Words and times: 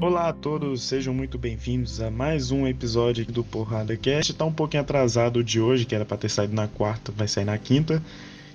Olá 0.00 0.30
a 0.30 0.32
todos, 0.32 0.82
sejam 0.82 1.12
muito 1.12 1.36
bem-vindos 1.36 2.00
a 2.00 2.10
mais 2.10 2.50
um 2.50 2.66
episódio 2.66 3.26
do 3.26 3.44
Porrada 3.44 3.94
Cast. 3.98 4.32
Tá 4.32 4.46
um 4.46 4.52
pouquinho 4.52 4.82
atrasado 4.82 5.44
de 5.44 5.60
hoje, 5.60 5.84
que 5.84 5.94
era 5.94 6.06
para 6.06 6.16
ter 6.16 6.30
saído 6.30 6.54
na 6.54 6.66
quarta, 6.66 7.12
vai 7.14 7.28
sair 7.28 7.44
na 7.44 7.58
quinta. 7.58 8.02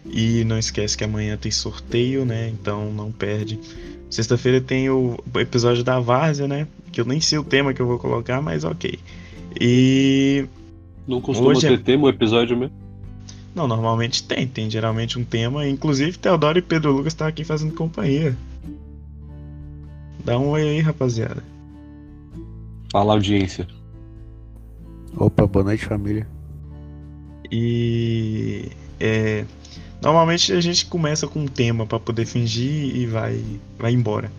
E 0.07 0.43
não 0.45 0.57
esquece 0.57 0.97
que 0.97 1.03
amanhã 1.03 1.37
tem 1.37 1.51
sorteio, 1.51 2.25
né? 2.25 2.49
Então 2.49 2.91
não 2.91 3.11
perde. 3.11 3.59
Sexta-feira 4.09 4.59
tem 4.59 4.89
o 4.89 5.19
episódio 5.35 5.83
da 5.83 5.99
Várzea, 5.99 6.47
né? 6.47 6.67
Que 6.91 6.99
eu 6.99 7.05
nem 7.05 7.21
sei 7.21 7.37
o 7.37 7.43
tema 7.43 7.75
que 7.75 7.81
eu 7.81 7.85
vou 7.85 7.99
colocar, 7.99 8.41
mas 8.41 8.63
ok. 8.63 8.97
E. 9.61 10.45
Não 11.07 11.21
costuma 11.21 11.49
Hoje 11.49 11.67
é- 11.67 11.69
ter 11.69 11.83
tema 11.83 12.05
o 12.05 12.09
episódio 12.09 12.57
mesmo? 12.57 12.75
Não, 13.53 13.67
normalmente 13.67 14.23
tem, 14.23 14.47
tem 14.47 14.67
geralmente 14.67 15.19
um 15.19 15.23
tema. 15.23 15.67
Inclusive, 15.67 16.17
Teodoro 16.17 16.57
e 16.57 16.61
Pedro 16.63 16.91
Lucas 16.91 17.13
estão 17.13 17.27
aqui 17.27 17.43
fazendo 17.43 17.75
companhia. 17.75 18.35
Dá 20.25 20.39
um 20.39 20.49
oi 20.49 20.63
aí, 20.63 20.79
rapaziada. 20.81 21.43
Fala 22.91 23.13
audiência. 23.13 23.67
Opa, 25.15 25.45
boa 25.45 25.65
noite, 25.65 25.85
família. 25.85 26.27
E 27.51 28.71
é, 28.99 29.45
normalmente 30.01 30.51
a 30.51 30.59
gente 30.59 30.87
começa 30.87 31.27
com 31.27 31.41
um 31.41 31.47
tema 31.47 31.85
pra 31.85 31.99
poder 31.99 32.25
fingir 32.25 32.95
e 32.95 33.05
vai, 33.05 33.39
vai 33.77 33.93
embora. 33.93 34.31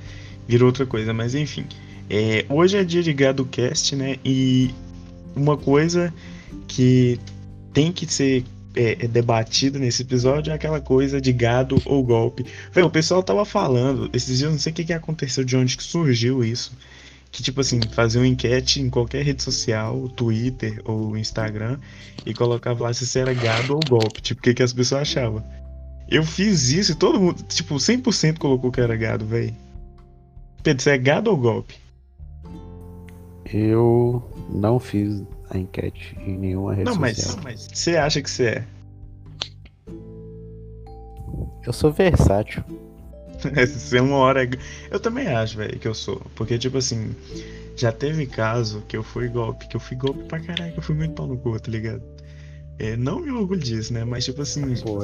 Vira 0.48 0.66
outra 0.66 0.84
coisa, 0.84 1.14
mas 1.14 1.36
enfim. 1.36 1.64
É, 2.10 2.44
hoje 2.48 2.76
é 2.76 2.82
dia 2.82 3.02
de 3.02 3.12
gado 3.12 3.44
cast, 3.44 3.94
né? 3.94 4.16
E 4.24 4.74
uma 5.36 5.56
coisa 5.56 6.12
que 6.66 7.16
tem 7.72 7.92
que 7.92 8.12
ser 8.12 8.44
é, 8.76 9.04
é 9.04 9.08
debatida 9.08 9.78
nesse 9.78 10.02
episódio 10.02 10.52
é 10.52 10.54
aquela 10.54 10.80
coisa 10.80 11.20
de 11.20 11.32
gado 11.32 11.80
ou 11.86 12.04
golpe. 12.04 12.44
Véi, 12.70 12.84
o 12.84 12.90
pessoal 12.90 13.22
tava 13.22 13.44
falando, 13.44 14.10
esses 14.12 14.38
dias 14.38 14.52
não 14.52 14.58
sei 14.58 14.72
o 14.72 14.74
que, 14.74 14.84
que 14.84 14.92
aconteceu, 14.92 15.42
de 15.42 15.56
onde 15.56 15.76
que 15.76 15.82
surgiu 15.82 16.44
isso. 16.44 16.72
Que 17.32 17.42
tipo 17.42 17.60
assim, 17.60 17.80
fazer 17.92 18.18
uma 18.18 18.26
enquete 18.26 18.80
em 18.80 18.88
qualquer 18.88 19.24
rede 19.24 19.42
social, 19.42 20.08
Twitter 20.10 20.80
ou 20.84 21.16
Instagram, 21.16 21.78
e 22.24 22.34
colocava 22.34 22.84
lá 22.84 22.92
se 22.92 23.18
era 23.18 23.32
gado 23.32 23.74
ou 23.74 23.80
golpe, 23.88 24.20
tipo, 24.20 24.40
o 24.40 24.42
que, 24.42 24.54
que 24.54 24.62
as 24.62 24.72
pessoas 24.72 25.02
achavam. 25.02 25.42
Eu 26.08 26.22
fiz 26.22 26.70
isso 26.70 26.92
e 26.92 26.94
todo 26.94 27.18
mundo, 27.18 27.42
tipo, 27.42 27.74
100% 27.74 28.38
colocou 28.38 28.70
que 28.70 28.80
era 28.80 28.94
gado, 28.94 29.26
velho. 29.26 29.54
Pedro, 30.62 30.82
você 30.82 30.90
é 30.90 30.98
gado 30.98 31.30
ou 31.30 31.36
golpe? 31.36 31.74
Eu 33.52 34.22
não 34.48 34.78
fiz 34.78 35.22
a 35.50 35.58
enquete 35.58 36.16
em 36.20 36.36
nenhuma 36.38 36.74
rede 36.74 36.90
Não, 36.90 36.96
mas 36.96 37.16
social. 37.18 37.40
mas 37.44 37.68
você 37.72 37.96
acha 37.96 38.20
que 38.22 38.30
você 38.30 38.44
é? 38.46 38.64
Eu 41.66 41.72
sou 41.72 41.90
versátil. 41.92 42.62
Se 43.68 43.96
é 43.98 44.02
uma 44.02 44.16
hora. 44.16 44.48
Eu 44.90 44.98
também 45.00 45.26
acho, 45.28 45.58
velho, 45.58 45.78
que 45.78 45.86
eu 45.86 45.94
sou. 45.94 46.20
Porque, 46.34 46.58
tipo 46.58 46.78
assim, 46.78 47.14
já 47.76 47.92
teve 47.92 48.26
caso 48.26 48.82
que 48.88 48.96
eu 48.96 49.02
fui 49.02 49.28
golpe, 49.28 49.68
que 49.68 49.76
eu 49.76 49.80
fui 49.80 49.96
golpe 49.96 50.24
pra 50.24 50.40
caralho, 50.40 50.72
que 50.72 50.78
eu 50.78 50.82
fui 50.82 50.94
muito 50.94 51.14
pau 51.14 51.26
no 51.26 51.36
cu, 51.36 51.58
tá 51.60 51.70
ligado? 51.70 52.02
É, 52.78 52.96
não 52.96 53.20
me 53.20 53.30
orgulho 53.30 53.60
disso, 53.60 53.92
né? 53.92 54.04
Mas, 54.04 54.24
tipo 54.24 54.42
assim, 54.42 54.74
Pô, 54.82 54.98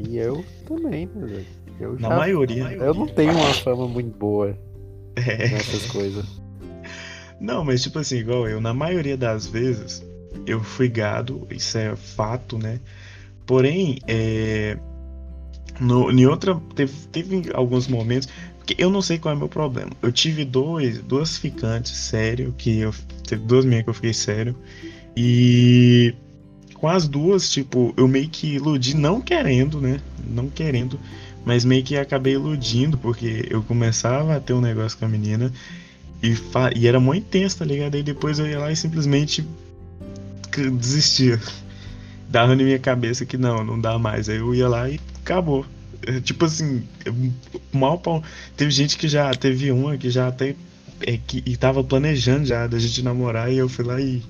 e 0.00 0.16
eu 0.18 0.44
também, 0.66 1.06
né, 1.06 1.26
velho? 1.26 1.46
Eu 1.80 1.92
na 1.98 2.08
já- 2.08 2.16
maioria. 2.16 2.72
Eu 2.72 2.94
não 2.94 3.06
tenho 3.08 3.32
uma 3.32 3.54
fama 3.54 3.88
muito 3.88 4.16
boa 4.16 4.56
É. 5.16 5.48
nessas 5.48 5.86
coisas. 5.86 6.24
Não, 7.42 7.64
mas 7.64 7.82
tipo 7.82 7.98
assim, 7.98 8.18
igual 8.18 8.48
eu, 8.48 8.60
na 8.60 8.72
maioria 8.72 9.16
das 9.16 9.48
vezes, 9.48 10.00
eu 10.46 10.62
fui 10.62 10.88
gado, 10.88 11.44
isso 11.50 11.76
é 11.76 11.96
fato, 11.96 12.56
né? 12.56 12.78
Porém, 13.44 13.98
é. 14.06 14.78
No, 15.80 16.10
em 16.12 16.24
outra. 16.24 16.54
Teve, 16.76 16.92
teve 17.10 17.50
alguns 17.52 17.88
momentos. 17.88 18.28
Porque 18.58 18.76
eu 18.78 18.90
não 18.90 19.02
sei 19.02 19.18
qual 19.18 19.34
é 19.34 19.36
o 19.36 19.38
meu 19.38 19.48
problema. 19.48 19.90
Eu 20.00 20.12
tive 20.12 20.44
dois, 20.44 20.98
duas 20.98 21.36
ficantes, 21.36 21.90
sério, 21.96 22.54
que 22.56 22.78
eu. 22.78 22.94
Teve 23.26 23.44
duas 23.44 23.64
minhas 23.64 23.82
que 23.82 23.90
eu 23.90 23.94
fiquei 23.94 24.14
sério. 24.14 24.56
E. 25.16 26.14
Com 26.74 26.88
as 26.88 27.08
duas, 27.08 27.50
tipo, 27.50 27.92
eu 27.96 28.08
meio 28.08 28.28
que 28.28 28.54
iludi, 28.54 28.96
não 28.96 29.20
querendo, 29.20 29.80
né? 29.80 30.00
Não 30.28 30.48
querendo. 30.48 30.98
Mas 31.44 31.64
meio 31.64 31.82
que 31.82 31.96
acabei 31.96 32.34
iludindo, 32.34 32.96
porque 32.98 33.46
eu 33.50 33.62
começava 33.62 34.36
a 34.36 34.40
ter 34.40 34.52
um 34.52 34.60
negócio 34.60 34.96
com 34.96 35.04
a 35.04 35.08
menina. 35.08 35.52
E, 36.22 36.34
fa- 36.36 36.70
e 36.74 36.86
era 36.86 37.00
muito 37.00 37.24
intenso, 37.26 37.58
tá 37.58 37.64
ligado? 37.64 37.94
Aí 37.96 38.02
depois 38.02 38.38
eu 38.38 38.46
ia 38.46 38.58
lá 38.58 38.70
e 38.70 38.76
simplesmente 38.76 39.44
desistia. 40.78 41.40
Dava 42.28 42.54
na 42.54 42.62
minha 42.62 42.78
cabeça 42.78 43.26
que 43.26 43.36
não, 43.36 43.64
não 43.64 43.80
dá 43.80 43.98
mais. 43.98 44.28
Aí 44.28 44.36
eu 44.36 44.54
ia 44.54 44.68
lá 44.68 44.88
e 44.88 45.00
acabou. 45.22 45.66
É, 46.06 46.20
Tipo 46.20 46.44
assim, 46.44 46.82
eu- 47.04 47.14
mal 47.72 47.98
pau. 47.98 48.22
Teve 48.56 48.70
gente 48.70 48.96
que 48.96 49.08
já. 49.08 49.30
Teve 49.34 49.70
uma 49.72 49.96
que 49.96 50.10
já 50.10 50.28
até. 50.28 50.54
É, 51.04 51.18
que, 51.26 51.42
e 51.44 51.56
tava 51.56 51.82
planejando 51.82 52.46
já 52.46 52.66
da 52.66 52.78
gente 52.78 53.02
namorar 53.02 53.52
e 53.52 53.58
eu 53.58 53.68
fui 53.68 53.84
lá 53.84 54.00
e. 54.00 54.22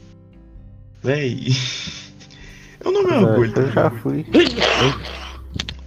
Véi. 1.03 1.49
Eu 2.85 2.91
não 2.91 3.05
me 3.05 3.13
orgulho, 3.13 3.53
tá 3.53 3.61
eu 3.61 3.71
já 3.71 3.91
fui. 3.91 4.27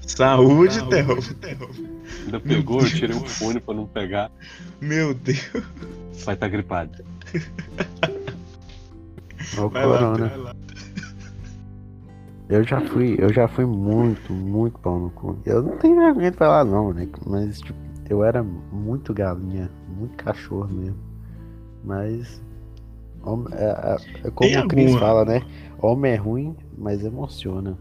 Saúde, 0.07 0.83
Theo. 0.89 1.17
Ainda 2.25 2.39
pegou, 2.39 2.81
eu 2.81 2.87
tirei 2.89 3.15
o 3.15 3.19
fone 3.25 3.59
pra 3.59 3.73
não 3.73 3.85
pegar. 3.87 4.31
Meu 4.81 5.13
Deus. 5.13 5.51
Vai 6.23 6.35
estar 6.35 6.47
gripado. 6.47 7.03
Ó, 9.57 9.65
o 9.65 9.69
Vai 9.69 9.85
lá, 9.85 9.97
corona. 9.97 10.55
Eu 12.47 12.63
já 12.63 12.79
fui, 12.81 13.15
eu 13.17 13.33
já 13.33 13.47
fui 13.47 13.65
muito, 13.65 14.31
muito 14.31 14.77
pau 14.79 14.99
no 14.99 15.09
cu. 15.09 15.37
Eu 15.45 15.63
não 15.63 15.77
tenho 15.77 15.95
vergonha 15.95 16.29
de 16.31 16.37
falar 16.37 16.63
não, 16.63 16.93
né? 16.93 17.07
Mas 17.25 17.59
tipo, 17.59 17.77
eu 18.07 18.23
era 18.23 18.43
muito 18.43 19.13
galinha, 19.13 19.69
muito 19.87 20.15
cachorro 20.23 20.67
mesmo. 20.71 20.97
Mas 21.83 22.39
é, 23.51 23.65
é- 23.65 24.27
é 24.27 24.31
como 24.31 24.49
Tem 24.51 24.59
o 24.59 24.67
Cris 24.67 24.85
alguma- 24.93 24.99
fala, 24.99 25.25
né? 25.25 25.41
Homem 25.79 26.11
é 26.11 26.15
ruim, 26.15 26.55
mas 26.77 27.03
emociona. 27.03 27.75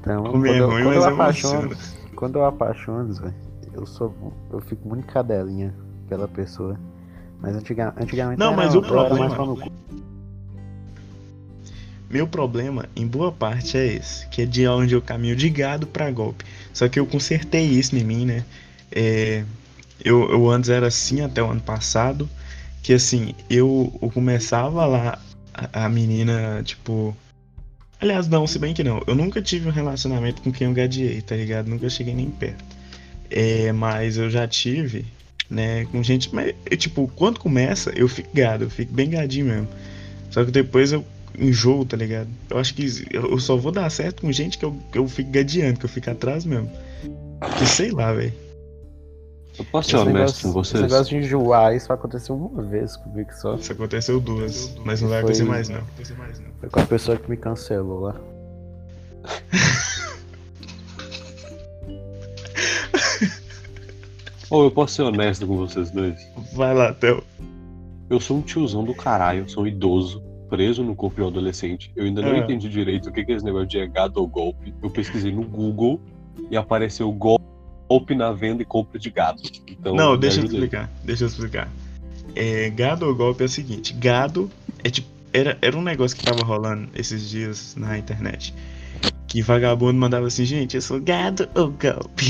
Então, 0.00 0.24
Homem 0.24 0.52
quando, 0.52 0.54
é 0.54 0.60
eu, 0.60 0.70
ruim, 0.70 0.82
quando 0.82 0.94
eu 0.94 1.04
apaixono, 1.04 1.76
quando 2.16 2.38
eu 2.38 2.44
apaixono, 2.44 3.32
eu 3.74 3.86
sou, 3.86 4.14
eu 4.50 4.60
fico 4.60 4.88
muito 4.88 5.06
cadelinha 5.06 5.74
pela 6.08 6.26
pessoa. 6.26 6.78
Mas 7.40 7.56
antiga, 7.56 7.94
antigamente 7.98 8.38
Não, 8.38 8.54
mas 8.54 8.74
o 8.74 8.78
eu 8.78 8.84
era 8.84 9.08
problema-. 9.08 9.70
Meu 12.10 12.26
problema, 12.26 12.86
em 12.96 13.06
boa 13.06 13.30
parte, 13.30 13.76
é 13.76 13.86
esse, 13.86 14.26
que 14.28 14.42
é 14.42 14.46
de 14.46 14.66
onde 14.66 14.94
eu 14.94 15.00
caminho 15.00 15.36
de 15.36 15.48
gado 15.48 15.86
pra 15.86 16.10
golpe. 16.10 16.44
Só 16.72 16.88
que 16.88 16.98
eu 16.98 17.06
consertei 17.06 17.64
isso 17.64 17.94
em 17.96 18.02
mim, 18.02 18.26
né? 18.26 18.44
É, 18.90 19.44
eu, 20.04 20.28
eu 20.30 20.50
antes 20.50 20.70
era 20.70 20.88
assim 20.88 21.20
até 21.20 21.40
o 21.40 21.48
ano 21.48 21.60
passado, 21.60 22.28
que 22.82 22.92
assim, 22.92 23.34
eu, 23.48 23.96
eu 24.02 24.10
começava 24.10 24.84
lá, 24.86 25.18
a, 25.54 25.84
a 25.84 25.88
menina, 25.88 26.62
tipo. 26.64 27.16
Aliás, 28.00 28.28
não, 28.28 28.46
se 28.46 28.58
bem 28.58 28.72
que 28.72 28.82
não. 28.82 29.02
Eu 29.06 29.14
nunca 29.14 29.42
tive 29.42 29.68
um 29.68 29.72
relacionamento 29.72 30.40
com 30.40 30.50
quem 30.50 30.66
eu 30.66 30.72
gadiei, 30.72 31.20
tá 31.20 31.36
ligado? 31.36 31.68
Nunca 31.68 31.88
cheguei 31.90 32.14
nem 32.14 32.30
perto. 32.30 32.64
É, 33.30 33.70
mas 33.72 34.16
eu 34.16 34.30
já 34.30 34.48
tive, 34.48 35.04
né, 35.50 35.84
com 35.86 36.02
gente. 36.02 36.34
Mas, 36.34 36.54
tipo, 36.78 37.10
quando 37.14 37.38
começa, 37.38 37.90
eu 37.90 38.08
fico 38.08 38.30
gado, 38.34 38.64
eu 38.64 38.70
fico 38.70 38.92
bem 38.92 39.10
gadinho 39.10 39.46
mesmo. 39.46 39.68
Só 40.30 40.44
que 40.44 40.50
depois 40.50 40.92
eu 40.92 41.04
enjoo, 41.38 41.84
tá 41.84 41.96
ligado? 41.96 42.28
Eu 42.48 42.58
acho 42.58 42.74
que 42.74 42.86
eu 43.12 43.38
só 43.38 43.56
vou 43.56 43.70
dar 43.70 43.90
certo 43.90 44.22
com 44.22 44.32
gente 44.32 44.56
que 44.56 44.64
eu, 44.64 44.76
que 44.90 44.98
eu 44.98 45.06
fico 45.06 45.30
gadeando, 45.30 45.78
que 45.78 45.84
eu 45.84 45.90
fico 45.90 46.10
atrás 46.10 46.44
mesmo. 46.44 46.70
Que 47.58 47.66
sei 47.66 47.90
lá, 47.90 48.12
velho. 48.12 48.32
Eu 49.60 49.64
posso 49.66 49.90
ser 49.90 49.96
honesto 49.98 50.40
com 50.42 50.48
negócio, 50.48 50.52
vocês? 50.52 50.82
esse 50.84 50.92
negócio 50.92 51.10
de 51.20 51.26
enjoar, 51.26 51.74
isso 51.76 51.92
aconteceu 51.92 52.34
uma 52.34 52.62
vez 52.62 52.96
comigo 52.96 53.30
só. 53.34 53.56
Isso 53.56 53.70
aconteceu 53.72 54.18
duas, 54.18 54.74
mas 54.84 55.02
não 55.02 55.10
vai 55.10 55.18
acontecer 55.18 55.44
mais 55.44 55.68
não. 55.68 55.82
Foi 56.60 56.70
com 56.70 56.80
a 56.80 56.86
pessoa 56.86 57.16
que 57.18 57.28
me 57.28 57.36
cancelou 57.36 58.00
lá. 58.00 58.16
Ou 64.50 64.64
eu 64.64 64.70
posso 64.70 64.94
ser 64.94 65.02
honesto 65.02 65.46
com 65.46 65.56
vocês 65.56 65.90
dois? 65.90 66.16
Vai 66.54 66.74
lá, 66.74 66.92
Theo. 66.92 67.22
Eu 68.08 68.18
sou 68.18 68.38
um 68.38 68.42
tiozão 68.42 68.82
do 68.82 68.94
caralho, 68.94 69.48
sou 69.48 69.62
um 69.62 69.66
idoso, 69.66 70.20
preso 70.48 70.82
no 70.82 70.96
corpo 70.96 71.16
de 71.16 71.22
um 71.22 71.28
adolescente. 71.28 71.92
Eu 71.94 72.04
ainda 72.04 72.20
não 72.20 72.30
É. 72.32 72.38
entendi 72.38 72.68
direito 72.68 73.08
o 73.08 73.12
que 73.12 73.24
que 73.24 73.30
é 73.32 73.36
esse 73.36 73.44
negócio 73.44 73.68
de 73.68 73.78
é 73.78 73.86
gado 73.86 74.18
ou 74.20 74.26
golpe. 74.26 74.74
Eu 74.82 74.90
pesquisei 74.90 75.30
no 75.32 75.44
Google 75.44 76.00
e 76.50 76.56
apareceu 76.56 77.12
gol- 77.12 77.38
golpe 77.90 78.14
na 78.14 78.30
venda 78.30 78.62
e 78.62 78.64
compra 78.64 79.00
de 79.00 79.10
gado. 79.10 79.42
Então, 79.66 79.96
Não, 79.96 80.16
deixa 80.16 80.40
eu 80.40 80.44
explicar. 80.44 80.88
Deixa 81.02 81.24
eu 81.24 81.28
explicar. 81.28 81.68
É, 82.36 82.70
gado 82.70 83.06
ou 83.06 83.14
golpe 83.14 83.42
é 83.42 83.46
o 83.46 83.48
seguinte: 83.48 83.92
gado 83.92 84.48
é 84.84 84.90
tipo. 84.90 85.08
Era, 85.32 85.58
era 85.60 85.76
um 85.76 85.82
negócio 85.82 86.16
que 86.16 86.24
tava 86.24 86.42
rolando 86.44 86.88
esses 86.94 87.28
dias 87.28 87.76
na 87.76 87.98
internet. 87.98 88.54
Que 89.28 89.42
vagabundo 89.42 89.94
mandava 89.94 90.26
assim, 90.26 90.44
gente, 90.44 90.74
eu 90.74 90.82
sou 90.82 91.00
gado 91.00 91.48
ou 91.54 91.68
golpe? 91.68 92.24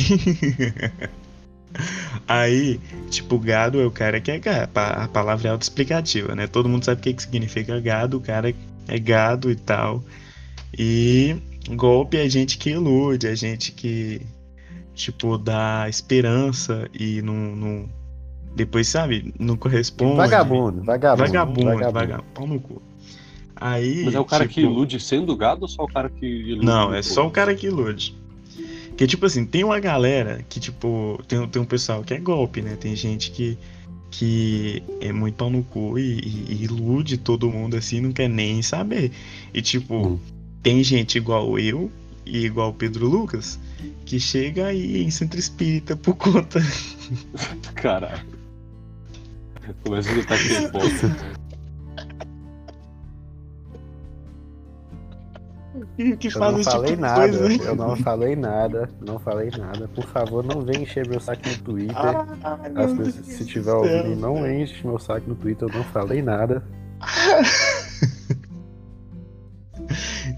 Aí, 2.28 2.78
tipo, 3.08 3.38
gado 3.38 3.80
é 3.80 3.86
o 3.86 3.90
cara 3.90 4.20
que 4.20 4.30
é 4.30 4.38
gado. 4.38 4.70
A 4.74 5.08
palavra 5.08 5.48
é 5.48 5.50
autoexplicativa, 5.50 6.34
né? 6.34 6.46
Todo 6.46 6.68
mundo 6.68 6.84
sabe 6.84 7.00
o 7.00 7.04
que, 7.04 7.14
que 7.14 7.22
significa 7.22 7.80
gado, 7.80 8.18
o 8.18 8.20
cara 8.20 8.54
é 8.86 8.98
gado 8.98 9.50
e 9.50 9.56
tal. 9.56 10.04
E 10.78 11.36
golpe 11.70 12.18
é 12.18 12.28
gente 12.28 12.58
que 12.58 12.70
ilude, 12.70 13.28
é 13.28 13.34
gente 13.34 13.72
que, 13.72 14.20
tipo, 14.94 15.38
dá 15.38 15.87
esperança 15.88 16.88
e 16.92 17.20
não, 17.22 17.34
não, 17.56 17.88
Depois, 18.54 18.88
sabe, 18.88 19.32
não 19.38 19.56
corresponde. 19.56 20.16
Vagabundo, 20.16 20.82
vagabundo. 20.82 21.22
Vagabundo, 21.26 21.64
vagabundo. 21.66 21.92
vagabundo. 21.92 22.25
Pau 22.34 22.46
no 22.46 22.60
cu. 22.60 22.82
Aí. 23.56 24.04
Mas 24.04 24.14
é 24.14 24.20
o 24.20 24.25
cara 24.25 24.46
que 24.48 24.54
tipo, 24.54 24.66
ilude 24.72 24.98
sendo 24.98 25.37
gado 25.37 25.62
ou 25.62 25.69
só 25.69 25.84
o 25.84 25.88
cara 25.88 26.08
que 26.08 26.26
ilude? 26.26 26.64
Não, 26.66 26.92
é 26.94 27.02
só 27.02 27.26
o 27.26 27.31
cara 27.31 27.54
que 27.54 27.66
ilude. 27.66 28.14
Que 28.96 29.06
tipo 29.06 29.25
assim, 29.26 29.44
tem 29.46 29.64
uma 29.64 29.78
galera 29.81 30.44
que, 30.48 30.58
tipo, 30.60 31.19
tem, 31.28 31.46
tem 31.48 31.62
um 31.62 31.64
pessoal 31.64 32.02
que 32.02 32.12
é 32.14 32.19
golpe, 32.19 32.60
né? 32.60 32.76
Tem 32.78 32.94
gente 32.96 33.31
que, 33.31 33.56
que 34.10 34.82
é 35.00 35.12
muito 35.12 35.34
pau 35.36 35.48
no 35.50 35.62
cu 35.62 35.98
e, 35.98 36.19
e- 36.20 36.46
e 36.50 36.64
ilude 36.64 37.16
todo 37.16 37.50
mundo 37.50 37.76
assim, 37.76 38.00
não 38.00 38.12
quer 38.12 38.28
nem 38.28 38.60
saber. 38.62 39.10
E 39.54 39.62
tipo, 39.62 39.94
Hum. 40.08 40.19
tem 40.62 40.82
gente 40.82 41.16
igual 41.16 41.58
eu 41.58 41.90
e 42.26 42.44
igual 42.44 42.70
o 42.70 42.75
Pedro 42.75 43.06
Lucas 43.08 43.58
que 44.05 44.19
chega 44.19 44.67
aí 44.67 45.03
em 45.03 45.11
centro 45.11 45.38
espírita 45.38 45.97
por 45.97 46.15
conta 46.17 46.61
Caralho. 47.75 48.41
Começa 49.85 50.11
a 50.11 50.12
gritar 50.15 50.35
aquele 50.35 50.69
ponto. 50.69 51.41
que, 55.97 56.17
que 56.17 56.29
Eu 56.29 56.41
não 56.41 56.61
esse 56.61 56.71
falei 56.71 56.91
tipo 56.91 57.03
nada, 57.03 57.38
coisa. 57.38 57.65
eu 57.65 57.77
não 57.77 57.97
falei 57.97 58.37
nada, 58.37 58.91
não 59.00 59.19
falei 59.19 59.50
nada. 59.50 59.88
Por 59.88 60.05
favor, 60.06 60.44
não 60.44 60.62
venha 60.62 60.81
encher 60.81 61.09
meu 61.09 61.21
saco 61.21 61.43
no 61.49 61.59
Twitter. 61.59 61.94
Deus 62.75 62.93
pessoas, 62.93 63.27
se 63.27 63.44
tiver 63.44 63.73
ouvindo, 63.73 64.17
não 64.17 64.50
enche 64.50 64.87
meu 64.87 64.99
saco 64.99 65.29
no 65.29 65.35
Twitter, 65.35 65.69
eu 65.69 65.75
não 65.75 65.85
falei 65.85 66.23
nada. 66.23 66.62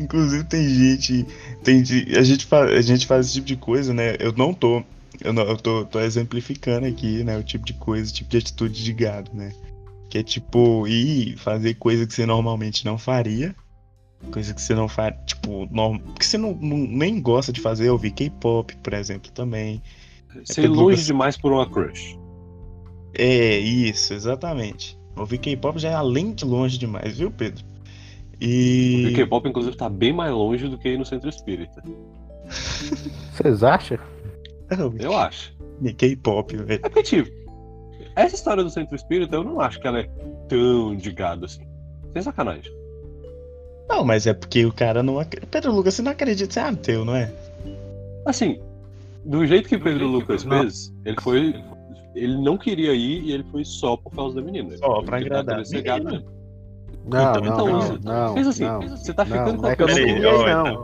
Inclusive 0.00 0.44
tem 0.44 0.68
gente, 0.68 1.26
tem 1.62 1.82
de- 1.82 2.16
a 2.16 2.22
gente 2.22 2.44
faz, 2.46 2.70
a 2.70 2.80
gente 2.80 3.06
faz 3.06 3.26
esse 3.26 3.34
tipo 3.34 3.46
de 3.46 3.56
coisa, 3.56 3.92
né? 3.94 4.16
Eu 4.18 4.32
não 4.32 4.52
tô, 4.52 4.82
eu 5.20 5.32
não, 5.32 5.42
eu 5.44 5.56
tô, 5.56 5.84
tô 5.84 6.00
exemplificando 6.00 6.86
aqui, 6.86 7.22
né, 7.24 7.36
o 7.38 7.42
tipo 7.42 7.64
de 7.64 7.72
coisa, 7.74 8.10
o 8.10 8.14
tipo 8.14 8.30
de 8.30 8.38
atitude 8.38 8.82
de 8.84 8.92
gado, 8.92 9.30
né? 9.34 9.52
Que 10.10 10.18
é 10.18 10.22
tipo 10.22 10.86
ir 10.86 11.36
fazer 11.38 11.74
coisa 11.74 12.06
que 12.06 12.12
você 12.12 12.26
normalmente 12.26 12.84
não 12.84 12.98
faria, 12.98 13.54
coisa 14.30 14.52
que 14.54 14.60
você 14.60 14.74
não 14.74 14.88
faz, 14.88 15.14
tipo, 15.26 15.66
norm, 15.70 15.98
que 16.18 16.26
você 16.26 16.36
não, 16.38 16.54
não- 16.54 16.76
nem 16.78 17.20
gosta 17.20 17.52
de 17.52 17.60
fazer, 17.60 17.90
ouvir 17.90 18.10
K-pop, 18.12 18.76
por 18.76 18.92
exemplo, 18.92 19.30
também. 19.32 19.82
Ser 20.44 20.62
Pedro 20.62 20.76
longe 20.76 20.90
Lucas. 20.90 21.06
demais 21.06 21.36
por 21.36 21.52
uma 21.52 21.68
crush. 21.68 22.18
É, 23.14 23.58
isso, 23.58 24.14
exatamente. 24.14 24.98
Ouvir 25.16 25.38
K-pop 25.38 25.78
já 25.78 25.90
é 25.90 25.94
além 25.94 26.32
de 26.32 26.44
longe 26.44 26.78
demais, 26.78 27.18
viu, 27.18 27.30
Pedro? 27.30 27.64
O 28.44 29.08
E 29.08 29.12
K-pop, 29.14 29.48
inclusive, 29.48 29.76
tá 29.76 29.88
bem 29.88 30.12
mais 30.12 30.32
longe 30.32 30.68
do 30.68 30.78
que 30.78 30.88
ir 30.88 30.98
no 30.98 31.04
centro 31.04 31.28
espírita. 31.28 31.82
Vocês 33.32 33.62
acham? 33.62 33.98
Eu 34.98 35.16
acho. 35.16 35.54
K-pop, 35.96 36.56
velho. 36.56 36.80
É 36.84 36.88
porque, 36.88 37.02
tipo, 37.02 37.30
essa 38.16 38.34
história 38.34 38.62
do 38.62 38.70
centro 38.70 38.94
espírita, 38.94 39.36
eu 39.36 39.44
não 39.44 39.60
acho 39.60 39.80
que 39.80 39.86
ela 39.86 40.00
é 40.00 40.10
tão 40.48 40.94
de 40.96 41.12
gado 41.12 41.44
assim. 41.44 41.66
Sem 42.12 42.22
sacanagem. 42.22 42.72
Não, 43.88 44.04
mas 44.04 44.26
é 44.26 44.34
porque 44.34 44.64
o 44.64 44.72
cara 44.72 45.02
não 45.02 45.18
acredita. 45.18 45.46
Pedro 45.50 45.72
Lucas, 45.72 45.94
você 45.94 46.02
não 46.02 46.12
acredita, 46.12 46.52
você 46.52 46.60
é 46.60 46.62
ateu, 46.62 47.04
não 47.04 47.14
é? 47.14 47.32
Assim, 48.26 48.60
do 49.24 49.46
jeito 49.46 49.68
que 49.68 49.78
Pedro 49.78 50.06
Lucas 50.06 50.44
fez, 50.44 50.92
ele 51.04 51.20
foi. 51.20 51.54
Ele 52.14 52.36
não 52.38 52.58
queria 52.58 52.92
ir 52.92 53.22
e 53.22 53.32
ele 53.32 53.44
foi 53.44 53.64
só 53.64 53.96
por 53.96 54.14
causa 54.14 54.36
da 54.36 54.42
menina. 54.42 54.76
Só 54.76 54.98
Ele 54.98 55.06
pra 55.06 55.16
agradar 55.16 55.62
querendo 55.64 56.24
Não, 57.04 57.30
Então- 57.30 57.42
não, 57.42 57.52
então, 57.52 57.66
não, 57.66 57.78
isso- 57.80 58.00
não, 58.04 58.34
Pensa 58.34 58.50
assim, 58.50 58.64
não. 58.64 58.80
você 58.82 59.12
tá 59.14 59.24
Não, 59.24 59.30
ficando 59.36 59.56
com 59.56 59.62
não 59.62 59.68
a 59.68 59.72
é 59.72 59.76
que 59.76 59.82
eu 59.82 59.88
não 59.88 59.94
não. 60.74 60.82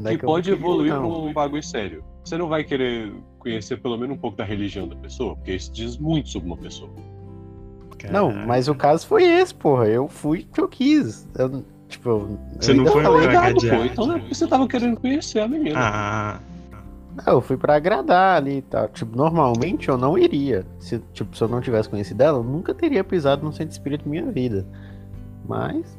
Não 0.00 0.10
que 0.12 0.18
que 0.18 0.24
eu 0.24 0.28
pode 0.28 0.50
não 0.50 0.56
evoluir 0.56 0.92
não. 0.94 1.00
pra 1.10 1.18
um 1.18 1.32
bagulho 1.32 1.62
sério. 1.62 2.04
Você 2.24 2.36
não 2.38 2.48
vai 2.48 2.62
querer 2.62 3.12
conhecer 3.38 3.78
pelo 3.80 3.96
menos 3.96 4.16
um 4.16 4.20
pouco 4.20 4.36
da 4.36 4.44
religião 4.44 4.86
da 4.86 4.94
pessoa, 4.94 5.34
porque 5.34 5.52
isso 5.54 5.72
diz 5.72 5.96
muito 5.96 6.28
sobre 6.28 6.46
uma 6.48 6.56
pessoa. 6.56 6.90
Não, 8.12 8.32
mas 8.32 8.68
o 8.68 8.74
caso 8.74 9.06
foi 9.06 9.24
esse, 9.24 9.52
porra. 9.52 9.86
Eu 9.88 10.06
fui 10.06 10.44
porque 10.44 10.60
eu 10.60 10.68
quis. 10.68 11.28
Eu, 11.36 11.64
tipo, 11.88 12.08
eu 12.08 12.38
Você 12.60 12.72
não 12.72 12.80
ainda 12.80 12.92
foi 12.92 13.02
falei, 13.02 13.22
pra 13.22 13.32
Gado 13.32 13.54
gadear. 13.56 13.76
foi, 13.76 13.86
então 13.88 14.12
é 14.12 14.18
porque 14.20 14.34
você 14.34 14.46
tava 14.46 14.68
querendo 14.68 15.00
conhecer 15.00 15.40
a 15.40 15.48
menina. 15.48 15.78
Ah, 15.80 16.40
Não, 17.26 17.32
eu 17.34 17.40
fui 17.40 17.56
pra 17.56 17.74
agradar 17.74 18.36
ali 18.36 18.58
e 18.58 18.62
tal. 18.62 18.86
Tipo, 18.88 19.16
normalmente 19.16 19.88
eu 19.88 19.98
não 19.98 20.16
iria. 20.16 20.64
Se, 20.78 21.00
tipo, 21.12 21.36
se 21.36 21.42
eu 21.42 21.48
não 21.48 21.60
tivesse 21.60 21.88
conhecido 21.88 22.20
ela, 22.22 22.38
eu 22.38 22.44
nunca 22.44 22.72
teria 22.72 23.02
pisado 23.02 23.44
no 23.44 23.52
centro 23.52 23.72
espírita 23.72 24.04
na 24.04 24.10
minha 24.12 24.30
vida. 24.30 24.64
Mas, 25.48 25.98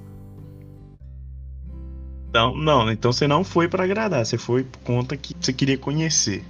então, 2.30 2.56
não, 2.56 2.92
então 2.92 3.12
você 3.12 3.28
não 3.28 3.44
foi 3.44 3.68
pra 3.68 3.84
agradar, 3.86 4.24
você 4.26 4.38
foi 4.38 4.64
por 4.64 4.78
conta 4.82 5.18
que 5.18 5.34
você 5.40 5.52
queria 5.52 5.78
conhecer. 5.78 6.44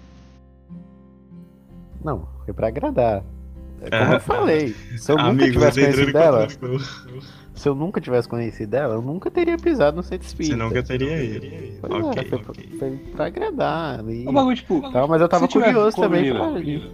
não, 2.03 2.27
foi 2.45 2.53
pra 2.53 2.67
agradar. 2.67 3.23
É 3.81 3.89
como 3.89 4.11
Ah. 4.11 4.15
eu 4.15 4.19
falei. 4.19 4.73
Se 4.97 5.09
eu 5.11 5.15
nunca 5.15 5.29
Amigo, 5.29 5.51
tivesse 5.53 5.79
você 5.79 5.87
tá 5.87 5.93
conhecido 5.93 6.09
entrando 6.09 6.23
em 6.23 6.27
ela, 6.27 6.47
contradição. 6.47 7.21
se 7.53 7.69
eu 7.69 7.75
nunca 7.75 8.01
tivesse 8.01 8.27
conhecido 8.27 8.73
ela, 8.75 8.93
eu 8.95 9.01
nunca 9.01 9.31
teria 9.31 9.55
pisado 9.57 9.95
no 9.95 10.03
centro 10.03 10.27
Você 10.27 10.55
nunca 10.55 10.83
teria 10.83 11.23
ido. 11.23 11.47
Pois 11.81 11.93
é, 12.05 12.09
Ok, 12.09 12.23
foi, 12.29 12.39
ok. 12.39 12.69
foi 12.77 12.97
pra 13.15 13.25
agradar 13.27 13.99
ali. 13.99 14.25
É 14.25 14.29
um 14.29 14.33
bagulho, 14.33 14.55
tipo, 14.57 14.81
Tal, 14.91 15.07
mas 15.07 15.21
eu 15.21 15.29
tava 15.29 15.47
curioso 15.47 15.95
também 15.95 16.23
menina, 16.23 16.51
pra 16.51 16.59
ir. 16.59 16.91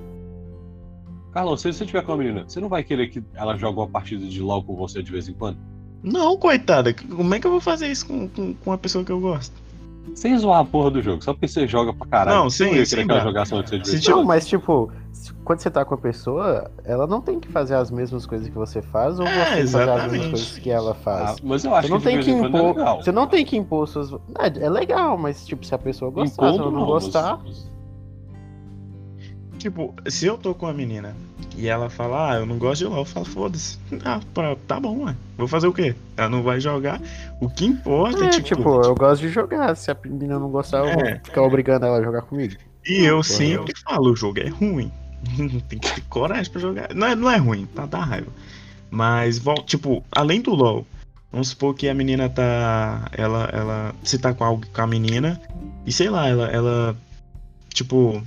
Carlão, 1.31 1.57
se 1.57 1.74
você 1.74 1.86
tiver 1.86 2.04
com 2.04 2.13
a 2.13 2.18
menina, 2.18 2.44
você 2.48 2.60
não 2.60 2.69
vai 2.69 2.84
querer 2.84 3.07
que 3.07 3.24
ela 3.34 3.57
jogue 3.57 3.80
uma 3.80 3.88
partida 3.90 4.25
de 4.25 4.40
LOL 4.42 4.63
com 4.63 4.75
você 4.75 5.02
de 5.02 5.12
vez 5.12 5.28
em 5.28 5.34
quando? 5.34 5.57
Não, 6.06 6.38
coitada, 6.38 6.94
como 6.94 7.34
é 7.34 7.40
que 7.40 7.48
eu 7.48 7.52
vou 7.52 7.60
fazer 7.60 7.88
isso 7.88 8.06
com, 8.06 8.28
com, 8.30 8.54
com 8.54 8.69
uma 8.69 8.78
pessoa 8.78 9.04
que 9.04 9.12
eu 9.12 9.19
gosto? 9.19 9.54
Sem 10.13 10.38
zoar 10.38 10.60
a 10.62 10.63
porra 10.66 10.92
do 10.92 11.02
jogo, 11.02 11.22
só 11.24 11.34
porque 11.34 11.48
você 11.48 11.68
joga 11.68 11.92
pra 11.92 12.06
caralho. 12.07 12.38
Não, 12.38 12.50
você 12.50 12.63
sem- 12.69 12.84
querer 12.86 13.06
que 13.06 13.12
ela 13.12 13.22
jogasse 13.22 13.63
de 13.63 13.88
Se. 14.02 14.10
Não, 14.12 14.24
mas 14.24 14.48
tipo, 14.48 14.92
se- 15.12 15.34
quando 15.44 15.60
você 15.60 15.69
tá 15.72 15.84
com 15.84 15.96
a 15.96 15.98
pessoa, 15.98 16.69
ela 16.86 17.07
não 17.07 17.19
tem 17.22 17.40
que 17.40 17.48
fazer 17.50 17.74
as 17.74 17.90
mesmas 17.90 18.25
coisas 18.25 18.48
que 18.48 18.54
você 18.54 18.84
faz 18.84 19.19
ou 19.19 19.25
É, 19.25 19.66
você 19.66 19.72
fazer 19.80 19.90
as 19.90 20.12
mesmas 20.12 20.30
coisas 20.30 20.57
que 20.60 20.69
ela 20.69 20.94
faz. 20.94 21.31
Ah, 21.31 21.36
mas 21.44 21.66
eu 21.66 21.74
acho 21.74 21.88
Você 21.88 21.94
não 21.94 21.98
que 22.00 22.04
tem 22.06 22.19
que 22.22 22.30
é 22.30 22.34
impor. 22.34 22.62
legal. 22.68 23.02
Você 23.02 23.12
não 23.12 23.28
tem 23.28 23.44
que 23.46 23.57
impor 23.57 23.88
suas. 23.88 24.12
É, 24.38 24.63
é 24.66 24.69
legal, 24.69 25.18
mas 25.18 25.44
tipo, 25.46 25.66
se 25.66 25.74
a 25.74 25.78
pessoa 25.80 26.12
gostar, 26.12 26.50
se 26.50 26.54
Impondo, 26.56 26.62
ela 26.63 26.72
não 26.72 26.80
não, 26.81 26.86
gostar. 26.86 27.40
mas- 27.44 27.68
Tipo, 29.57 29.94
se 30.07 30.25
eu 30.25 30.38
tô 30.38 30.54
com 30.54 30.68
a 30.68 30.74
menina 30.74 31.16
e 31.57 31.68
ela 31.68 31.90
fala, 31.90 32.31
ah, 32.31 32.36
eu 32.36 32.46
não 32.46 32.57
gosto 32.57 32.80
de 32.81 32.86
LOL, 32.86 33.00
eu 33.00 33.06
falo, 33.06 33.25
foda-se. 33.25 33.78
Ah, 34.04 34.19
pra- 34.34 34.56
tá 34.68 34.80
bom, 34.80 35.06
ué. 35.06 35.16
Vou 35.38 35.48
fazer 35.48 35.68
o 35.68 35.74
quê? 35.74 35.96
Ela 36.18 36.30
não 36.30 36.44
vai 36.44 36.60
jogar. 36.60 37.02
O 37.42 37.50
que 37.50 37.66
importa 37.66 38.24
é, 38.25 38.28
É, 38.28 38.30
tipo. 38.30 38.56
tipo, 38.57 38.81
eu 38.84 38.94
gosto 38.96 39.22
de 39.22 39.30
jogar. 39.30 39.75
Se 39.75 39.90
a 39.92 39.98
menina 40.06 40.38
não 40.38 40.50
gostar, 40.50 40.80
eu 40.80 40.86
É. 40.88 40.94
vou 41.16 41.19
ficar 41.25 41.42
obrigando 41.42 41.86
ela 41.86 41.97
a 42.00 42.04
jogar 42.04 42.21
comigo. 42.24 42.56
E 42.88 43.04
eu 43.04 43.16
Porra. 43.18 43.24
sempre 43.24 43.74
falo, 43.81 44.12
o 44.12 44.16
jogo 44.16 44.40
é 44.40 44.50
ruim. 44.50 44.92
Tem 45.68 45.80
que 45.80 45.92
ter 45.95 46.02
coragem 46.09 46.52
pra 46.52 46.62
jogar. 46.62 46.94
Não 46.94 47.07
é, 47.07 47.16
não 47.16 47.31
é 47.31 47.38
ruim, 47.38 47.66
tá? 47.74 47.85
Dá 47.88 48.00
raiva. 48.04 48.28
Mas, 48.92 49.42
tipo, 49.66 50.04
além 50.12 50.42
do 50.42 50.54
LoL, 50.54 50.85
vamos 51.31 51.47
supor 51.50 51.74
que 51.74 51.90
a 51.90 51.94
menina 51.95 52.30
tá. 52.30 53.09
Ela. 53.14 53.50
ela 53.52 53.95
você 54.04 54.18
tá 54.19 54.33
com, 54.33 54.44
algo, 54.44 54.64
com 54.71 54.81
a 54.81 54.85
menina 54.88 55.42
e 55.85 55.92
sei 55.92 56.09
lá, 56.09 56.28
ela, 56.28 56.47
ela. 56.47 56.95
Tipo. 57.69 58.21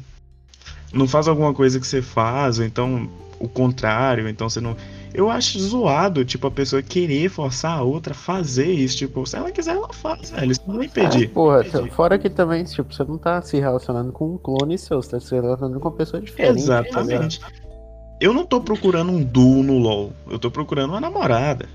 Não 0.92 1.06
faz 1.06 1.28
alguma 1.28 1.52
coisa 1.52 1.78
que 1.78 1.86
você 1.86 2.00
faz, 2.02 2.58
ou 2.58 2.64
então 2.64 3.08
o 3.40 3.48
contrário, 3.48 4.28
então 4.28 4.48
você 4.48 4.60
não. 4.60 4.76
Eu 5.14 5.30
acho 5.30 5.58
zoado, 5.58 6.24
tipo, 6.24 6.46
a 6.46 6.50
pessoa 6.50 6.82
querer 6.82 7.28
forçar 7.30 7.78
a 7.78 7.82
outra 7.82 8.12
a 8.12 8.16
fazer 8.16 8.70
isso. 8.70 8.98
Tipo, 8.98 9.24
se 9.26 9.36
ela 9.36 9.50
quiser, 9.50 9.74
ela 9.74 9.88
faz, 9.92 10.30
velho. 10.30 10.52
Isso 10.52 10.60
não 10.66 10.76
vai 10.76 10.84
É, 10.84 10.88
impedir. 10.88 11.30
porra, 11.30 11.64
t- 11.64 11.90
fora 11.90 12.18
que 12.18 12.28
também, 12.28 12.62
tipo, 12.64 12.92
você 12.92 13.04
não 13.04 13.16
tá 13.16 13.40
se 13.40 13.58
relacionando 13.58 14.12
com 14.12 14.34
um 14.34 14.38
clone 14.38 14.76
seu, 14.76 15.00
você 15.02 15.12
tá 15.12 15.20
se 15.20 15.34
relacionando 15.34 15.80
com 15.80 15.88
uma 15.88 15.94
pessoa 15.96 16.20
diferente. 16.20 16.66
tá? 16.66 16.80
Exatamente. 16.84 17.40
Eu 18.20 18.34
não 18.34 18.44
tô 18.44 18.60
procurando 18.60 19.10
um 19.12 19.22
duo 19.22 19.62
no 19.62 19.78
LoL. 19.78 20.12
Eu 20.28 20.38
tô 20.38 20.50
procurando 20.50 20.90
uma 20.90 21.00
namorada. 21.00 21.66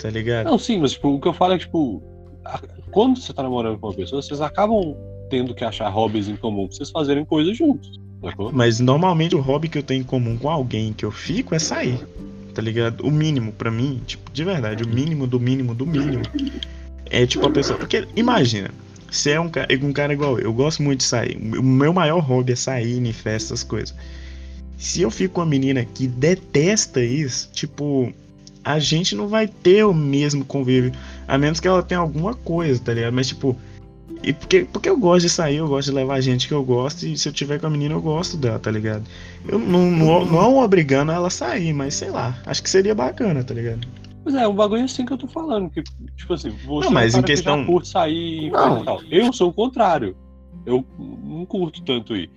Tá 0.00 0.08
ligado? 0.10 0.46
Não, 0.46 0.58
sim, 0.58 0.78
mas 0.80 0.92
tipo, 0.92 1.08
o 1.10 1.20
que 1.20 1.28
eu 1.28 1.32
falo 1.34 1.52
é 1.54 1.58
tipo. 1.58 2.02
a- 2.44 2.60
Quando 2.90 3.20
você 3.20 3.32
tá 3.32 3.42
namorando 3.42 3.78
com 3.78 3.86
uma 3.88 3.94
pessoa, 3.94 4.20
vocês 4.22 4.40
acabam 4.40 4.96
tendo 5.28 5.54
que 5.54 5.62
achar 5.64 5.88
hobbies 5.90 6.26
em 6.26 6.34
comum 6.36 6.66
pra 6.66 6.76
vocês 6.76 6.90
fazerem 6.90 7.24
coisas 7.24 7.56
juntos. 7.56 8.00
Sacou? 8.20 8.52
Mas 8.52 8.80
normalmente 8.80 9.34
o 9.34 9.40
hobby 9.40 9.68
que 9.68 9.78
eu 9.78 9.82
tenho 9.82 10.00
em 10.02 10.04
comum 10.04 10.36
com 10.36 10.48
alguém 10.50 10.92
que 10.92 11.04
eu 11.04 11.10
fico 11.10 11.54
é 11.54 11.58
sair. 11.58 11.98
Tá 12.54 12.60
ligado? 12.60 13.06
O 13.06 13.10
mínimo 13.10 13.52
pra 13.52 13.70
mim, 13.70 14.00
tipo, 14.06 14.30
de 14.32 14.44
verdade, 14.44 14.82
o 14.82 14.88
mínimo 14.88 15.26
do 15.26 15.38
mínimo 15.38 15.74
do 15.74 15.86
mínimo. 15.86 16.22
É 17.06 17.24
tipo 17.26 17.46
a 17.46 17.50
pessoa. 17.50 17.78
Porque 17.78 18.06
imagina, 18.16 18.70
você 19.10 19.30
é 19.32 19.40
um, 19.40 19.48
ca- 19.48 19.68
um 19.82 19.92
cara 19.92 20.12
igual 20.12 20.38
eu, 20.38 20.46
eu 20.46 20.52
gosto 20.52 20.82
muito 20.82 20.98
de 20.98 21.04
sair. 21.04 21.36
O 21.36 21.62
meu 21.62 21.92
maior 21.92 22.18
hobby 22.20 22.52
é 22.52 22.56
sair 22.56 22.98
em 22.98 23.12
festas, 23.12 23.62
coisas. 23.62 23.94
Se 24.76 25.02
eu 25.02 25.10
fico 25.10 25.34
com 25.34 25.40
uma 25.40 25.46
menina 25.46 25.84
que 25.84 26.06
detesta 26.08 27.02
isso, 27.02 27.50
tipo, 27.52 28.12
a 28.64 28.78
gente 28.78 29.14
não 29.14 29.28
vai 29.28 29.46
ter 29.46 29.84
o 29.84 29.94
mesmo 29.94 30.44
convívio. 30.44 30.92
A 31.28 31.38
menos 31.38 31.60
que 31.60 31.68
ela 31.68 31.82
tenha 31.82 32.00
alguma 32.00 32.34
coisa, 32.34 32.80
tá 32.80 32.92
ligado? 32.92 33.12
Mas 33.14 33.28
tipo. 33.28 33.56
E 34.22 34.32
porque, 34.32 34.64
porque 34.70 34.88
eu 34.90 34.98
gosto 34.98 35.22
de 35.22 35.30
sair, 35.30 35.56
eu 35.56 35.68
gosto 35.68 35.88
de 35.88 35.94
levar 35.94 36.20
gente 36.20 36.46
que 36.46 36.52
eu 36.54 36.62
gosto, 36.62 37.06
e 37.06 37.16
se 37.16 37.28
eu 37.28 37.32
tiver 37.32 37.58
com 37.58 37.66
a 37.66 37.70
menina, 37.70 37.94
eu 37.94 38.02
gosto 38.02 38.36
dela, 38.36 38.58
tá 38.58 38.70
ligado? 38.70 39.04
Eu 39.48 39.58
não, 39.58 39.90
não, 39.90 40.24
não 40.26 40.58
obrigando 40.58 41.10
ela 41.12 41.28
a 41.28 41.30
sair, 41.30 41.72
mas 41.72 41.94
sei 41.94 42.10
lá, 42.10 42.36
acho 42.44 42.62
que 42.62 42.68
seria 42.68 42.94
bacana, 42.94 43.42
tá 43.42 43.54
ligado? 43.54 43.86
Mas 44.24 44.34
é, 44.34 44.46
um 44.46 44.54
bagulho 44.54 44.84
assim 44.84 45.06
que 45.06 45.12
eu 45.12 45.18
tô 45.18 45.26
falando. 45.26 45.70
Que, 45.70 45.82
tipo 46.16 46.34
assim, 46.34 46.50
você 46.66 46.84
Não, 46.86 46.92
mas 46.92 47.14
é 47.14 47.16
um 47.16 47.20
em 47.20 47.24
questão- 47.24 47.54
que 47.56 47.60
já 47.62 47.66
curte 47.66 47.88
sair 47.88 48.50
Não. 48.50 48.82
e 48.82 48.84
tal. 48.84 49.02
Eu 49.10 49.32
sou 49.32 49.48
o 49.48 49.52
contrário. 49.52 50.14
Eu 50.66 50.84
não 50.98 51.46
curto 51.46 51.82
tanto 51.82 52.14
ir. 52.14 52.30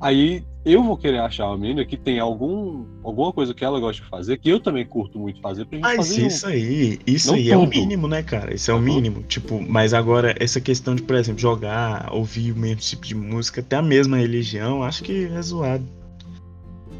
Aí 0.00 0.44
eu 0.64 0.82
vou 0.82 0.96
querer 0.96 1.18
achar 1.18 1.46
uma 1.46 1.56
menina 1.58 1.84
que 1.84 1.96
tem 1.96 2.18
algum, 2.20 2.84
alguma 3.02 3.32
coisa 3.32 3.52
que 3.54 3.64
ela 3.64 3.80
gosta 3.80 4.02
de 4.02 4.08
fazer, 4.08 4.36
que 4.38 4.48
eu 4.48 4.60
também 4.60 4.84
curto 4.86 5.18
muito 5.18 5.40
fazer, 5.40 5.64
pra 5.64 5.76
gente 5.76 5.84
Mas 5.86 5.96
fazer 5.96 6.26
isso 6.26 6.40
junto. 6.40 6.46
aí, 6.52 6.98
isso 7.06 7.28
Não 7.28 7.34
aí 7.34 7.50
é 7.50 7.56
o 7.56 7.60
tudo. 7.64 7.70
mínimo, 7.70 8.06
né, 8.08 8.22
cara? 8.22 8.54
Isso 8.54 8.70
é 8.70 8.74
o 8.74 8.76
Uhum. 8.76 8.82
mínimo. 8.84 9.22
Tipo, 9.24 9.60
mas 9.66 9.94
agora, 9.94 10.34
essa 10.38 10.60
questão 10.60 10.94
de, 10.94 11.02
por 11.02 11.16
exemplo, 11.16 11.40
jogar, 11.40 12.12
ouvir 12.12 12.52
o 12.52 12.56
mesmo 12.56 12.76
tipo 12.80 13.04
de 13.06 13.14
música, 13.14 13.60
até 13.60 13.76
a 13.76 13.82
mesma 13.82 14.18
religião, 14.18 14.82
acho 14.82 15.02
que 15.02 15.24
é 15.26 15.42
zoado. 15.42 15.84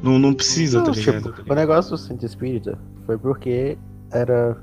Não, 0.03 0.19
não 0.19 0.33
precisa, 0.33 0.79
Não, 0.79 0.85
tá 0.87 0.93
tipo, 0.93 1.11
ligado? 1.11 1.35
o 1.51 1.55
negócio 1.55 1.91
do 1.93 1.99
Centro 1.99 2.25
Espírita 2.27 2.79
foi 3.05 3.19
porque 3.19 3.77
era. 4.13 4.57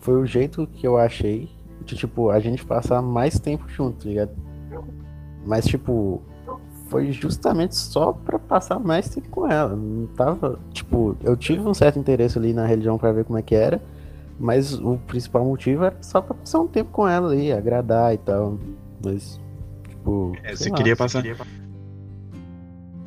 Foi 0.00 0.14
o 0.20 0.26
jeito 0.26 0.66
que 0.66 0.86
eu 0.86 0.96
achei 0.98 1.48
de, 1.84 1.94
tipo, 1.96 2.30
a 2.30 2.38
gente 2.38 2.64
passar 2.64 3.00
mais 3.02 3.38
tempo 3.38 3.64
junto, 3.68 4.02
tá 4.04 4.08
ligado? 4.08 4.30
Mas, 5.46 5.64
tipo, 5.64 6.22
foi 6.90 7.12
justamente 7.12 7.76
só 7.76 8.12
pra 8.12 8.38
passar 8.38 8.80
mais 8.80 9.08
tempo 9.08 9.28
com 9.30 9.50
ela. 9.50 9.74
Não 9.74 10.06
tava. 10.08 10.58
Tipo, 10.72 11.16
eu 11.22 11.36
tive 11.36 11.60
um 11.60 11.72
certo 11.72 11.98
interesse 11.98 12.36
ali 12.36 12.52
na 12.52 12.66
religião 12.66 12.98
pra 12.98 13.12
ver 13.12 13.24
como 13.24 13.38
é 13.38 13.42
que 13.42 13.54
era. 13.54 13.80
Mas 14.38 14.74
o 14.74 14.98
principal 15.06 15.44
motivo 15.44 15.84
era 15.84 15.96
só 16.00 16.20
pra 16.20 16.34
passar 16.34 16.60
um 16.60 16.66
tempo 16.66 16.90
com 16.90 17.06
ela 17.06 17.30
ali, 17.30 17.52
agradar 17.52 18.12
e 18.12 18.18
tal. 18.18 18.58
Mas, 19.04 19.38
tipo. 19.88 20.32
É, 20.42 20.56
você 20.56 20.68
lá. 20.68 20.76
queria 20.76 20.96
passar. 20.96 21.22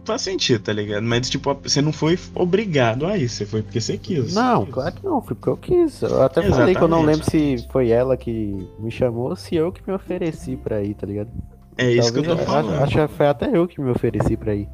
Faz 0.06 0.22
sentido, 0.22 0.64
tá 0.64 0.74
ligado? 0.74 1.04
Mas, 1.04 1.30
tipo, 1.30 1.54
você 1.64 1.82
não 1.82 1.92
foi 1.94 2.20
obrigado 2.36 3.06
a 3.06 3.18
isso, 3.18 3.36
você 3.36 3.46
foi 3.46 3.62
porque 3.64 3.82
você 3.82 3.98
quis. 3.98 4.34
Não, 4.34 4.66
claro 4.66 4.94
que 4.94 5.04
não, 5.04 5.22
foi 5.22 5.36
porque 5.36 5.50
eu 5.50 5.58
quis. 5.58 6.02
Eu 6.02 6.22
até 6.22 6.42
falei 6.44 6.76
que 6.76 6.82
eu 6.82 6.90
não 6.90 7.02
lembro 7.02 7.30
se 7.30 7.66
foi 7.72 7.90
ela 7.90 8.16
que 8.16 8.68
me 8.80 8.92
chamou 8.92 9.30
ou 9.30 9.36
se 9.36 9.56
eu 9.56 9.72
que 9.72 9.82
me 9.88 9.94
ofereci 9.94 10.58
pra 10.58 10.82
ir, 10.84 10.94
tá 10.94 11.08
ligado? 11.08 11.30
É 11.78 11.92
isso 11.92 12.12
que 12.14 12.20
eu 12.20 12.24
tô 12.24 12.30
Talvez 12.30 12.48
falando. 12.50 12.84
Acho 12.84 13.08
que 13.08 13.16
foi 13.16 13.28
até 13.28 13.50
eu 13.58 13.68
que 13.68 13.82
me 13.82 13.90
ofereci 13.92 14.38
pra 14.38 14.54
ir. 14.56 14.68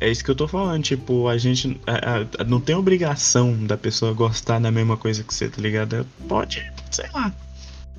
É 0.00 0.08
isso 0.08 0.22
que 0.24 0.30
eu 0.30 0.34
tô 0.36 0.46
falando, 0.46 0.82
tipo, 0.82 1.26
a 1.26 1.36
gente 1.36 1.80
a- 1.86 2.24
a- 2.40 2.44
não 2.44 2.60
tem 2.60 2.76
obrigação 2.76 3.52
da 3.66 3.76
pessoa 3.76 4.12
gostar 4.12 4.60
da 4.60 4.70
mesma 4.70 4.96
coisa 4.96 5.24
que 5.24 5.34
você, 5.34 5.48
tá 5.48 5.60
ligado? 5.60 5.96
É, 5.96 6.04
Pode, 6.28 6.64
sei 6.90 7.06
lá, 7.12 7.32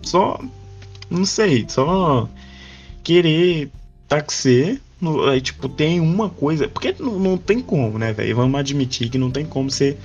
só, 0.02 0.40
não 1.10 1.26
sei, 1.26 1.66
só 1.68 2.30
querer 3.04 3.70
tá 4.08 4.22
com 4.22 4.32
você, 4.32 4.80
no- 5.02 5.40
tipo, 5.42 5.68
tem 5.68 6.00
uma 6.00 6.30
coisa, 6.30 6.68
porque 6.70 6.96
não, 7.00 7.20
não 7.20 7.38
tem 7.38 7.60
como, 7.60 8.00
né, 8.00 8.14
velho? 8.14 8.36
Vamos 8.36 8.58
admitir 8.60 9.10
que 9.10 9.18
não 9.18 9.30
tem 9.30 9.46
como 9.46 9.70
você 9.70 9.98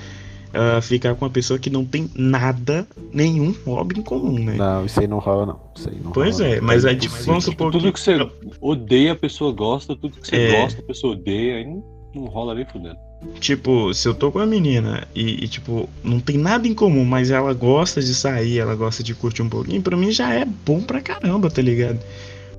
ah, 0.55 0.81
ficar 0.81 1.15
com 1.15 1.25
uma 1.25 1.31
pessoa 1.31 1.59
que 1.59 1.69
não 1.71 1.85
tem 1.85 2.09
nada, 2.15 2.87
nenhum 3.13 3.55
hobby 3.67 3.99
em 3.99 4.03
comum, 4.03 4.39
né? 4.39 4.55
Não, 4.57 4.85
isso 4.87 5.01
aí 5.01 5.07
não 5.07 5.19
rola, 5.19 5.47
não. 5.47 5.61
Isso 5.77 5.89
aí 5.89 5.97
não 6.03 6.13
Pois 6.13 6.39
rola, 6.39 6.51
é, 6.51 6.57
não. 6.61 6.67
mas 6.67 6.85
é 6.85 6.95
tipo, 6.95 7.15
vamos 7.25 7.45
supor 7.45 7.73
Tudo 7.73 7.93
que 7.93 8.01
você 8.01 8.17
odeia, 8.61 9.13
a 9.13 9.17
pessoa 9.17 9.53
gosta, 9.53 9.97
tudo 9.97 10.17
que 10.21 10.27
você 10.29 10.37
É. 10.37 10.61
gosta, 10.63 10.81
a 10.81 10.85
pessoa 10.85 11.13
odeia, 11.15 11.57
aí 11.57 11.65
não, 11.65 11.83
não 12.15 12.25
rola 12.27 12.55
nem 12.55 12.65
fudendo. 12.65 12.97
Tipo, 13.41 13.93
se 13.95 14.07
eu 14.07 14.15
tô 14.15 14.31
com 14.31 14.39
a 14.39 14.45
menina 14.47 15.09
e, 15.15 15.45
e, 15.45 15.49
tipo, 15.49 15.89
não 16.03 16.21
tem 16.21 16.37
nada 16.37 16.69
em 16.69 16.75
comum, 16.75 17.05
mas 17.07 17.31
ela 17.31 17.55
gosta 17.55 18.03
de 18.03 18.15
sair, 18.15 18.59
ela 18.59 18.75
gosta 18.75 19.03
de 19.03 19.15
curtir 19.15 19.41
um 19.43 19.49
pouquinho, 19.49 19.81
pra 19.81 19.97
mim 19.97 20.11
já 20.13 20.33
é 20.35 20.45
bom 20.45 20.81
pra 20.83 21.01
caramba, 21.01 21.51
tá 21.51 21.63
ligado? 21.63 21.99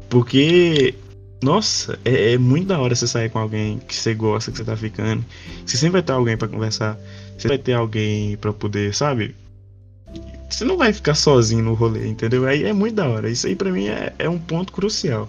Porque, 0.10 0.96
nossa, 1.44 2.00
é, 2.04 2.34
é 2.34 2.38
muito 2.38 2.68
da 2.68 2.80
hora 2.80 2.96
você 2.96 3.08
sair 3.08 3.30
com 3.30 3.40
alguém 3.40 3.80
que 3.80 3.96
você 3.96 4.14
gosta, 4.14 4.52
que 4.52 4.58
você 4.58 4.64
tá 4.64 4.76
ficando. 4.76 5.24
Você 5.66 5.78
sempre 5.78 5.94
vai 5.94 6.04
ter 6.04 6.14
alguém 6.14 6.38
pra 6.38 6.48
conversar, 6.48 6.98
você 7.38 7.48
vai 7.48 7.58
ter 7.58 7.74
alguém 7.74 8.38
pra 8.38 8.54
poder, 8.54 8.94
sabe? 8.96 9.36
Você 10.50 10.64
não 10.64 10.78
vai 10.78 10.94
ficar 10.94 11.16
sozinho 11.16 11.64
no 11.64 11.74
rolê, 11.74 12.08
entendeu? 12.08 12.46
Aí 12.48 12.64
é 12.64 12.74
muito 12.74 12.96
da 12.96 13.08
hora. 13.08 13.30
Isso 13.30 13.48
aí 13.48 13.56
pra 13.56 13.72
mim 13.72 13.88
é, 13.88 14.14
é 14.18 14.30
um 14.30 14.40
ponto 14.40 14.72
crucial. 14.72 15.28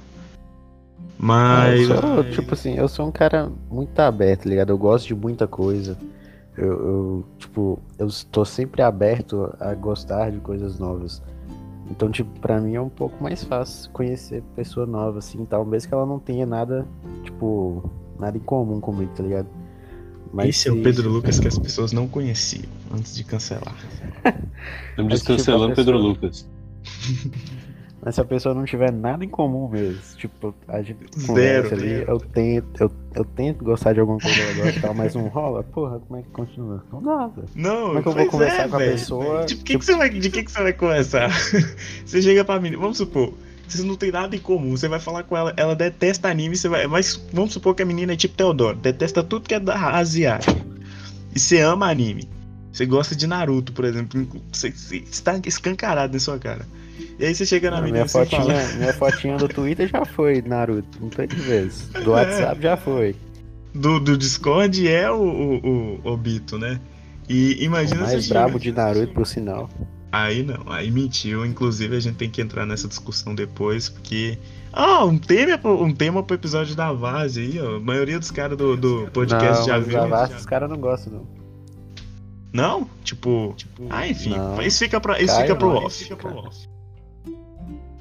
Mas. 1.19 1.89
Eu 1.89 1.97
sou, 1.97 2.25
tipo 2.25 2.55
assim, 2.55 2.77
eu 2.77 2.89
sou 2.89 3.09
um 3.09 3.13
cara 3.13 3.51
muito 3.71 3.99
aberto, 3.99 4.45
tá 4.45 4.51
ligado? 4.51 4.71
Eu 4.71 4.79
gosto 4.79 5.07
de 5.07 5.15
muita 5.15 5.47
coisa. 5.47 5.97
Eu, 6.57 6.67
eu, 6.67 7.25
tipo, 7.39 7.79
eu 7.99 8.07
estou 8.07 8.45
sempre 8.45 8.83
aberto 8.83 9.53
a 9.59 9.75
gostar 9.75 10.31
de 10.31 10.39
coisas 10.39 10.79
novas. 10.79 11.23
Então, 11.91 12.11
tipo, 12.11 12.29
pra 12.41 12.61
mim 12.61 12.75
é 12.75 12.81
um 12.81 12.89
pouco 12.89 13.23
mais 13.23 13.45
fácil 13.45 13.91
conhecer 13.91 14.43
pessoa 14.55 14.87
nova, 14.87 15.19
assim, 15.19 15.45
tal, 15.45 15.65
mesmo 15.65 15.89
que 15.89 15.95
ela 15.95 16.05
não 16.07 16.19
tenha 16.19 16.45
nada, 16.45 16.87
tipo, 17.23 17.89
nada 18.19 18.37
em 18.37 18.41
comum 18.41 18.81
comigo, 18.81 19.13
tá 19.15 19.23
ligado? 19.23 19.47
Esse 20.41 20.69
é 20.69 20.73
o 20.73 20.77
se- 20.77 20.83
Pedro 20.83 21.09
Lucas 21.09 21.39
que 21.39 21.47
as 21.49 21.59
pessoas 21.59 21.93
não 21.93 22.09
conheciam 22.09 22.65
antes 22.93 23.15
de 23.15 23.23
cancelar. 23.25 23.75
Estamos 24.91 25.13
Mas, 25.13 25.21
tipo, 25.21 25.33
a 25.33 25.37
descancelando 25.37 25.75
Pedro 25.75 25.95
pessoa- 25.95 26.13
Lucas. 26.13 26.49
Mas 28.07 28.15
se 28.15 28.21
a 28.21 28.25
pessoa 28.25 28.55
não 28.55 28.65
tiver 28.65 28.93
nada 28.93 29.25
em 29.25 29.29
comum 29.29 29.69
mesmo, 29.69 29.99
tipo, 30.17 30.55
a 30.69 30.81
gente 30.81 31.01
Zero, 31.19 31.75
ali, 31.75 32.05
eu 32.07 32.21
tento, 32.21 32.81
eu, 32.81 32.93
eu 33.17 33.25
tento 33.25 33.65
gostar 33.65 33.95
de 33.95 33.99
alguma 33.99 34.21
coisa 34.21 34.81
tal, 34.81 34.95
mas 34.95 35.17
não 35.17 35.27
rola, 35.27 35.65
porra, 35.65 35.99
como 35.99 36.21
é 36.21 36.23
que 36.23 36.29
continua? 36.29 36.85
Não 36.93 37.03
dá, 37.03 37.27
velho. 37.27 37.49
Não, 37.57 37.87
Como 37.87 37.99
é 37.99 38.03
que 38.03 38.09
eu 38.09 38.13
vou 38.13 38.27
conversar 38.27 38.69
com 38.69 38.77
a 38.77 38.79
velho. 38.79 38.93
pessoa? 38.93 39.45
Tipo, 39.47 39.65
que 39.65 39.77
que 39.77 39.85
você 39.85 39.97
vai, 39.97 40.09
de 40.09 40.31
que, 40.31 40.45
que 40.45 40.53
você 40.53 40.63
vai 40.63 40.73
conversar? 40.73 41.31
você 42.07 42.23
chega 42.23 42.45
pra 42.45 42.61
menina, 42.61 42.81
vamos 42.81 42.97
supor, 42.97 43.35
vocês 43.67 43.83
não 43.83 43.97
tem 43.97 44.13
nada 44.13 44.37
em 44.37 44.39
comum, 44.39 44.77
você 44.77 44.87
vai 44.87 45.01
falar 45.01 45.25
com 45.25 45.37
ela, 45.37 45.53
ela 45.57 45.75
detesta 45.75 46.29
anime, 46.29 46.57
você 46.57 46.69
vai. 46.69 46.87
Mas 46.87 47.21
vamos 47.33 47.55
supor 47.55 47.75
que 47.75 47.83
a 47.83 47.87
menina 47.87 48.13
é 48.13 48.17
tipo 48.17 48.37
Teodoro, 48.37 48.77
detesta 48.77 49.21
tudo 49.21 49.49
que 49.49 49.55
é 49.57 49.59
da 49.59 49.97
asiático. 49.97 50.65
E 51.35 51.41
você 51.41 51.59
ama 51.59 51.91
anime. 51.91 52.31
Você 52.73 52.87
gosta 52.87 53.17
de 53.17 53.27
Naruto, 53.27 53.73
por 53.73 53.85
exemplo. 53.85 54.29
Você, 54.53 54.71
você 54.71 54.99
está 54.99 55.41
escancarado 55.45 56.13
na 56.13 56.21
sua 56.21 56.39
cara. 56.39 56.65
E 57.19 57.25
aí 57.25 57.35
você 57.35 57.47
chega 57.47 57.71
na 57.71 57.79
Ah, 57.79 57.81
menina 57.81 57.99
minha, 58.05 58.09
você 58.09 58.27
fala. 58.27 58.43
fotinha, 58.45 58.77
minha 58.79 58.93
fotinha 58.93 59.37
do 59.37 59.49
Twitter 59.49 59.89
já 59.89 60.05
foi, 60.05 60.43
Naruto, 60.43 61.05
um 61.05 61.09
tanto 61.09 61.35
de 61.35 61.43
vezes. 61.43 61.89
Do 61.89 62.11
WhatsApp 62.13 62.61
já 62.63 62.77
foi. 62.77 63.15
Do, 63.75 63.99
do 64.01 64.17
Discord 64.17 64.89
é 64.89 65.11
o, 65.11 65.21
o, 65.23 66.01
o, 66.05 66.13
o 66.13 66.17
Bito, 66.17 66.59
né? 66.59 66.81
E 67.29 67.57
O 67.61 67.63
imagina 67.65 68.03
mais 68.03 68.25
você 68.25 68.29
brabo 68.29 68.59
de 68.59 68.73
Naruto, 68.73 69.13
por 69.13 69.27
sinal. 69.27 69.69
Aí 70.13 70.43
não, 70.43 70.71
aí 70.73 70.91
mentiu. 70.91 71.45
Inclusive 71.45 71.97
a 71.97 72.01
gente 72.01 72.17
tem 72.17 72.31
que 72.31 72.41
entrar 72.41 72.65
nessa 72.65 72.87
discussão 72.89 73.35
depois, 73.35 73.89
porque. 73.89 74.39
Ah, 74.73 75.05
um 75.05 75.19
tema, 75.19 75.59
pro- 75.59 75.83
um 75.83 75.93
tema 75.93 76.23
pro 76.23 76.37
episódio 76.37 76.75
da 76.75 76.93
Vase 76.93 77.41
aí, 77.41 77.61
ó. 77.61 77.77
A 77.77 77.81
maioria 77.81 78.19
dos 78.19 78.31
caras 78.31 78.57
do, 78.57 78.77
do 78.77 79.09
podcast 79.13 79.61
não, 79.61 79.67
já 79.67 79.79
viu. 79.79 79.93
Zavascki 79.93 80.37
os 80.39 80.47
caras 80.47 80.71
não 80.71 80.77
gostam, 80.79 81.13
não. 81.15 81.27
Não? 82.53 82.89
Tipo. 83.05 83.55
Ah, 83.91 84.07
enfim. 84.09 84.31
Não. 84.37 84.61
Isso 84.63 84.79
fica, 84.79 85.01
pra, 85.01 85.21
isso 85.21 85.35
Caio 85.35 85.43
fica 85.43 85.57
pro 85.57 85.69
não, 85.69 85.77
off. 85.77 85.87
isso 85.89 86.05
fica 86.05 86.17
pro 86.17 86.37
off. 86.37 86.69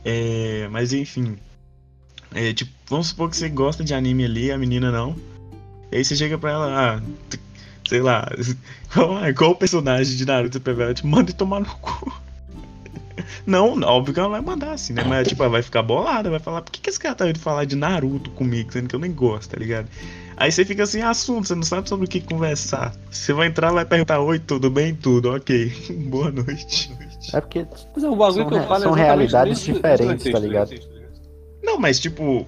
É, 0.06 0.68
mas 0.72 0.94
enfim. 0.94 1.36
É, 2.34 2.54
tipo, 2.54 2.72
vamos 2.88 3.08
supor 3.08 3.30
que 3.30 3.36
você 3.36 3.50
gosta 3.50 3.84
de 3.84 3.94
anime 3.94 4.26
ali, 4.26 4.52
a 4.52 4.58
menina 4.58 4.92
não. 4.92 5.16
E 5.92 5.98
aí 5.98 6.06
você 6.06 6.16
chega 6.16 6.38
pra 6.38 6.52
ela, 6.52 6.96
ah, 6.96 7.02
sei 7.88 8.02
lá, 8.02 8.30
qual, 8.94 9.20
qual 9.36 9.52
o 9.52 9.56
personagem 9.56 10.16
de 10.16 10.26
Naruto 10.26 10.62
pra 10.62 10.74
ela? 10.74 10.94
Tipo, 10.94 11.08
manda 11.08 11.34
tomar 11.34 11.62
no 11.62 11.66
cu. 11.66 12.14
Não, 13.46 13.80
óbvio 13.82 14.14
que 14.14 14.20
ela 14.20 14.30
vai 14.30 14.42
mandar 14.42 14.74
assim, 14.74 14.94
né? 14.94 15.04
Mas 15.04 15.28
tipo, 15.28 15.42
ela 15.42 15.52
vai 15.52 15.62
ficar 15.62 15.82
bolada, 15.82 16.30
vai 16.30 16.40
falar, 16.40 16.62
por 16.62 16.72
que, 16.72 16.82
que 16.82 16.90
esse 16.90 17.00
cara 17.00 17.16
tá 17.16 17.30
indo 17.30 17.40
falar 17.40 17.66
de 17.66 17.76
Naruto 17.76 18.30
comigo, 18.32 18.74
sendo 18.74 18.90
que 18.90 18.96
eu 18.96 19.00
nem 19.00 19.12
gosto, 19.12 19.52
tá 19.52 19.58
ligado? 19.58 19.88
Aí 20.38 20.52
você 20.52 20.66
fica 20.66 20.84
assim, 20.84 21.02
assunto, 21.02 21.48
você 21.48 21.56
não 21.56 21.64
sabe 21.64 21.88
sobre 21.88 22.06
o 22.06 22.10
que 22.10 22.20
conversar. 22.20 22.94
Você 23.10 23.32
vai 23.32 23.48
entrar 23.48 23.74
e 23.74 23.86
perguntar, 23.86 24.20
oi, 24.20 24.38
tudo 24.38 24.70
bem? 24.70 24.94
Tudo, 24.94 25.34
ok. 25.34 25.72
Boa 26.10 26.30
noite. 26.30 26.92
É 27.34 27.42
porque 27.42 27.66
Mas 27.94 28.04
é 28.04 28.10
um 28.10 28.16
bagulho 28.16 28.34
São 28.42 28.48
que 28.50 28.56
eu 28.56 28.64
falo 28.64 28.82
são 28.84 28.92
realidades 28.94 29.60
nesse- 29.60 29.74
diferentes, 29.74 30.08
nesse 30.26 30.32
tá 30.32 30.40
ligado? 30.40 30.72
Não, 31.64 31.78
mas 31.80 32.00
tipo. 32.00 32.46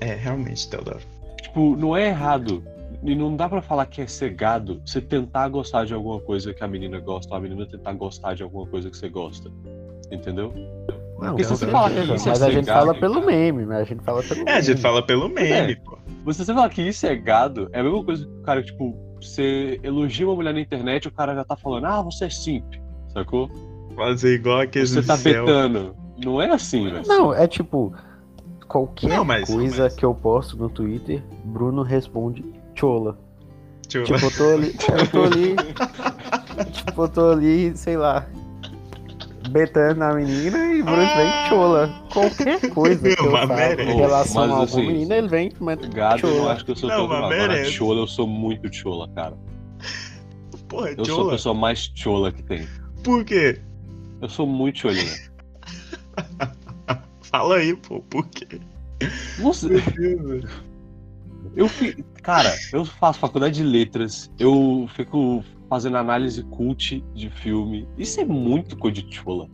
É, 0.00 0.14
realmente, 0.14 0.68
Teodoro. 0.68 1.00
Tipo, 1.42 1.76
não 1.76 1.96
é 1.96 2.08
errado. 2.08 2.62
E 3.02 3.14
não 3.14 3.36
dá 3.36 3.48
pra 3.48 3.60
falar 3.62 3.86
que 3.86 4.00
é 4.00 4.06
cegado 4.06 4.80
você 4.84 5.00
tentar 5.00 5.48
gostar 5.48 5.84
de 5.84 5.94
alguma 5.94 6.18
coisa 6.20 6.52
que 6.52 6.62
a 6.64 6.68
menina 6.68 6.98
gosta, 6.98 7.32
ou 7.32 7.38
a 7.38 7.40
menina 7.40 7.66
tentar 7.66 7.92
gostar 7.92 8.34
de 8.34 8.42
alguma 8.42 8.66
coisa 8.66 8.90
que 8.90 8.96
você 8.96 9.08
gosta. 9.08 9.50
Entendeu? 10.10 10.52
Não, 11.18 11.28
Porque 11.30 11.44
se 11.44 11.50
você 11.50 11.66
falar 11.66 11.90
que 11.90 12.00
isso 12.00 12.28
é 12.28 12.30
mas 12.30 12.42
a 12.42 12.50
gente 12.50 12.66
fala 12.66 12.94
pelo 12.94 13.14
cara. 13.14 13.26
meme, 13.26 13.64
né? 13.66 13.76
A 13.78 13.84
gente 13.84 14.02
fala 14.02 14.22
pelo 14.22 14.40
É, 14.40 14.44
meme. 14.44 14.50
a 14.58 14.60
gente 14.60 14.80
fala 14.80 15.02
pelo 15.06 15.28
meme, 15.28 15.72
É. 15.72 15.76
pô. 15.76 15.98
Você 16.24 16.44
você 16.44 16.52
falar 16.54 16.68
que 16.68 16.82
isso 16.82 17.06
é 17.06 17.14
gado, 17.16 17.68
é 17.72 17.80
a 17.80 17.82
mesma 17.82 18.04
coisa 18.04 18.24
que 18.24 18.30
o 18.32 18.42
cara, 18.42 18.62
tipo, 18.62 18.96
você 19.20 19.78
elogia 19.82 20.26
uma 20.26 20.34
mulher 20.34 20.52
na 20.52 20.60
internet 20.60 21.04
e 21.04 21.08
o 21.08 21.12
cara 21.12 21.34
já 21.34 21.44
tá 21.44 21.56
falando, 21.56 21.84
ah, 21.86 22.02
você 22.02 22.26
é 22.26 22.30
simp, 22.30 22.74
sacou? 23.20 23.50
Fazer 23.94 24.34
igual 24.34 24.60
aqueles 24.60 24.90
Você 24.90 25.02
tá 25.02 25.14
incel. 25.14 25.44
betando. 25.46 25.96
Não 26.22 26.40
é 26.40 26.50
assim, 26.50 26.84
velho. 26.90 27.06
Não, 27.06 27.32
é 27.34 27.46
tipo, 27.46 27.92
qualquer 28.68 29.08
Não, 29.10 29.24
mas- 29.24 29.48
coisa 29.48 29.84
mas- 29.84 29.94
que 29.94 30.04
eu 30.04 30.14
posto 30.14 30.56
no 30.56 30.68
Twitter, 30.68 31.22
Bruno 31.44 31.82
responde 31.82 32.44
chola. 32.74 33.18
Eu- 33.94 34.04
Tipo, 34.04 34.24
eu 34.24 34.30
tô 34.36 34.50
ali, 34.52 34.74
eu 34.98 35.08
tô 35.10 35.22
ali, 35.24 35.56
tipo, 36.72 37.02
eu 37.02 37.08
tô 37.08 37.30
ali, 37.30 37.76
sei 37.76 37.96
lá, 37.96 38.26
betando 39.50 40.00
na 40.00 40.12
menina 40.14 40.58
e 40.74 40.82
Bruno 40.82 40.96
vem 40.96 41.48
chola. 41.48 42.02
Qualquer 42.12 42.70
coisa 42.70 43.08
que 43.16 43.20
eu 43.22 43.30
Mas 43.30 43.46
falo 43.46 43.54
merece. 43.60 43.90
em 43.90 43.96
relação 43.96 44.42
Mas, 44.42 44.50
a 44.50 44.54
alguma 44.56 44.64
assim, 44.64 44.86
menina, 44.86 45.14
ele 45.16 45.28
vem 45.28 45.52
manda 45.60 45.86
Gado, 45.88 46.26
eu 46.26 46.34
chola. 46.36 46.52
acho 46.52 46.64
que 46.64 46.70
eu 46.72 46.76
sou 46.76 46.88
Não, 46.90 46.96
todo 47.08 47.08
mas. 47.10 47.32
Agora, 47.40 47.64
chola, 47.66 48.00
eu 48.00 48.06
sou 48.06 48.26
muito 48.26 48.74
chola, 48.74 49.08
cara. 49.14 49.34
Porra, 50.68 50.90
Eu 50.90 51.04
sou 51.04 51.14
a 51.14 51.18
Chola. 51.18 51.30
pessoa 51.32 51.54
mais 51.54 51.92
chola 51.94 52.32
que 52.32 52.42
tem. 52.42 52.66
Por 53.06 53.24
quê? 53.24 53.60
Eu 54.20 54.28
sou 54.28 54.48
muito 54.48 54.80
cholinha. 54.80 55.14
Fala 57.22 57.58
aí, 57.58 57.76
pô, 57.76 58.00
por 58.00 58.26
quê? 58.26 58.60
Você... 59.38 59.68
Eu 61.54 61.68
fi... 61.68 62.04
Cara, 62.20 62.52
eu 62.72 62.84
faço 62.84 63.20
faculdade 63.20 63.58
de 63.58 63.62
letras, 63.62 64.28
eu 64.40 64.90
fico 64.96 65.44
fazendo 65.68 65.96
análise 65.96 66.42
cult 66.42 67.00
de 67.14 67.30
filme. 67.30 67.86
Isso 67.96 68.20
é 68.20 68.24
muito 68.24 68.76
coisa 68.76 69.00
de 69.00 69.14
chola. 69.14 69.48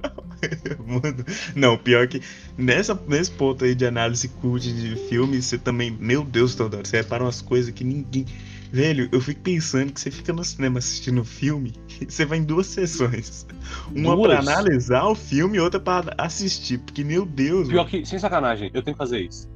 Mano, 0.86 1.22
não, 1.54 1.76
pior 1.76 2.08
que 2.08 2.22
nessa, 2.56 2.98
nesse 3.06 3.30
ponto 3.32 3.62
aí 3.62 3.74
de 3.74 3.84
análise 3.84 4.26
cult 4.28 4.72
de 4.72 4.96
filme, 5.10 5.42
você 5.42 5.58
também, 5.58 5.90
meu 5.90 6.24
Deus, 6.24 6.54
Teodoro, 6.54 6.88
você 6.88 6.96
repara 6.96 7.24
umas 7.24 7.42
coisas 7.42 7.70
que 7.74 7.84
ninguém. 7.84 8.24
Velho, 8.72 9.08
eu 9.12 9.20
fico 9.20 9.40
pensando 9.40 9.92
que 9.92 10.00
você 10.00 10.10
fica 10.10 10.32
no 10.32 10.42
cinema 10.44 10.78
assistindo 10.78 11.24
filme, 11.24 11.72
você 12.08 12.24
vai 12.24 12.38
em 12.38 12.44
duas 12.44 12.66
sessões. 12.66 13.46
Uma 13.94 14.14
Duas? 14.16 14.28
pra 14.28 14.52
analisar 14.52 15.04
o 15.04 15.14
filme 15.14 15.56
e 15.56 15.60
outra 15.60 15.80
pra 15.80 16.04
assistir, 16.18 16.78
porque, 16.78 17.04
meu 17.04 17.24
Deus. 17.24 17.68
Pior 17.68 17.78
mano. 17.78 17.90
que, 17.90 18.06
sem 18.06 18.18
sacanagem, 18.18 18.70
eu 18.74 18.82
tenho 18.82 18.94
que 18.94 18.98
fazer 18.98 19.20
isso. 19.20 19.48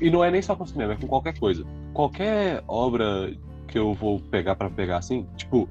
E 0.00 0.10
não 0.10 0.22
é 0.22 0.30
nem 0.30 0.42
só 0.42 0.54
com 0.54 0.66
cinema, 0.66 0.92
é 0.92 0.96
com 0.96 1.06
qualquer 1.06 1.38
coisa. 1.38 1.64
Qualquer 1.92 2.62
obra 2.68 3.34
que 3.68 3.78
eu 3.78 3.94
vou 3.94 4.20
pegar 4.20 4.54
pra 4.54 4.68
pegar 4.68 4.98
assim, 4.98 5.26
tipo, 5.36 5.68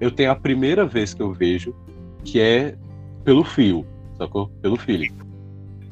eu 0.00 0.10
tenho 0.10 0.30
a 0.30 0.36
primeira 0.36 0.84
vez 0.84 1.14
que 1.14 1.22
eu 1.22 1.32
vejo, 1.32 1.74
que 2.24 2.40
é 2.40 2.76
pelo 3.24 3.44
fio, 3.44 3.86
sacou? 4.16 4.48
Pelo 4.60 4.76
feeling. 4.76 5.12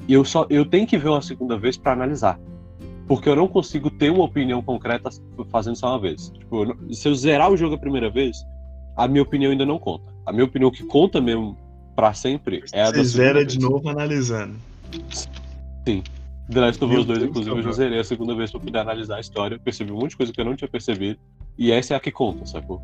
E 0.08 0.12
eu 0.12 0.24
só 0.24 0.46
eu 0.48 0.64
tenho 0.64 0.86
que 0.86 0.96
ver 0.96 1.08
uma 1.08 1.22
segunda 1.22 1.58
vez 1.58 1.76
pra 1.76 1.92
analisar. 1.92 2.38
Porque 3.06 3.28
eu 3.28 3.36
não 3.36 3.46
consigo 3.46 3.90
ter 3.90 4.10
uma 4.10 4.24
opinião 4.24 4.60
concreta 4.62 5.10
fazendo 5.50 5.76
só 5.76 5.88
uma 5.90 6.00
vez. 6.00 6.28
Tipo, 6.30 6.62
eu 6.62 6.66
não- 6.74 6.92
se 6.92 7.08
eu 7.08 7.14
zerar 7.14 7.50
o 7.50 7.56
jogo 7.56 7.74
a 7.76 7.78
primeira 7.78 8.10
vez, 8.10 8.36
a 8.96 9.06
minha 9.06 9.22
opinião 9.22 9.52
ainda 9.52 9.64
não 9.66 9.78
conta. 9.78 10.12
A 10.24 10.32
minha 10.32 10.44
opinião 10.44 10.70
que 10.70 10.82
conta 10.84 11.20
mesmo 11.20 11.56
pra 11.94 12.12
sempre 12.12 12.64
é 12.72 12.82
a 12.82 12.90
da 12.90 12.98
Você 12.98 13.04
zera 13.04 13.38
segunda 13.40 13.46
de 13.46 13.58
vez. 13.58 13.70
novo 13.70 13.88
analisando. 13.88 14.56
The 15.84 16.60
Last 16.60 16.84
of 16.84 16.94
Us 16.96 17.06
2, 17.06 17.18
Deus, 17.18 17.30
inclusive, 17.30 17.56
eu 17.56 17.62
já 17.62 17.72
zerei 17.72 17.98
a 17.98 18.04
segunda 18.04 18.34
vez 18.34 18.50
pra 18.50 18.60
poder 18.60 18.78
analisar 18.78 19.16
a 19.16 19.20
história. 19.20 19.58
Percebi 19.58 19.90
um 19.92 19.96
monte 19.96 20.10
de 20.10 20.16
coisa 20.16 20.32
que 20.32 20.40
eu 20.40 20.44
não 20.44 20.54
tinha 20.56 20.68
percebido. 20.68 21.18
E 21.58 21.72
essa 21.72 21.94
é 21.94 21.96
a 21.96 22.00
que 22.00 22.10
conta, 22.10 22.44
sacou? 22.46 22.80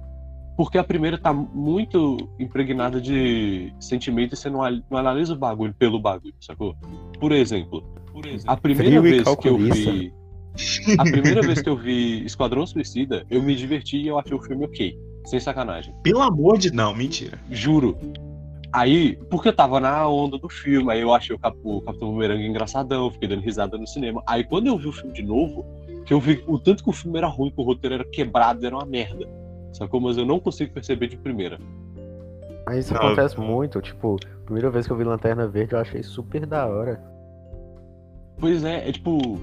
Porque 0.57 0.77
a 0.77 0.85
primeira 0.85 1.17
tá 1.17 1.33
muito 1.33 2.29
impregnada 2.39 3.01
de 3.01 3.73
sentimento 3.81 4.35
e 4.35 4.37
você 4.37 4.51
não, 4.51 4.61
não 4.91 4.99
analisa 4.99 5.33
o 5.33 5.37
bagulho 5.37 5.75
pelo 5.79 5.99
bagulho, 5.99 6.35
sacou? 6.41 6.77
Por 7.19 7.33
exemplo, 7.33 7.83
a 8.47 8.57
primeira 8.57 9.01
Frio 9.01 9.07
e 9.07 9.11
vez 9.11 9.37
que 9.37 9.49
eu 9.49 9.59
vi. 9.59 10.15
A 10.99 11.05
primeira 11.05 11.41
vez 11.41 11.63
que 11.63 11.69
eu 11.69 11.77
vi 11.77 12.25
Esquadrão 12.27 12.67
Suicida, 12.67 13.25
eu 13.31 13.43
me 13.43 13.55
diverti 13.55 13.97
e 13.97 14.09
eu 14.09 14.19
achei 14.19 14.37
o 14.37 14.43
filme 14.43 14.67
ok. 14.67 14.99
Sem 15.25 15.41
sacanagem. 15.41 15.95
Pelo 16.03 16.21
amor 16.21 16.59
de. 16.59 16.71
Não, 16.73 16.95
mentira. 16.95 17.39
Juro. 17.51 17.97
Aí, 18.73 19.17
porque 19.31 19.49
eu 19.49 19.53
tava 19.53 19.79
na 19.81 20.09
onda 20.09 20.39
do 20.39 20.49
filme, 20.49 20.91
aí 20.91 21.01
eu 21.01 21.13
achei 21.13 21.35
o, 21.37 21.39
Cap 21.39 21.57
o 21.63 21.81
Capitão 21.83 22.09
Boomerang 22.09 22.43
engraçadão, 22.45 23.11
fiquei 23.11 23.29
dando 23.29 23.43
risada 23.43 23.77
no 23.77 23.87
cinema. 23.87 24.23
Aí 24.27 24.45
quando 24.45 24.67
eu 24.67 24.79
vi 24.79 24.89
o 24.89 24.93
filme 24.93 25.13
de 25.13 25.23
novo, 25.23 25.65
que 26.07 26.13
eu 26.13 26.19
vi 26.19 26.43
o 26.47 26.59
tanto 26.59 26.83
que 26.83 26.89
o 26.89 26.93
filme 26.93 27.19
era 27.19 27.27
ruim, 27.27 27.51
que 27.51 27.61
o 27.61 27.65
roteiro 27.65 27.95
era 27.97 28.05
quebrado, 28.05 28.65
era 28.67 28.75
uma 28.75 28.87
merda. 28.87 29.27
Sacou? 29.73 30.01
Mas 30.01 30.17
eu 30.19 30.27
não 30.27 30.39
consigo 30.39 30.73
perceber 30.73 31.07
de 31.09 31.17
primeira. 31.17 31.59
Mas 32.67 32.85
isso 32.85 32.95
Não, 32.95 33.01
acontece 33.01 33.39
muito, 33.41 33.81
tipo, 33.81 34.17
primeira 34.45 34.71
vez 34.71 34.87
que 34.87 34.93
eu 34.93 34.97
vi 34.97 35.05
Lanterna 35.05 35.49
Verde 35.49 35.73
eu 35.73 35.79
achei 35.81 36.03
super 36.03 36.47
da 36.47 36.67
hora. 36.67 37.03
Pois 38.39 38.63
é, 38.65 38.89
é 38.89 38.93
tipo. 38.93 39.39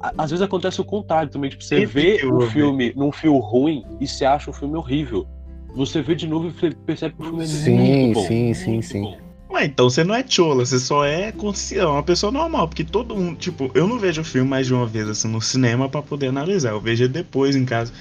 a- 0.00 0.12
Às 0.18 0.30
vezes 0.30 0.42
acontece 0.42 0.80
o 0.80 0.84
contrário 0.84 1.30
também. 1.30 1.50
Tipo, 1.50 1.62
você 1.62 1.80
Sempre 1.86 2.16
vê 2.18 2.24
houve. 2.26 2.50
filme 2.50 2.92
num 2.96 3.12
fio 3.12 3.36
ruim 3.38 3.84
e 4.00 4.06
você 4.06 4.24
acha 4.24 4.50
o 4.50 4.54
filme 4.54 4.76
horrível. 4.76 5.26
Você 5.74 6.02
vê 6.02 6.14
de 6.14 6.26
novo 6.26 6.48
e 6.48 6.50
você 6.50 6.70
percebe 6.70 7.14
que 7.14 7.22
o 7.22 7.24
filme 7.26 7.42
é 7.42 7.46
Sim, 7.46 7.76
muito 7.76 8.14
bom. 8.14 8.26
sim, 8.26 8.54
sim, 8.54 8.70
muito 8.72 8.86
sim. 8.86 9.02
bom. 9.02 9.18
Ué, 9.52 9.64
então 9.66 9.90
você 9.90 10.04
não 10.04 10.14
é 10.14 10.24
chola, 10.26 10.64
você 10.64 10.78
só 10.78 11.04
é 11.04 11.32
consciente, 11.32 11.84
uma 11.84 12.02
pessoa 12.04 12.30
normal, 12.30 12.68
porque 12.68 12.84
todo 12.84 13.16
mundo, 13.16 13.36
tipo, 13.36 13.68
eu 13.74 13.86
não 13.88 13.98
vejo 13.98 14.20
o 14.20 14.24
filme 14.24 14.48
mais 14.48 14.66
de 14.66 14.74
uma 14.74 14.86
vez 14.86 15.08
assim 15.08 15.26
no 15.28 15.40
cinema 15.40 15.88
pra 15.88 16.00
poder 16.02 16.28
analisar, 16.28 16.70
eu 16.70 16.80
vejo 16.80 17.02
ele 17.04 17.12
depois 17.12 17.56
em 17.56 17.64
casa. 17.64 17.92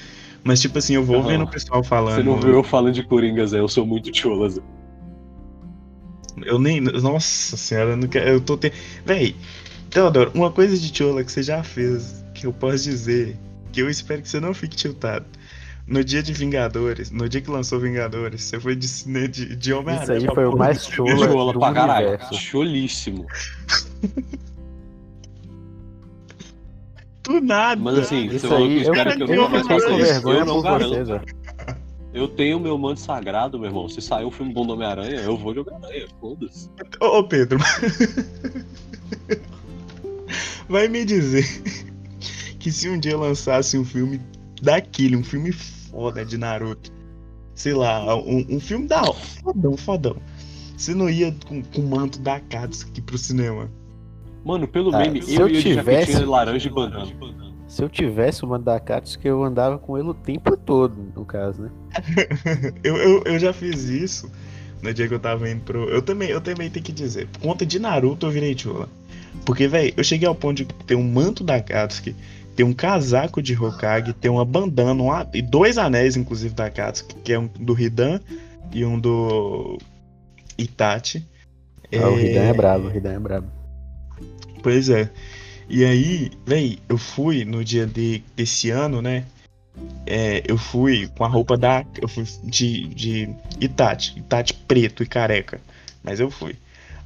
Mas 0.44 0.62
tipo 0.62 0.78
assim, 0.78 0.96
eu 0.96 1.04
vou 1.04 1.18
Aham. 1.20 1.28
vendo 1.28 1.44
o 1.44 1.48
pessoal 1.48 1.84
falando. 1.84 2.16
Você 2.16 2.24
não 2.24 2.40
viu 2.40 2.54
eu 2.54 2.64
falando 2.64 2.94
de 2.94 3.04
Coringa, 3.04 3.46
Zé? 3.46 3.60
Eu 3.60 3.68
sou 3.68 3.86
muito 3.86 4.16
chola, 4.16 4.50
Zé. 4.50 4.62
Eu 6.44 6.58
nem, 6.58 6.80
nossa 6.80 7.58
senhora, 7.58 7.92
eu 7.92 7.98
não 7.98 8.08
quero, 8.08 8.30
eu 8.30 8.40
tô 8.42 8.56
te... 8.56 8.72
Véi, 9.06 9.36
Teodoro, 9.90 10.32
uma 10.34 10.50
coisa 10.50 10.78
de 10.78 10.96
chola 10.96 11.24
que 11.24 11.32
você 11.32 11.44
já 11.44 11.62
fez, 11.64 12.24
que 12.34 12.46
eu 12.48 12.54
posso 12.54 12.84
dizer, 12.84 13.38
que 13.74 13.82
eu 13.82 13.90
espero 13.90 14.22
que 14.22 14.30
você 14.30 14.40
não 14.40 14.54
fique 14.54 14.76
tiltado. 14.76 15.26
No 15.86 16.04
dia 16.04 16.22
de 16.22 16.32
Vingadores, 16.32 17.10
no 17.10 17.28
dia 17.28 17.42
que 17.42 17.50
lançou 17.50 17.80
Vingadores, 17.80 18.44
você 18.44 18.60
foi 18.60 18.76
de, 18.76 18.88
cine- 18.88 19.28
de, 19.28 19.56
de 19.56 19.74
Homem-Aranha. 19.74 20.18
Isso 20.20 20.30
aí 20.30 20.36
foi 20.36 20.46
o 20.46 20.56
mais 20.56 20.86
chola. 20.86 21.28
Chola 21.28 21.52
do 21.54 21.60
pra 21.60 21.74
caralho. 21.74 22.08
universo. 22.10 22.36
Cholíssimo. 22.36 23.26
Do 27.30 27.40
nada. 27.40 27.80
Mas 27.80 28.00
assim, 28.00 28.28
você 28.28 28.38
Isso 28.38 28.48
falou 28.48 28.68
que 28.68 28.74
aí, 28.74 28.84
eu, 28.86 28.92
cara 28.92 29.16
que 29.16 29.22
eu 29.22 29.28
eu 29.28 29.36
não 30.46 30.56
Eu 30.56 30.62
garanto. 30.64 31.22
Eu 32.12 32.28
tenho 32.28 32.60
meu 32.60 32.76
manto 32.76 33.00
sagrado, 33.00 33.60
meu 33.60 33.70
irmão. 33.70 33.88
Se 33.88 34.02
sair 34.02 34.26
um 34.26 34.32
filme 34.32 34.52
bom 34.52 34.66
do 34.66 34.74
Homem-Aranha, 34.74 35.22
eu 35.22 35.38
vou 35.38 35.54
de 35.54 35.60
Homem-Aranha. 35.60 36.08
Foda-se. 36.20 36.68
Ô, 37.00 37.20
ô, 37.20 37.24
Pedro. 37.24 37.60
Vai 40.68 40.88
me 40.88 41.06
dizer 41.06 41.46
que 42.58 42.72
se 42.72 42.90
um 42.90 43.00
dia 43.00 43.16
lançasse 43.16 43.78
um 43.78 43.86
filme 43.86 44.20
daquele, 44.60 45.16
um 45.16 45.24
filme 45.24 45.52
foda 45.52 46.26
de 46.26 46.36
Naruto, 46.36 46.92
sei 47.54 47.74
lá, 47.74 48.16
um, 48.16 48.44
um 48.50 48.60
filme 48.60 48.88
da 48.88 49.02
hora, 49.02 49.14
fodão, 49.14 49.78
fodão. 49.78 50.16
Você 50.76 50.96
não 50.96 51.08
ia 51.08 51.36
com, 51.46 51.62
com 51.62 51.82
o 51.82 51.88
manto 51.88 52.18
da 52.20 52.40
Katsuki 52.40 53.02
pro 53.02 53.20
cinema. 53.20 53.70
Mano, 54.50 54.68
pelo 54.68 54.96
Ah, 54.96 54.98
meme, 54.98 55.22
se 55.22 55.36
eu 55.36 55.48
eu 55.48 55.62
tivesse- 55.62 56.14
jaquetinha 56.14 56.28
laranja 56.28 56.68
e 56.68 56.72
banana. 56.72 57.06
Se 57.68 57.84
eu 57.84 57.88
tivesse 57.88 58.44
o 58.44 58.48
mano 58.48 58.64
da 58.64 58.80
Katsuki, 58.80 59.28
eu 59.28 59.44
andava 59.44 59.78
com 59.78 59.96
ele 59.96 60.08
o 60.10 60.14
tempo 60.16 60.58
todo, 60.58 60.96
no 61.16 61.24
caso, 61.24 61.62
né? 61.62 61.70
Eu, 62.84 62.98
eu, 62.98 63.24
eu 63.26 63.38
já 63.38 63.54
fiz 63.54 63.84
isso 63.90 64.28
no 64.82 64.92
dia 64.92 65.08
que 65.08 65.14
eu 65.14 65.20
tava 65.20 65.48
indo 65.48 65.62
pro. 65.62 65.88
Eu 65.88 66.02
também, 66.02 66.30
eu 66.30 66.42
também 66.42 66.68
tenho 66.68 66.84
que 66.84 66.92
dizer, 66.92 67.28
por 67.28 67.42
conta 67.42 67.64
de 67.64 67.78
Naruto 67.78 68.26
eu 68.26 68.32
virei 68.32 68.58
chula. 68.58 68.90
Porque, 69.46 69.68
velho, 69.68 69.94
eu 69.96 70.04
cheguei 70.04 70.28
ao 70.28 70.34
ponto 70.34 70.58
de 70.58 70.66
ter 70.66 70.96
um 70.96 71.04
manto 71.04 71.44
da 71.44 71.62
Katsuki, 71.62 72.16
ter 72.56 72.64
um 72.64 72.74
casaco 72.74 73.44
de 73.44 73.54
Hokage, 73.56 74.14
ter 74.14 74.30
uma 74.30 74.44
bandana, 74.44 75.04
uma- 75.04 75.30
e 75.32 75.42
dois 75.44 75.78
anéis, 75.78 76.18
inclusive, 76.18 76.56
da 76.56 76.72
Katsuki, 76.72 77.16
que 77.24 77.34
é 77.34 77.38
um 77.38 77.46
do 77.48 77.80
Hidan 77.80 78.20
e 78.74 78.84
um 78.84 79.00
do 79.00 79.78
Itachi. 80.58 81.24
Ah, 81.94 82.10
o 82.10 82.16
Ridan 82.16 82.42
é 82.46 82.54
brabo, 82.54 82.88
o 82.88 82.90
Ridan 82.90 83.14
é 83.14 83.20
brabo. 83.20 83.59
Pois 84.62 84.90
é. 84.90 85.10
E 85.70 85.86
aí, 85.86 86.32
véi, 86.46 86.80
eu 86.90 86.98
fui 86.98 87.46
no 87.46 87.64
dia 87.64 87.86
de, 87.86 88.24
desse 88.36 88.70
ano, 88.72 89.02
né? 89.02 89.26
É, 90.06 90.44
eu 90.48 90.58
fui 90.58 91.08
com 91.16 91.24
a 91.24 91.28
roupa 91.28 91.56
da. 91.56 91.86
Eu 92.02 92.08
fui 92.08 92.26
de, 92.44 92.88
de 92.88 93.30
Itachi, 93.62 94.18
Itachi 94.18 94.54
preto 94.68 95.04
e 95.04 95.06
careca. 95.06 95.62
Mas 96.04 96.20
eu 96.20 96.30
fui. 96.32 96.56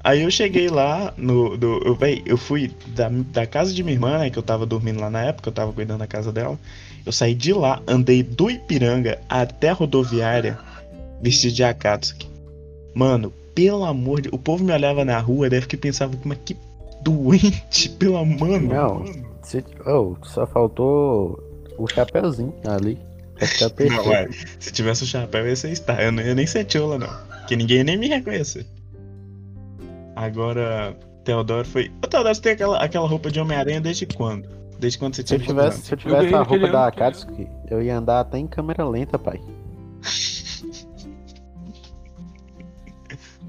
Aí 0.03 0.21
eu 0.21 0.31
cheguei 0.31 0.69
lá 0.69 1.13
no. 1.17 1.57
Do, 1.57 1.81
eu, 1.85 1.95
véi, 1.95 2.21
eu 2.25 2.37
fui 2.37 2.71
da, 2.87 3.09
da 3.09 3.45
casa 3.45 3.73
de 3.73 3.83
minha 3.83 3.95
irmã, 3.95 4.17
né? 4.19 4.29
Que 4.29 4.39
eu 4.39 4.43
tava 4.43 4.65
dormindo 4.65 4.99
lá 4.99 5.09
na 5.09 5.21
época, 5.23 5.49
eu 5.49 5.53
tava 5.53 5.73
cuidando 5.73 5.99
da 5.99 6.07
casa 6.07 6.31
dela. 6.31 6.57
Eu 7.05 7.11
saí 7.11 7.35
de 7.35 7.51
lá, 7.51 7.81
andei 7.85 8.23
do 8.23 8.49
Ipiranga 8.49 9.19
até 9.27 9.69
a 9.69 9.73
rodoviária 9.73 10.57
vestido 11.21 11.53
de 11.53 11.63
Akatsuki. 11.63 12.29
Mano, 12.93 13.33
pelo 13.53 13.83
amor 13.83 14.21
de. 14.21 14.29
O 14.29 14.37
povo 14.37 14.63
me 14.63 14.71
olhava 14.71 15.03
na 15.03 15.19
rua, 15.19 15.49
deve 15.49 15.67
que 15.67 15.77
pensava, 15.77 16.15
como 16.17 16.33
é 16.33 16.37
que 16.37 16.55
doente, 17.03 17.89
pelo 17.89 18.17
amor. 18.17 18.61
Não, 18.61 19.05
se, 19.41 19.63
oh, 19.85 20.15
só 20.23 20.47
faltou 20.47 21.41
o 21.77 21.87
chapeuzinho 21.87 22.53
ali. 22.65 22.97
Não, 23.89 24.07
ué, 24.07 24.29
se 24.59 24.71
tivesse 24.71 25.03
o 25.03 25.07
chapéu, 25.07 25.45
ia 25.47 25.55
ser 25.55 25.75
Star. 25.75 25.99
Eu 25.99 26.11
não 26.11 26.23
ia 26.23 26.33
nem 26.33 26.47
ser 26.47 26.63
Tiola, 26.65 26.97
não. 26.97 27.09
Que 27.47 27.55
ninguém 27.55 27.83
nem 27.83 27.97
me 27.97 28.07
reconhecer. 28.07 28.65
Agora, 30.15 30.95
Teodoro 31.23 31.67
foi. 31.67 31.91
Ô, 32.03 32.07
Teodoro, 32.07 32.33
você 32.33 32.41
tem 32.41 32.51
aquela, 32.53 32.77
aquela 32.77 33.07
roupa 33.07 33.31
de 33.31 33.39
Homem-Aranha 33.39 33.81
desde 33.81 34.05
quando? 34.05 34.47
Desde 34.79 34.97
quando 34.97 35.15
você 35.15 35.25
Se 35.25 35.33
eu 35.33 35.39
tinha 35.39 35.49
tivesse, 35.49 35.81
se 35.81 35.93
eu 35.93 35.97
tivesse 35.97 36.27
a 36.27 36.39
naquele 36.39 36.59
roupa 36.61 36.71
da. 36.71 36.87
Akatsuki, 36.87 37.47
eu 37.69 37.81
ia 37.81 37.97
andar 37.97 38.19
até 38.21 38.37
em 38.37 38.47
câmera 38.47 38.87
lenta, 38.87 39.17
pai. 39.17 39.41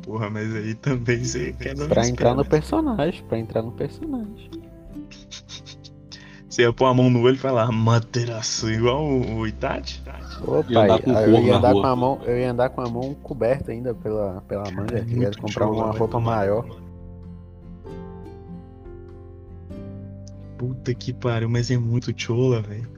Porra, 0.05 0.29
mas 0.31 0.55
aí 0.55 0.75
também 0.75 1.25
você 1.25 1.53
quebra 1.53 1.87
Pra 1.89 2.07
entrar 2.07 2.31
no 2.35 2.45
pernas. 2.45 2.49
personagem, 2.49 3.25
pra 3.25 3.39
entrar 3.39 3.63
no 3.63 3.73
personagem. 3.73 4.51
Você 6.49 6.63
ia 6.63 6.73
pôr 6.73 6.87
a 6.87 6.95
mão 6.95 7.11
no 7.11 7.23
olho 7.23 7.35
e 7.35 7.39
falar 7.39 7.73
Materaçu, 7.73 8.71
igual 8.71 9.03
o, 9.05 9.39
o 9.39 9.47
Itachi? 9.47 10.01
Ô, 10.47 10.63
Ia 10.69 10.87
pai, 10.87 11.03
eu 11.07 11.43
ia 11.43 11.57
andar 11.57 11.73
com 11.73 11.87
a 11.87 11.97
mão, 11.97 12.21
eu 12.25 12.39
ia 12.39 12.51
andar 12.51 12.69
com 12.71 12.81
a 12.81 12.89
mão 12.89 13.15
coberta 13.23 13.73
ainda 13.73 13.95
pela, 13.95 14.41
pela 14.47 14.71
manga, 14.71 14.99
eu 14.99 15.05
ia 15.09 15.17
Muito 15.17 15.39
comprar 15.41 15.69
uma 15.69 15.87
roupa 15.87 16.09
tomar. 16.09 16.37
maior. 16.37 16.67
Puta 20.59 20.95
que 20.95 21.13
pariu, 21.13 21.49
mas 21.49 21.71
é 21.71 21.77
muito 21.77 22.13
chola, 22.17 22.61
velho. 22.63 22.89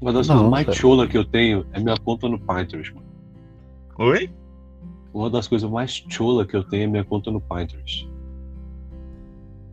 Uma 0.00 0.12
das 0.12 0.26
coisas 0.26 0.48
mais 0.48 0.74
chola 0.76 1.06
que 1.06 1.16
eu 1.16 1.24
tenho 1.24 1.66
é 1.72 1.80
minha 1.80 1.96
conta 1.98 2.28
no 2.28 2.38
Pinterest, 2.38 2.92
mano. 2.94 3.06
Oi? 3.98 4.30
Uma 5.12 5.30
das 5.30 5.48
coisas 5.48 5.68
mais 5.68 6.04
chola 6.08 6.46
que 6.46 6.54
eu 6.54 6.62
tenho 6.62 6.84
é 6.84 6.86
minha 6.86 7.04
conta 7.04 7.30
no 7.30 7.40
Pinterest. 7.40 8.08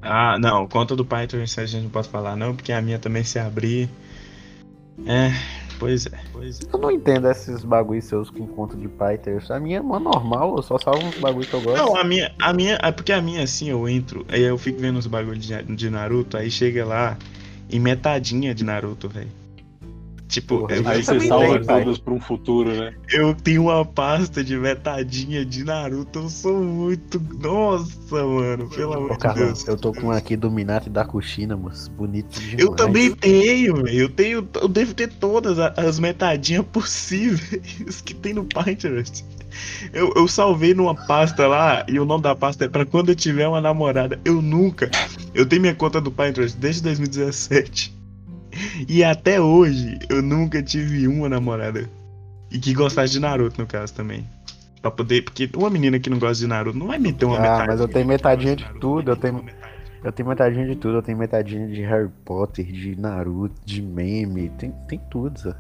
Ah, 0.02 0.38
não, 0.40 0.68
conta 0.68 0.96
do 0.96 1.04
Pinterest 1.04 1.60
a 1.60 1.66
gente 1.66 1.84
não 1.84 1.90
pode 1.90 2.08
falar 2.08 2.36
não, 2.36 2.56
porque 2.56 2.72
a 2.72 2.82
minha 2.82 3.00
também 3.00 3.24
se 3.24 3.40
abrir. 3.40 3.90
É, 5.06 5.32
pois 5.80 6.06
é, 6.06 6.20
pois 6.32 6.62
é. 6.62 6.64
Eu 6.72 6.80
não 6.80 6.92
entendo 6.92 7.28
esses 7.30 7.64
bagulhos 7.64 8.06
seus 8.06 8.30
com 8.30 8.48
conta 8.48 8.78
de 8.78 8.88
Pinterest. 8.88 9.52
A 9.52 9.60
minha 9.60 9.80
é 9.80 9.82
mó 9.82 10.00
normal, 10.00 10.56
eu 10.56 10.64
só 10.64 10.78
salvo 10.78 11.06
uns 11.06 11.18
bagulhos 11.18 11.50
que 11.50 11.56
eu 11.56 11.62
gosto. 11.62 11.78
Não, 11.78 11.98
a 11.98 12.04
minha, 12.04 12.34
a 12.40 12.54
minha, 12.54 12.80
é 12.82 12.92
porque 12.92 13.12
a 13.12 13.22
minha 13.22 13.44
assim, 13.44 13.70
eu 13.70 13.90
entro, 13.90 14.26
aí 14.30 14.44
eu 14.44 14.58
fico 14.58 14.80
vendo 14.80 14.98
os 14.98 15.08
bagulhos 15.08 15.46
de, 15.46 15.64
de 15.64 15.90
Naruto, 15.90 16.38
aí 16.38 16.50
chega 16.50 16.86
lá 16.86 17.18
em 17.70 17.80
metadinha 17.80 18.54
de 18.54 18.64
Naruto, 18.64 19.10
velho. 19.10 19.45
Tipo, 20.28 20.62
Porra, 20.62 20.76
eu, 20.78 20.88
Aí 20.88 21.04
você 21.04 21.20
salva 21.28 21.60
todas 21.64 21.98
pra 22.00 22.14
um 22.14 22.20
futuro, 22.20 22.74
né? 22.74 22.96
eu 23.12 23.36
tenho 23.36 23.64
uma 23.66 23.86
pasta 23.86 24.44
de 24.44 24.58
metadinha 24.58 25.46
de 25.46 25.64
Naruto, 25.64 26.18
eu 26.20 26.30
sou 26.30 26.62
muito. 26.64 27.22
Nossa, 27.40 28.24
mano, 28.26 28.68
pelo 28.70 28.94
amor 28.94 29.18
de 29.18 29.34
Deus. 29.36 29.68
eu 29.68 29.78
tô 29.78 29.94
com 29.94 30.10
aqui 30.12 30.36
do 30.36 30.50
Minato 30.50 30.90
e 30.90 30.92
da 30.92 31.06
Kushina, 31.06 31.56
moço. 31.56 31.92
Bonito 31.92 32.40
demais. 32.40 32.60
Eu 32.60 32.72
também 32.72 33.12
tenho, 33.14 33.76
velho. 33.84 33.90
Eu 33.98 34.10
tenho. 34.10 34.48
Eu 34.62 34.68
devo 34.68 34.94
ter 34.96 35.10
todas 35.14 35.60
a- 35.60 35.74
as 35.78 36.00
metadinhas 36.00 36.66
possíveis 36.66 38.02
que 38.04 38.14
tem 38.16 38.34
no 38.34 38.44
Pinterest. 38.46 39.24
Eu, 39.94 40.12
eu 40.16 40.28
salvei 40.28 40.74
numa 40.74 40.96
pasta 41.08 41.48
lá 41.48 41.86
e 41.88 41.98
o 42.00 42.04
nome 42.04 42.24
da 42.24 42.36
pasta 42.36 42.66
é 42.66 42.68
pra 42.68 42.86
quando 42.86 43.10
eu 43.10 43.16
tiver 43.16 43.48
uma 43.48 43.62
namorada. 43.62 44.20
Eu 44.26 44.42
nunca. 44.42 44.90
Eu 45.34 45.46
tenho 45.46 45.62
minha 45.62 45.76
conta 45.76 46.02
do 46.02 46.12
Pinterest 46.12 46.58
desde 46.58 46.82
2017. 46.82 47.95
E 48.88 49.04
até 49.04 49.40
hoje 49.42 49.98
eu 50.10 50.22
nunca 50.22 50.62
tive 50.64 51.08
uma 51.08 51.28
namorada. 51.30 51.90
E 52.52 52.58
que 52.60 52.74
gostasse 52.74 53.14
de 53.14 53.20
Naruto, 53.20 53.60
no 53.60 53.68
caso 53.68 53.94
também. 53.94 54.26
Pra 54.82 54.92
poder. 54.92 55.24
Porque 55.24 55.50
uma 55.56 55.70
menina 55.70 56.00
que 56.00 56.10
não 56.10 56.20
gosta 56.20 56.36
de 56.38 56.48
Naruto 56.48 56.78
não 56.78 56.88
vai 56.88 56.98
meter 57.00 57.26
uma 57.26 57.38
Ah, 57.38 57.42
metadinha. 57.42 57.68
mas 57.68 57.80
eu 57.80 57.88
tenho 57.88 58.08
metadinha 58.08 58.56
de 58.56 58.66
tudo, 58.80 59.12
eu 59.12 59.16
tenho- 59.16 59.44
Eu 60.04 60.12
tenho 60.12 60.30
metadinha 60.30 60.68
de 60.68 60.76
tudo, 60.76 60.98
eu 60.98 61.02
tenho 61.02 61.18
metadinha 61.18 61.68
de 61.68 61.82
Harry 61.82 62.10
Potter, 62.24 62.64
de 62.64 62.96
Naruto, 62.96 63.56
de 63.66 63.82
meme, 63.82 64.50
tem, 64.50 64.72
tem 64.88 65.02
tudo, 65.10 65.40
Zé. 65.40 65.56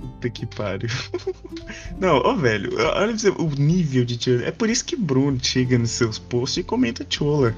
Puta 0.00 0.30
que 0.30 0.46
pariu. 0.46 0.88
Não, 2.00 2.16
ô 2.16 2.34
velho, 2.34 2.70
olha 2.78 3.14
o 3.38 3.48
nível 3.60 4.04
de. 4.04 4.42
É 4.44 4.50
por 4.50 4.70
isso 4.70 4.84
que 4.84 4.96
Bruno 4.96 5.38
chega 5.42 5.76
nos 5.78 5.90
seus 5.90 6.18
posts 6.18 6.56
e 6.58 6.62
comenta 6.64 7.04
chola. 7.08 7.54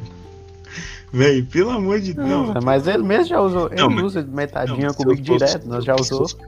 Véi, 1.17 1.43
pelo 1.43 1.71
amor 1.71 1.99
de 2.01 2.13
Deus. 2.13 2.29
Não, 2.29 2.55
mas 2.63 2.87
ele 2.87 3.03
mesmo 3.03 3.25
já 3.27 3.41
usou, 3.41 3.69
ele 3.73 3.77
Não, 3.81 4.05
usa 4.05 4.23
metadinha 4.23 4.89
Não, 4.89 4.95
comigo 4.95 5.25
posts- 5.25 5.51
direto, 5.53 5.67
nós 5.69 5.83
já 5.85 5.95
usou. 5.95 6.29
Seus, 6.29 6.39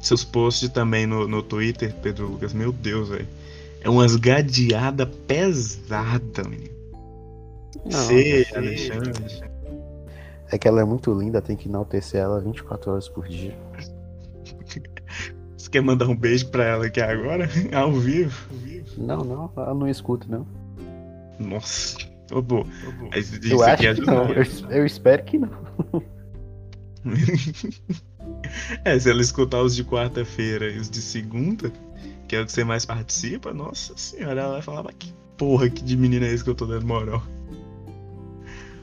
seus 0.00 0.24
posts 0.24 0.68
também 0.70 1.06
no, 1.06 1.28
no 1.28 1.42
Twitter, 1.42 1.94
Pedro 2.02 2.26
Lucas, 2.28 2.52
meu 2.52 2.72
Deus, 2.72 3.08
velho. 3.08 3.28
É 3.80 3.88
umas 3.88 4.16
gadeadas 4.16 5.08
pesadas, 5.28 6.46
menino. 6.48 6.74
Você, 7.84 8.46
é- 8.52 8.56
Alexandre. 8.58 9.12
É 10.50 10.58
que 10.58 10.66
ela 10.66 10.80
é 10.80 10.84
muito 10.84 11.12
linda, 11.12 11.40
tem 11.40 11.56
que 11.56 11.68
enaltecer 11.68 12.20
ela 12.20 12.40
24 12.40 12.90
horas 12.92 13.08
por 13.08 13.28
dia. 13.28 13.54
Você 15.56 15.70
quer 15.70 15.82
mandar 15.82 16.06
um 16.08 16.16
beijo 16.16 16.48
pra 16.48 16.64
ela 16.64 16.86
aqui 16.86 17.00
agora? 17.00 17.48
Ao 17.74 17.92
vivo? 17.92 18.48
Não, 18.96 19.18
não, 19.24 19.50
ela 19.56 19.74
não 19.74 19.88
escuta, 19.88 20.26
não. 20.28 20.46
Nossa. 21.38 21.98
Ô. 22.32 22.42
Mas 23.12 23.32
isso 23.32 23.52
Eu 23.54 23.62
acho 23.62 23.86
é 23.86 23.94
que 23.94 24.00
não, 24.00 24.28
eu, 24.32 24.44
eu 24.70 24.86
espero 24.86 25.22
que 25.24 25.38
não. 25.38 25.50
É, 28.84 28.98
se 28.98 29.10
ela 29.10 29.20
escutar 29.20 29.62
os 29.62 29.74
de 29.74 29.84
quarta-feira 29.84 30.70
e 30.70 30.78
os 30.78 30.90
de 30.90 31.00
segunda, 31.00 31.72
que 32.28 32.36
é 32.36 32.40
o 32.40 32.46
que 32.46 32.52
você 32.52 32.64
mais 32.64 32.84
participa, 32.84 33.52
nossa 33.54 33.96
senhora, 33.96 34.40
ela 34.40 34.52
vai 34.54 34.62
falar, 34.62 34.82
mas 34.82 34.94
que 34.98 35.12
porra 35.36 35.68
que 35.68 35.82
de 35.84 35.96
menina 35.96 36.26
é 36.26 36.32
esse 36.32 36.42
que 36.44 36.50
eu 36.50 36.54
tô 36.54 36.66
dando 36.66 36.86
moral? 36.86 37.22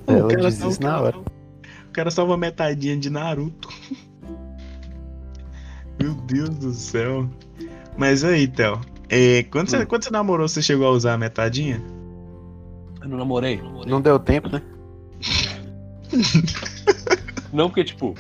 O 0.08 0.12
Ela 0.12 0.28
cara 0.30 0.42
diz 0.50 0.56
salva- 0.56 0.72
isso 0.74 0.82
na 0.82 1.02
hora. 1.02 1.18
O 1.18 1.92
cara 1.92 2.12
salva 2.12 2.38
metadinha 2.38 2.98
de 2.98 3.10
Naruto. 3.10 3.70
Meu 6.02 6.14
Deus 6.14 6.50
do 6.50 6.74
céu. 6.74 7.30
Mas 7.98 8.24
aí, 8.24 8.48
Theo, 8.48 8.82
é, 9.10 9.44
quando, 9.44 9.70
você, 9.70 9.78
Hum. 9.80 9.86
quando 9.86 10.04
você 10.04 10.10
namorou, 10.10 10.48
você 10.48 10.62
chegou 10.62 10.88
a 10.88 10.92
usar 10.92 11.14
a 11.14 11.18
metadinha? 11.18 11.82
Eu 13.04 13.10
não 13.10 13.18
namorei. 13.18 13.62
Não 13.86 14.02
deu 14.02 14.18
tempo, 14.18 14.50
né? 14.50 14.62
Não, 17.52 17.70
porque, 17.70 17.84
tipo, 17.84 18.16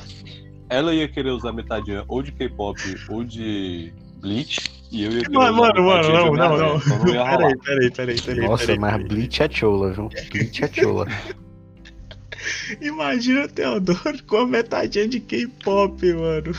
ela 0.69 0.93
ia 0.93 1.07
querer 1.07 1.31
usar 1.31 1.51
metadinha 1.53 2.03
ou 2.07 2.21
de 2.21 2.31
K-pop 2.31 2.79
ou 3.09 3.23
de 3.23 3.91
Bleach, 4.19 4.59
e 4.91 5.05
eu 5.05 5.11
ia 5.11 5.21
querer 5.21 5.33
Mano, 5.33 5.61
usar 5.61 5.73
mano, 5.73 5.83
mano, 5.83 6.09
não, 6.09 6.33
não, 6.33 6.57
não. 6.57 6.77
Então. 6.77 7.01
Peraí, 7.01 7.55
peraí, 7.59 7.91
peraí, 7.91 8.21
peraí. 8.21 8.47
Nossa, 8.47 8.65
peraí, 8.65 8.79
mas. 8.79 9.07
Bleach 9.07 9.41
é 9.41 9.49
chola, 9.49 9.91
viu? 9.93 10.09
Bleach 10.31 10.63
é 10.63 10.67
chola. 10.67 11.07
Imagina 12.81 13.45
o 13.45 13.47
Theodoro 13.47 14.23
com 14.27 14.37
a 14.37 14.47
metadinha 14.47 15.07
de 15.07 15.19
K-pop, 15.19 16.13
mano. 16.13 16.51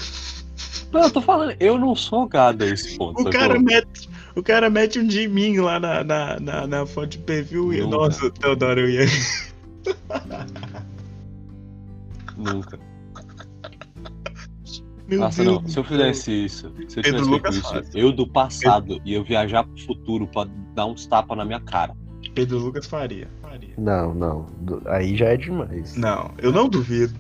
Não, 0.93 1.03
eu 1.03 1.11
tô 1.11 1.21
falando, 1.21 1.55
eu 1.61 1.79
não 1.79 1.95
sou 1.95 2.27
gado 2.27 2.65
a 2.65 2.69
esse 2.69 2.97
ponto. 2.97 3.21
O 3.21 3.31
cara 3.31 3.59
mete, 3.59 4.09
o 4.35 4.43
cara 4.43 4.69
mete 4.69 4.99
um 4.99 5.07
de 5.07 5.29
mim 5.29 5.59
lá 5.59 5.79
na, 5.79 6.03
na, 6.05 6.41
na, 6.41 6.67
na 6.67 6.87
foto 6.87 7.09
de 7.09 7.19
perfil 7.19 7.73
e. 7.73 7.81
Nunca. 7.81 7.97
Nossa, 7.97 8.31
Teodoro, 8.31 8.81
eu 8.81 8.91
ia. 8.91 9.07
Nunca. 12.37 12.79
Meu 15.07 15.21
Nossa, 15.21 15.45
Deus 15.45 15.63
não. 15.63 15.69
Se 15.69 15.79
eu 15.79 15.85
fizesse 15.85 16.33
isso, 16.33 16.73
se 16.89 16.99
eu 16.99 17.03
Pedro 17.03 17.25
tivesse 17.25 17.41
feito 17.43 17.51
isso, 17.51 17.69
faz. 17.69 17.95
eu 17.95 18.13
do 18.13 18.27
passado 18.27 19.01
ia 19.05 19.23
viajar 19.23 19.65
pro 19.65 19.79
futuro 19.85 20.27
pra 20.27 20.47
dar 20.75 20.87
uns 20.87 21.07
tapas 21.07 21.37
na 21.37 21.45
minha 21.45 21.61
cara. 21.61 21.95
Pedro 22.35 22.59
Lucas 22.59 22.87
faria. 22.87 23.29
faria. 23.43 23.75
Não, 23.77 24.15
não. 24.15 24.47
Aí 24.87 25.15
já 25.17 25.27
é 25.27 25.37
demais. 25.37 25.95
Não, 25.95 26.31
eu 26.39 26.51
não 26.51 26.69
duvido. 26.69 27.15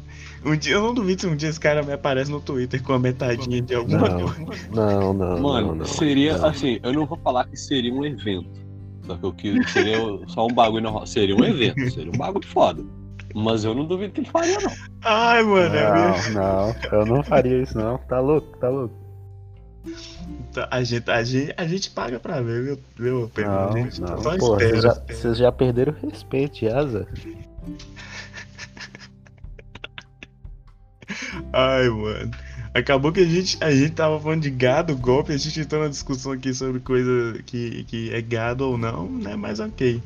Um 0.44 0.56
dia, 0.56 0.74
eu 0.74 0.82
não 0.82 0.92
duvido 0.92 1.22
se 1.22 1.26
um 1.26 1.34
dia 1.36 1.48
esse 1.48 1.58
cara 1.60 1.82
me 1.82 1.92
aparece 1.92 2.30
no 2.30 2.40
Twitter 2.40 2.82
com 2.82 2.92
a 2.92 2.98
metadinha 2.98 3.62
de 3.62 3.74
alguma 3.74 4.08
Não. 4.08 4.28
coisa. 4.28 4.68
Não, 4.72 5.12
não, 5.14 5.40
Mano, 5.40 5.68
não, 5.68 5.74
não. 5.76 5.84
seria 5.86 6.36
não. 6.38 6.46
assim, 6.48 6.78
eu 6.82 6.92
não 6.92 7.06
vou 7.06 7.18
falar 7.18 7.46
que 7.46 7.56
seria 7.56 7.92
um 7.92 8.04
evento. 8.04 8.48
Só 9.06 9.16
que 9.16 9.24
eu 9.24 9.32
quis, 9.32 9.70
seria 9.70 9.98
só 10.28 10.46
um 10.46 10.52
bagulho 10.52 10.82
normal. 10.82 11.06
Seria 11.06 11.34
um 11.36 11.44
evento, 11.44 11.90
seria 11.90 12.10
um 12.12 12.16
bagulho 12.16 12.46
foda. 12.46 12.82
Mas 13.34 13.64
eu 13.64 13.74
não 13.74 13.84
duvido 13.84 14.12
que 14.12 14.20
ele 14.20 14.28
faria, 14.30 14.58
não. 14.60 14.70
Ai, 15.02 15.42
mano, 15.42 15.74
é 15.74 16.12
mesmo. 16.12 16.34
Não, 16.34 16.76
eu 16.92 17.06
não 17.06 17.22
faria 17.22 17.62
isso 17.62 17.76
não. 17.76 17.98
Tá 17.98 18.20
louco, 18.20 18.56
tá 18.58 18.68
louco. 18.68 18.94
Tá, 20.52 20.68
A 20.70 20.82
gente, 20.82 21.10
a, 21.10 21.22
gente, 21.22 21.52
a 21.56 21.66
gente 21.66 21.90
paga 21.90 22.18
pra 22.20 22.40
ver, 22.40 22.62
viu, 22.62 22.78
viu 22.96 23.30
Pedro? 23.34 23.50
Não, 23.50 23.72
não. 23.74 24.22
só 24.22 24.36
Pô, 24.38 24.56
espera. 24.56 24.70
vocês 24.70 24.82
já, 24.82 24.94
vocês 24.94 25.36
já 25.38 25.52
perderam 25.52 25.94
o 26.02 26.06
respeito, 26.10 26.60
Zé. 26.60 27.06
Ai, 31.52 31.88
mano. 31.88 32.30
Acabou 32.74 33.12
que 33.12 33.20
a 33.20 33.24
gente, 33.24 33.56
a 33.62 33.70
gente 33.70 33.92
tava 33.92 34.18
falando 34.18 34.42
de 34.42 34.50
gado, 34.50 34.96
golpe, 34.96 35.32
a 35.32 35.36
gente 35.36 35.60
entrou 35.60 35.82
na 35.82 35.88
discussão 35.88 36.32
aqui 36.32 36.52
sobre 36.52 36.80
coisa 36.80 37.40
que, 37.46 37.84
que 37.84 38.12
é 38.12 38.20
gado 38.20 38.68
ou 38.68 38.76
não, 38.76 39.08
né? 39.08 39.36
Mas 39.36 39.60
ok. 39.60 40.02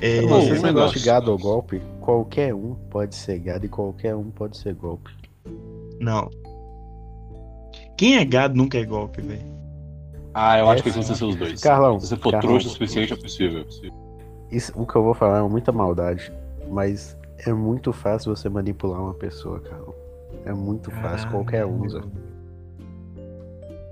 É, 0.00 0.20
um 0.20 0.38
esse 0.38 0.50
negócio 0.50 0.62
negócio. 0.62 1.00
de 1.00 1.04
gado 1.04 1.32
ou 1.32 1.38
golpe, 1.38 1.82
qualquer 2.00 2.54
um 2.54 2.74
pode 2.90 3.14
ser 3.14 3.38
gado 3.38 3.66
e 3.66 3.68
qualquer 3.68 4.14
um 4.14 4.30
pode 4.30 4.56
ser 4.56 4.74
golpe. 4.74 5.10
Não. 5.98 6.30
Quem 7.96 8.18
é 8.18 8.24
gado 8.24 8.54
nunca 8.54 8.78
é 8.78 8.84
golpe, 8.84 9.22
velho. 9.22 9.56
Ah, 10.32 10.58
eu 10.58 10.68
acho 10.68 10.82
que 10.82 10.92
tem 10.92 11.02
que 11.02 11.16
ser 11.16 11.24
os 11.24 11.34
dois. 11.34 11.60
Carlão, 11.62 11.98
Se 11.98 12.08
você 12.08 12.16
for 12.16 12.30
Carlão, 12.30 12.50
trouxa 12.50 12.68
o 12.68 12.70
suficiente, 12.70 13.12
é 13.14 13.16
possível. 13.16 13.66
Isso, 14.50 14.70
o 14.76 14.86
que 14.86 14.94
eu 14.94 15.02
vou 15.02 15.14
falar 15.14 15.38
é 15.38 15.48
muita 15.48 15.72
maldade, 15.72 16.30
mas 16.70 17.16
é 17.38 17.52
muito 17.52 17.92
fácil 17.92 18.36
você 18.36 18.48
manipular 18.48 19.00
uma 19.00 19.14
pessoa, 19.14 19.60
cara. 19.60 19.82
É 20.46 20.52
muito 20.52 20.90
fácil, 20.90 21.28
qualquer 21.30 21.66
um, 21.66 21.88
Zé. 21.88 22.00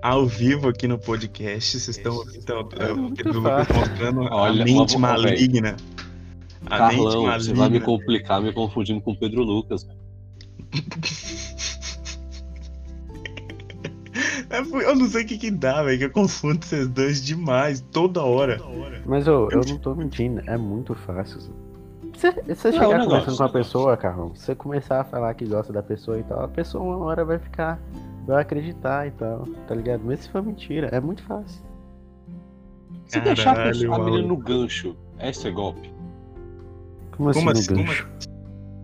Ao 0.00 0.26
vivo 0.26 0.68
aqui 0.68 0.86
no 0.86 0.98
podcast, 0.98 1.80
vocês 1.80 1.96
estão 1.96 2.22
então, 2.34 2.68
É 2.78 2.94
Pedro 3.16 3.40
Lucas 3.40 3.66
fácil. 3.66 3.74
mostrando 3.76 4.20
Olha, 4.30 4.62
a 4.62 4.64
mente 4.64 4.98
maligna. 4.98 5.76
A 6.66 6.88
mente 6.88 6.96
Carlão, 6.96 7.22
você 7.22 7.52
vai 7.52 7.68
me 7.70 7.78
maligna. 7.78 7.84
complicar 7.84 8.40
me 8.42 8.52
confundindo 8.52 9.00
com 9.00 9.12
o 9.12 9.18
Pedro 9.18 9.42
Lucas. 9.42 9.86
É, 14.50 14.58
Eu 14.58 14.94
não 14.94 15.08
sei 15.08 15.24
o 15.24 15.26
que 15.26 15.36
que 15.36 15.50
dá, 15.50 15.82
velho, 15.82 15.98
que 15.98 16.04
eu 16.04 16.10
confundo 16.10 16.64
vocês 16.64 16.86
dois 16.86 17.24
demais, 17.24 17.80
toda 17.80 18.22
hora. 18.22 18.60
Mas 19.04 19.26
eu, 19.26 19.48
eu 19.50 19.62
não 19.66 19.78
tô 19.78 19.94
mentindo, 19.96 20.40
é 20.46 20.56
muito 20.56 20.94
fácil. 20.94 21.40
Você, 22.32 22.54
você 22.54 22.70
Não, 22.70 22.72
chegar 22.72 22.86
o 22.86 22.90
conversando 23.04 23.10
negócio- 23.10 23.36
com 23.36 23.44
a 23.44 23.48
pessoa, 23.48 23.96
Carlão, 23.96 24.28
você 24.34 24.54
começar 24.54 25.00
a 25.00 25.04
falar 25.04 25.34
que 25.34 25.44
gosta 25.44 25.72
da 25.72 25.82
pessoa 25.82 26.18
e 26.18 26.22
tal, 26.22 26.42
a 26.44 26.48
pessoa 26.48 26.82
uma 26.82 26.98
hora 27.04 27.24
vai 27.24 27.38
ficar, 27.38 27.78
vai 28.26 28.40
acreditar 28.42 29.06
e 29.06 29.10
tal, 29.12 29.46
tá 29.68 29.74
ligado? 29.74 30.02
Mesmo 30.04 30.22
se 30.24 30.30
for 30.30 30.42
mentira, 30.42 30.88
é 30.88 31.00
muito 31.00 31.22
fácil. 31.24 31.62
Se 33.06 33.20
deixar 33.20 33.52
a, 33.52 33.62
pessoa, 33.64 33.96
a 33.96 33.98
menina 33.98 34.26
no 34.26 34.36
gancho, 34.36 34.96
é 35.18 35.32
ser 35.32 35.52
golpe. 35.52 35.92
Como 37.16 37.28
assim 37.28 37.38
Como 37.40 37.52
no 37.52 37.58
assim? 37.58 37.74
gancho? 37.74 38.08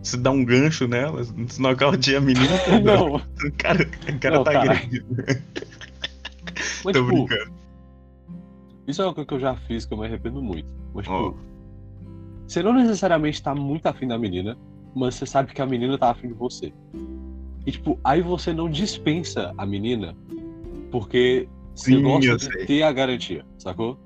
Se 0.02 0.16
dá 0.16 0.30
um 0.30 0.44
gancho 0.44 0.86
nela, 0.88 1.22
se 1.24 1.60
nocauteia 1.60 2.18
a 2.18 2.20
menina, 2.20 2.52
Não, 2.84 3.16
o 3.16 3.20
cara, 3.58 3.82
o 3.82 4.18
cara 4.20 4.36
Não, 4.36 4.44
tá 4.44 4.52
cara. 4.52 4.70
agredindo. 4.72 5.04
mas 5.16 6.82
Tô 6.84 6.92
tipo, 6.92 7.06
brincando. 7.06 7.52
isso 8.86 9.02
é 9.02 9.04
uma 9.06 9.14
coisa 9.14 9.28
que 9.28 9.34
eu 9.34 9.40
já 9.40 9.56
fiz 9.56 9.84
que 9.86 9.92
eu 9.94 9.98
me 9.98 10.06
arrependo 10.06 10.42
muito. 10.42 10.68
Mas, 10.94 11.04
tipo, 11.04 11.16
Ó. 11.16 11.49
você 12.50 12.62
não 12.64 12.72
necessariamente 12.72 13.40
tá 13.42 13.54
muito 13.54 13.86
afim 13.86 14.08
da 14.08 14.18
menina, 14.18 14.58
mas 14.94 15.14
você 15.14 15.24
sabe 15.26 15.52
que 15.54 15.62
a 15.62 15.66
menina 15.66 15.96
tá 15.96 16.10
afim 16.10 16.28
de 16.28 16.34
você. 16.34 16.72
E, 17.64 17.70
tipo, 17.70 17.98
aí 18.02 18.20
você 18.22 18.52
não 18.52 18.68
dispensa 18.68 19.52
a 19.56 19.64
menina 19.64 20.16
porque 20.90 21.48
você 21.74 21.92
Sim, 21.94 22.02
gosta 22.02 22.30
eu 22.32 22.36
de 22.36 22.44
sei. 22.46 22.66
ter 22.66 22.82
a 22.82 22.90
garantia, 22.92 23.44
sacou? 23.58 23.96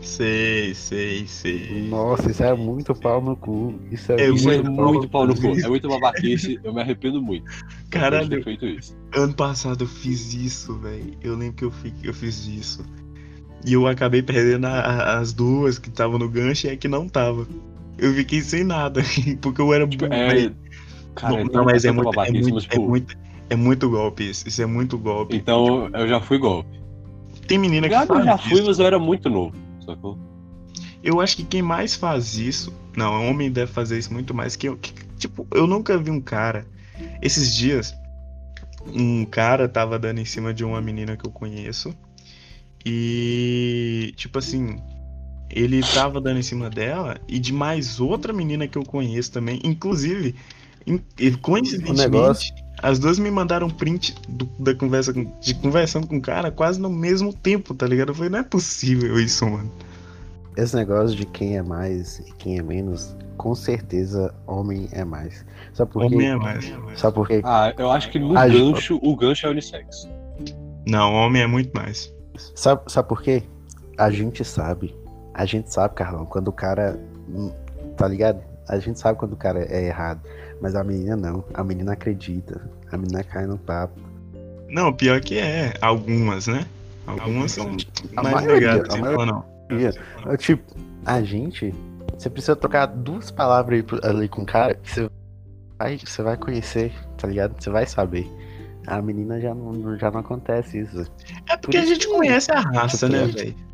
Sei, 0.00 0.74
sei, 0.74 1.26
sei. 1.26 1.88
Nossa, 1.88 2.30
isso 2.30 2.42
é 2.42 2.54
muito 2.54 2.94
pau 2.94 3.20
no 3.20 3.36
cu. 3.36 3.74
Isso 3.90 4.12
é, 4.12 4.16
É 4.22 4.30
Isso 4.30 4.48
é 4.50 4.62
muito 4.62 4.70
muito 4.70 5.08
pau 5.08 5.26
no 5.26 5.34
cu. 5.34 5.48
É 5.58 5.68
muito 5.68 5.88
babaquice. 5.88 6.58
Eu 6.64 6.72
me 6.72 6.80
arrependo 6.80 7.20
muito 7.20 7.44
de 7.44 7.58
ter 7.58 7.88
Caralho, 7.90 8.42
feito 8.44 8.64
isso. 8.66 8.96
ano 9.14 9.34
passado 9.34 9.84
eu 9.84 9.88
fiz 9.88 10.32
isso, 10.34 10.74
velho. 10.78 11.16
Eu 11.22 11.36
lembro 11.36 11.54
que 11.56 11.64
eu, 11.64 11.70
fi- 11.70 11.92
eu 12.02 12.14
fiz 12.14 12.46
isso. 12.46 12.84
E 13.66 13.72
eu 13.72 13.86
acabei 13.86 14.22
perdendo 14.22 14.66
a- 14.66 14.80
a- 14.80 15.18
as 15.18 15.32
duas 15.32 15.78
que 15.78 15.88
estavam 15.88 16.18
no 16.18 16.28
gancho 16.28 16.66
e 16.66 16.70
a 16.70 16.76
que 16.76 16.86
não 16.88 17.08
tava. 17.08 17.46
Eu 17.98 18.14
fiquei 18.14 18.40
sem 18.40 18.64
nada, 18.64 19.02
porque 19.42 19.60
eu 19.60 19.72
era 19.74 19.86
Tipo, 19.86 20.06
é. 20.06 20.52
Cara, 21.14 21.32
não, 21.32 21.40
é 21.40 21.44
não, 21.44 21.64
mas 21.64 21.84
é 21.84 21.90
muito, 21.90 22.20
é, 22.20 22.30
muito, 22.30 22.58
é, 22.58 22.60
tipo, 22.60 22.88
muito, 22.88 23.18
é 23.50 23.56
muito 23.56 23.90
golpe 23.90 24.30
isso. 24.30 24.46
Isso 24.46 24.62
é 24.62 24.66
muito 24.66 24.96
golpe. 24.96 25.36
Então 25.36 25.88
eu 25.92 26.06
já 26.06 26.20
fui 26.20 26.38
golpe. 26.38 26.78
Tem 27.48 27.58
menina 27.58 27.88
que 27.88 27.94
eu 27.94 28.06
faz 28.06 28.24
já 28.24 28.38
fui, 28.38 28.62
mas 28.62 28.78
eu 28.78 28.86
era 28.86 28.98
muito 28.98 29.28
novo, 29.28 29.56
sacou? 29.84 30.18
Eu 31.02 31.20
acho 31.20 31.36
que 31.36 31.44
quem 31.44 31.62
mais 31.62 31.94
faz 31.94 32.36
isso. 32.36 32.72
Não, 32.96 33.28
homem 33.28 33.50
deve 33.50 33.72
fazer 33.72 33.98
isso 33.98 34.12
muito 34.12 34.34
mais 34.34 34.54
que 34.54 34.68
eu. 34.68 34.76
que- 34.76 34.92
tipo, 35.16 35.46
eu 35.52 35.66
nunca 35.66 35.96
vi 35.96 36.10
um 36.10 36.20
cara. 36.20 36.66
Esses 37.22 37.54
dias, 37.54 37.94
um 38.92 39.24
cara 39.24 39.68
tava 39.68 39.98
dando 39.98 40.18
em 40.20 40.24
cima 40.24 40.52
de 40.52 40.64
uma 40.64 40.80
menina 40.80 41.16
que 41.16 41.26
eu 41.26 41.30
conheço. 41.32 41.94
E. 42.84 44.12
Tipo 44.16 44.38
assim. 44.38 44.76
Ele 45.50 45.82
tava 45.82 46.20
dando 46.20 46.38
em 46.38 46.42
cima 46.42 46.68
dela 46.68 47.16
e 47.26 47.38
de 47.38 47.52
mais 47.52 48.00
outra 48.00 48.32
menina 48.32 48.68
que 48.68 48.76
eu 48.76 48.84
conheço 48.84 49.32
também. 49.32 49.60
Inclusive, 49.64 50.34
in- 50.86 51.00
e 51.18 51.30
coincidentemente, 51.32 52.52
as 52.82 52.98
duas 52.98 53.18
me 53.18 53.30
mandaram 53.30 53.68
print 53.70 54.14
do- 54.28 54.48
da 54.58 54.74
conversa 54.74 55.12
com- 55.12 55.32
de 55.40 55.54
conversando 55.54 56.06
com 56.06 56.16
o 56.18 56.20
cara 56.20 56.50
quase 56.50 56.80
no 56.80 56.90
mesmo 56.90 57.32
tempo, 57.32 57.74
tá 57.74 57.86
ligado? 57.86 58.10
Eu 58.10 58.14
falei, 58.14 58.30
não 58.30 58.38
é 58.40 58.42
possível 58.44 59.18
isso, 59.18 59.48
mano. 59.48 59.72
Esse 60.56 60.74
negócio 60.76 61.16
de 61.16 61.24
quem 61.24 61.56
é 61.56 61.62
mais 61.62 62.18
e 62.18 62.32
quem 62.36 62.58
é 62.58 62.62
menos, 62.62 63.16
com 63.36 63.54
certeza 63.54 64.34
homem 64.46 64.88
é 64.92 65.04
mais. 65.04 65.44
Sabe 65.72 65.92
por 65.92 66.00
quê? 66.08 66.14
Homem 66.14 66.26
é 66.26 66.36
mais. 66.36 66.64
Sabe 66.96 67.14
por 67.14 67.28
quê? 67.28 67.40
Ah, 67.44 67.72
eu 67.78 67.90
acho 67.90 68.10
que 68.10 68.18
no 68.18 68.36
Ah, 68.36 68.46
gancho, 68.48 68.98
o 69.02 69.16
gancho 69.16 69.46
é 69.46 69.50
unissex. 69.50 70.08
Não, 70.86 71.12
homem 71.14 71.42
é 71.42 71.46
muito 71.46 71.70
mais. 71.74 72.12
Sabe, 72.54 72.82
sabe 72.88 73.08
por 73.08 73.22
quê? 73.22 73.42
A 73.96 74.10
gente 74.10 74.44
sabe. 74.44 74.94
A 75.38 75.44
gente 75.44 75.72
sabe, 75.72 75.94
Carlão, 75.94 76.26
quando 76.26 76.48
o 76.48 76.52
cara. 76.52 76.98
Tá 77.96 78.08
ligado? 78.08 78.42
A 78.68 78.76
gente 78.80 78.98
sabe 78.98 79.16
quando 79.16 79.34
o 79.34 79.36
cara 79.36 79.60
é 79.60 79.86
errado. 79.86 80.20
Mas 80.60 80.74
a 80.74 80.82
menina 80.82 81.16
não. 81.16 81.44
A 81.54 81.62
menina 81.62 81.92
acredita. 81.92 82.60
A 82.90 82.96
menina 82.96 83.22
cai 83.22 83.46
no 83.46 83.56
papo. 83.56 84.00
Não, 84.68 84.92
pior 84.92 85.20
que 85.20 85.38
é. 85.38 85.74
Algumas, 85.80 86.48
né? 86.48 86.66
Algumas 87.06 87.52
são 87.52 87.76
A 88.16 88.22
mais 88.24 88.44
ligadas. 88.46 88.88
Você 88.88 89.00
maioria. 89.00 89.26
não. 89.26 89.44
É, 90.26 90.36
Tipo, 90.36 90.74
a 91.06 91.22
gente. 91.22 91.72
Você 92.18 92.28
precisa 92.28 92.56
trocar 92.56 92.86
duas 92.86 93.30
palavras 93.30 93.84
ali 94.02 94.28
com 94.28 94.42
o 94.42 94.46
cara 94.46 94.74
que 94.74 94.90
você 94.90 95.08
vai, 95.78 95.98
você 95.98 96.20
vai 96.20 96.36
conhecer, 96.36 96.92
tá 97.16 97.28
ligado? 97.28 97.54
Você 97.62 97.70
vai 97.70 97.86
saber. 97.86 98.28
A 98.88 99.00
menina 99.00 99.40
já 99.40 99.54
não, 99.54 99.96
já 99.96 100.10
não 100.10 100.18
acontece 100.18 100.80
isso. 100.80 101.06
É 101.48 101.56
porque 101.56 101.78
Por 101.78 101.84
a 101.84 101.86
gente 101.86 102.08
conhece 102.08 102.50
a 102.50 102.58
raça, 102.58 103.06
tipo, 103.06 103.12
né, 103.12 103.26
velho? 103.26 103.67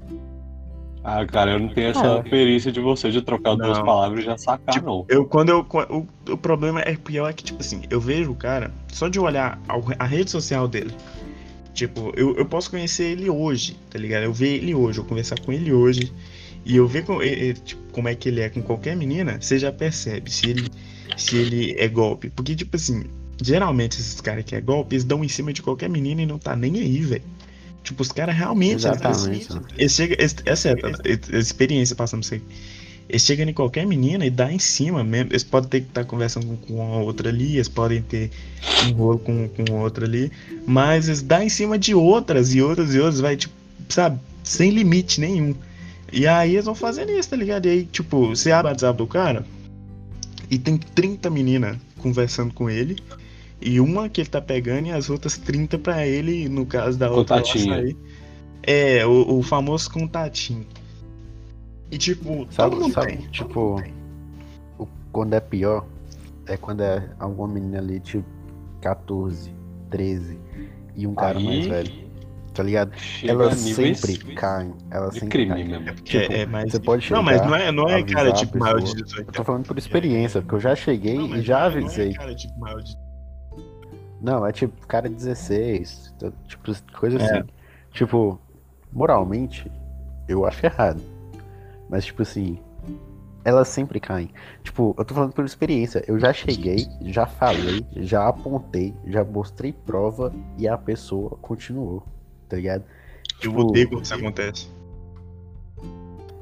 Ah, 1.07 1.25
cara, 1.27 1.53
eu 1.53 1.61
não 1.61 1.69
tenho 1.69 1.89
essa 1.89 2.23
perícia 2.23 2.73
de 2.73 2.81
você 2.81 3.11
de 3.11 3.21
trocar 3.21 3.55
duas 3.57 3.77
Não. 3.77 3.85
palavras 3.85 4.21
e 4.23 4.25
já 4.25 4.39
sacar, 4.39 4.75
Tipo, 4.75 4.87
não. 4.87 5.05
Eu, 5.09 5.27
quando 5.27 5.51
eu. 5.51 5.59
O, 5.91 6.33
o 6.33 6.37
problema 6.39 6.81
é 6.81 6.97
pior 6.97 7.33
que, 7.35 7.45
tipo 7.45 7.61
assim, 7.61 7.83
eu 7.91 8.01
vejo 8.01 8.31
o 8.33 8.35
cara 8.35 8.73
só 8.91 9.07
de 9.09 9.21
olhar 9.21 9.61
ao- 9.69 9.85
a 9.99 10.07
rede 10.07 10.31
social 10.31 10.67
dele. 10.67 10.91
Tipo, 11.75 12.11
eu, 12.17 12.35
eu 12.37 12.47
posso 12.47 12.71
conhecer 12.71 13.05
ele 13.05 13.29
hoje, 13.29 13.77
tá 13.91 13.99
ligado? 13.99 14.23
Eu 14.23 14.33
ver 14.33 14.55
ele 14.63 14.75
hoje, 14.75 14.99
eu 14.99 15.05
conversar 15.05 15.39
com 15.41 15.53
ele 15.53 15.73
hoje. 15.73 16.11
E 16.65 16.77
eu 16.77 16.87
ver 16.89 17.05
com, 17.05 17.23
e- 17.23 17.51
e, 17.51 17.53
tipo, 17.55 17.83
como 17.93 18.09
é 18.09 18.15
que 18.15 18.29
ele 18.31 18.41
é 18.41 18.49
com 18.49 18.63
qualquer 18.63 18.97
menina, 18.97 19.37
você 19.39 19.59
já 19.59 19.71
percebe 19.71 20.31
se 20.31 20.49
ele, 20.49 20.71
se 21.17 21.37
ele 21.37 21.75
é 21.79 21.87
golpe. 21.87 22.31
Porque, 22.31 22.55
tipo 22.57 22.77
assim, 22.77 23.05
geralmente 23.43 24.01
esses 24.01 24.21
caras 24.23 24.43
que 24.45 24.55
é 24.57 24.61
golpe, 24.63 24.95
eles 24.95 25.05
dão 25.05 25.23
em 25.23 25.29
cima 25.29 25.53
de 25.53 25.61
qualquer 25.61 25.91
menina 25.91 26.23
e 26.23 26.27
não 26.27 26.39
tá 26.39 26.57
nem 26.57 26.77
aí, 26.79 27.01
velho. 27.01 27.23
Tipo, 27.85 28.03
os 28.03 28.11
caras 28.11 28.35
realmente. 28.35 28.75
Exatamente. 28.75 29.47
Eles, 29.47 29.49
eles 29.79 29.93
chegam, 29.95 30.17
eles- 30.19 30.37
essa 30.47 30.69
é 30.71 30.73
a, 30.73 31.37
a 31.37 31.39
experiência 31.39 31.95
passando 31.95 32.23
isso 32.25 32.35
aí. 32.35 32.43
Eles 33.09 33.23
chegam 33.23 33.47
em 33.47 33.53
qualquer 33.53 33.87
menina 33.87 34.25
e 34.25 34.31
dá 34.31 34.51
em 34.51 34.59
cima 34.59 35.05
mesmo. 35.05 35.31
Eles 35.33 35.45
podem 35.45 35.69
ter 35.69 35.81
que 35.83 35.89
estar 35.89 36.05
conversando 36.07 36.47
com, 36.47 36.57
com 36.57 36.83
a 36.83 36.97
outra 37.03 37.29
ali, 37.29 37.57
eles 37.57 37.69
podem 37.69 38.01
ter 38.01 38.31
um 38.89 38.93
rolo 38.93 39.19
com, 39.19 39.47
com 39.49 39.75
outra 39.81 40.07
ali, 40.07 40.33
mas 40.67 41.07
eles 41.09 41.21
dá 41.21 41.45
em 41.45 41.49
cima 41.51 41.79
de 41.79 41.95
outras 41.95 42.55
e 42.55 42.63
outras 42.63 42.95
e 42.95 42.99
outras, 42.99 43.21
vai, 43.21 43.37
tipo, 43.37 43.55
sabe, 43.91 44.19
sem 44.43 44.71
limite 44.71 45.21
nenhum. 45.21 45.55
E 46.11 46.27
aí 46.27 46.55
eles 46.55 46.65
vão 46.65 46.75
fazendo 46.75 47.11
isso, 47.13 47.29
tá 47.29 47.37
ligado? 47.37 47.67
E 47.67 47.71
aí, 47.71 47.85
tipo, 47.85 48.29
você 48.29 48.51
abre 48.51 48.69
o 48.69 48.73
WhatsApp 48.73 48.97
do 48.97 49.07
cara 49.07 49.45
e 50.51 50.59
tem 50.59 50.79
30 50.79 51.29
meninas 51.29 51.77
conversando 51.99 52.55
com 52.55 52.71
ele. 52.71 52.97
E 53.65 53.81
uma 53.81 54.09
que 54.11 54.21
ele 54.21 54.29
tá 54.29 54.41
pegando 54.43 54.89
e 54.89 54.93
as 54.93 55.09
outras 55.09 55.39
30 55.39 55.79
pra 55.79 56.07
ele, 56.07 56.49
no 56.51 56.67
caso 56.67 56.99
da 56.99 57.11
outra. 57.11 57.39
Contatinho. 57.39 57.97
É, 58.63 59.07
o, 59.07 59.39
o 59.39 59.43
famoso 59.43 59.91
contatinho. 59.91 60.67
E 61.91 61.97
tipo, 61.99 62.47
Sabe, 62.51 62.71
todo 62.73 62.83
mundo 62.83 62.93
sabe, 62.93 63.17
tem. 63.17 63.27
tipo, 63.29 63.83
o- 64.79 64.89
quando 65.13 65.35
é 65.35 65.41
pior, 65.41 65.87
é 66.47 66.57
quando 66.57 66.83
é 66.83 67.09
alguma 67.19 67.49
menina 67.49 67.79
ali, 67.79 68.01
tipo, 68.01 68.25
14, 68.81 69.51
13, 69.91 70.39
e 70.97 71.07
um 71.07 71.15
cara 71.15 71.39
Aí, 71.39 71.45
mais 71.45 71.67
velho, 71.67 71.93
tá 72.53 72.63
ligado? 72.63 72.95
chega 72.99 73.33
Elas 73.33 73.53
a 73.53 73.65
níveis 73.65 73.99
sempre 74.01 74.35
caem, 74.35 74.75
elas 74.91 75.15
de 75.15 75.21
sempre 75.21 75.39
crime 75.47 75.51
caem. 75.55 75.69
mesmo. 75.69 75.95
Tipo, 76.03 76.33
é, 76.33 76.41
é 76.41 76.47
mais. 76.47 76.71
Você 76.73 76.81
pode 76.81 77.03
chegar, 77.05 77.17
Não, 77.17 77.23
mas 77.23 77.41
não 77.47 77.55
é, 77.55 77.71
não 77.73 77.89
é 77.89 78.03
cara 78.03 78.33
tipo 78.33 78.59
maior 78.59 78.81
de 78.81 78.87
pessoa. 78.93 79.05
18. 79.05 79.29
Eu 79.29 79.33
tô 79.33 79.45
falando 79.45 79.67
por 79.67 79.79
experiência, 79.79 80.41
porque 80.43 80.55
eu 80.57 80.61
já 80.61 80.75
cheguei 80.75 81.17
Não, 81.17 81.37
e 81.37 81.43
já 81.43 81.59
é- 81.59 81.61
Não 81.61 81.77
é 81.77 81.81
avisei. 81.81 82.13
cara 82.15 82.35
tipo 82.35 82.59
maior 82.59 82.83
de 82.83 82.97
Não, 84.25 84.47
é 84.47 84.53
tipo, 84.53 84.87
cara 84.87 85.07
16, 85.09 86.15
tá- 86.19 86.33
tipo, 86.49 86.73
coisa 86.99 87.19
É. 87.19 87.23
assim. 87.23 87.49
Tipo, 87.91 88.39
moralmente, 88.91 89.71
eu 90.27 90.47
acho 90.47 90.65
errado. 90.65 91.01
Mas, 91.91 92.07
tipo 92.07 92.23
assim, 92.23 92.59
elas 93.45 93.69
sempre 93.69 94.01
caem. 94.01 94.31
Tipo, 94.63 94.95
eu 94.97 95.05
tô 95.05 95.13
falando 95.15 95.35
por 95.35 95.45
experiência. 95.45 96.03
Eu 96.09 96.19
já 96.19 96.33
cheguei, 96.33 96.87
já 97.03 97.27
falei, 97.27 97.87
já 97.97 98.27
apontei, 98.27 98.95
já 99.07 99.23
mostrei 99.23 99.75
prova 99.75 100.33
e 100.57 100.67
a 100.67 100.79
pessoa 100.79 101.37
continuou, 101.43 102.03
tá 102.49 102.57
ligado? 102.57 102.85
Eu 103.43 103.51
Tipo, 103.51 103.61
odeio 103.61 103.91
quando 103.91 104.05
isso 104.05 104.15
acontece. 104.15 104.69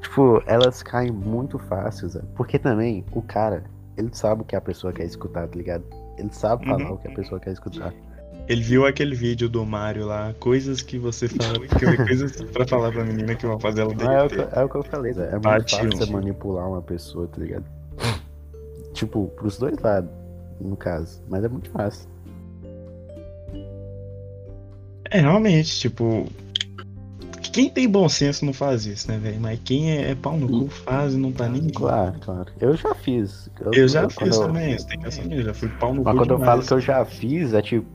Tipo, 0.01 0.41
elas 0.47 0.83
caem 0.85 1.11
muito 1.11 1.59
fácil, 1.59 2.09
Zé. 2.09 2.23
Porque 2.37 2.59
também, 2.61 3.05
o 3.13 3.23
cara, 3.23 3.65
ele 3.97 4.11
sabe 4.13 4.43
o 4.43 4.45
que 4.45 4.55
a 4.55 4.61
pessoa 4.61 4.93
quer 4.93 5.05
escutar, 5.05 5.49
tá 5.49 5.57
ligado? 5.57 5.85
Ele 6.19 6.31
sabe 6.33 6.65
falar 6.67 6.85
Uhum. 6.89 6.93
o 6.95 6.99
que 6.99 7.09
a 7.09 7.15
pessoa 7.15 7.41
quer 7.41 7.53
escutar. 7.53 7.93
Ele 8.49 8.61
viu 8.63 8.85
aquele 8.87 9.15
vídeo 9.15 9.49
do 9.49 9.65
Mario 9.65 10.05
lá, 10.07 10.35
coisas 10.41 10.83
que 10.83 10.99
você 10.99 11.29
fala, 11.29 11.59
que- 11.67 11.97
coisas 11.97 12.43
pra 12.51 12.67
falar 12.67 12.91
pra 12.93 13.05
menina 13.05 13.35
que 13.35 13.47
vão 13.47 13.59
fazer 13.59 13.83
ela 13.83 13.95
Não, 13.95 14.11
é, 14.13 14.23
o 14.27 14.61
é 14.61 14.65
o 14.65 14.69
que 14.69 14.77
eu 14.77 14.83
falei, 14.83 15.13
Zé. 15.13 15.27
É 15.27 15.31
muito 15.33 15.43
Bate 15.43 15.77
fácil 15.77 15.91
você 15.97 16.11
manipular 16.11 16.69
uma 16.69 16.83
pessoa, 16.83 17.29
tá 17.29 17.41
ligado? 17.41 17.65
tipo, 18.95 19.29
pros 19.37 19.59
dois 19.59 19.79
lados, 19.79 20.11
no 20.61 20.77
caso. 20.77 21.23
Mas 21.29 21.45
é 21.45 21.49
muito 21.49 21.71
fácil. 21.71 22.09
É, 25.11 25.21
realmente, 25.21 25.79
tipo. 25.79 26.27
Quem 27.53 27.69
tem 27.69 27.89
bom 27.89 28.09
senso 28.09 28.45
não 28.47 28.53
faz 28.53 28.87
isso, 28.87 29.07
né, 29.11 29.19
velho? 29.19 29.39
Mas 29.41 29.61
quem 29.65 29.91
é, 29.93 30.11
é 30.11 30.15
pau 30.15 30.37
no 30.39 30.49
cu 30.49 30.69
faz 30.69 31.15
e 31.15 31.17
não 31.19 31.31
tá 31.31 31.49
nem. 31.49 31.69
Claro, 31.69 32.15
claro. 32.21 32.47
Eu 32.61 32.75
já 32.77 32.95
fiz. 32.95 33.51
Eu 33.75 33.87
já 33.87 34.03
quando 34.03 34.13
fiz 34.13 34.37
eu- 34.37 34.47
também, 34.47 34.79
você 34.79 34.87
tem 34.87 34.99
que 35.01 35.07
assumir, 35.07 35.45
já 35.45 35.55
fui 35.55 35.69
pau 35.69 35.95
no 35.95 36.03
Mas 36.03 36.13
cu. 36.13 36.19
quando 36.19 36.31
eu 36.31 36.37
demais. 36.39 36.51
falo 36.51 36.67
que 36.67 36.73
eu 36.73 36.81
já 36.81 37.05
fiz, 37.05 37.53
é 37.53 37.61
tipo 37.63 37.87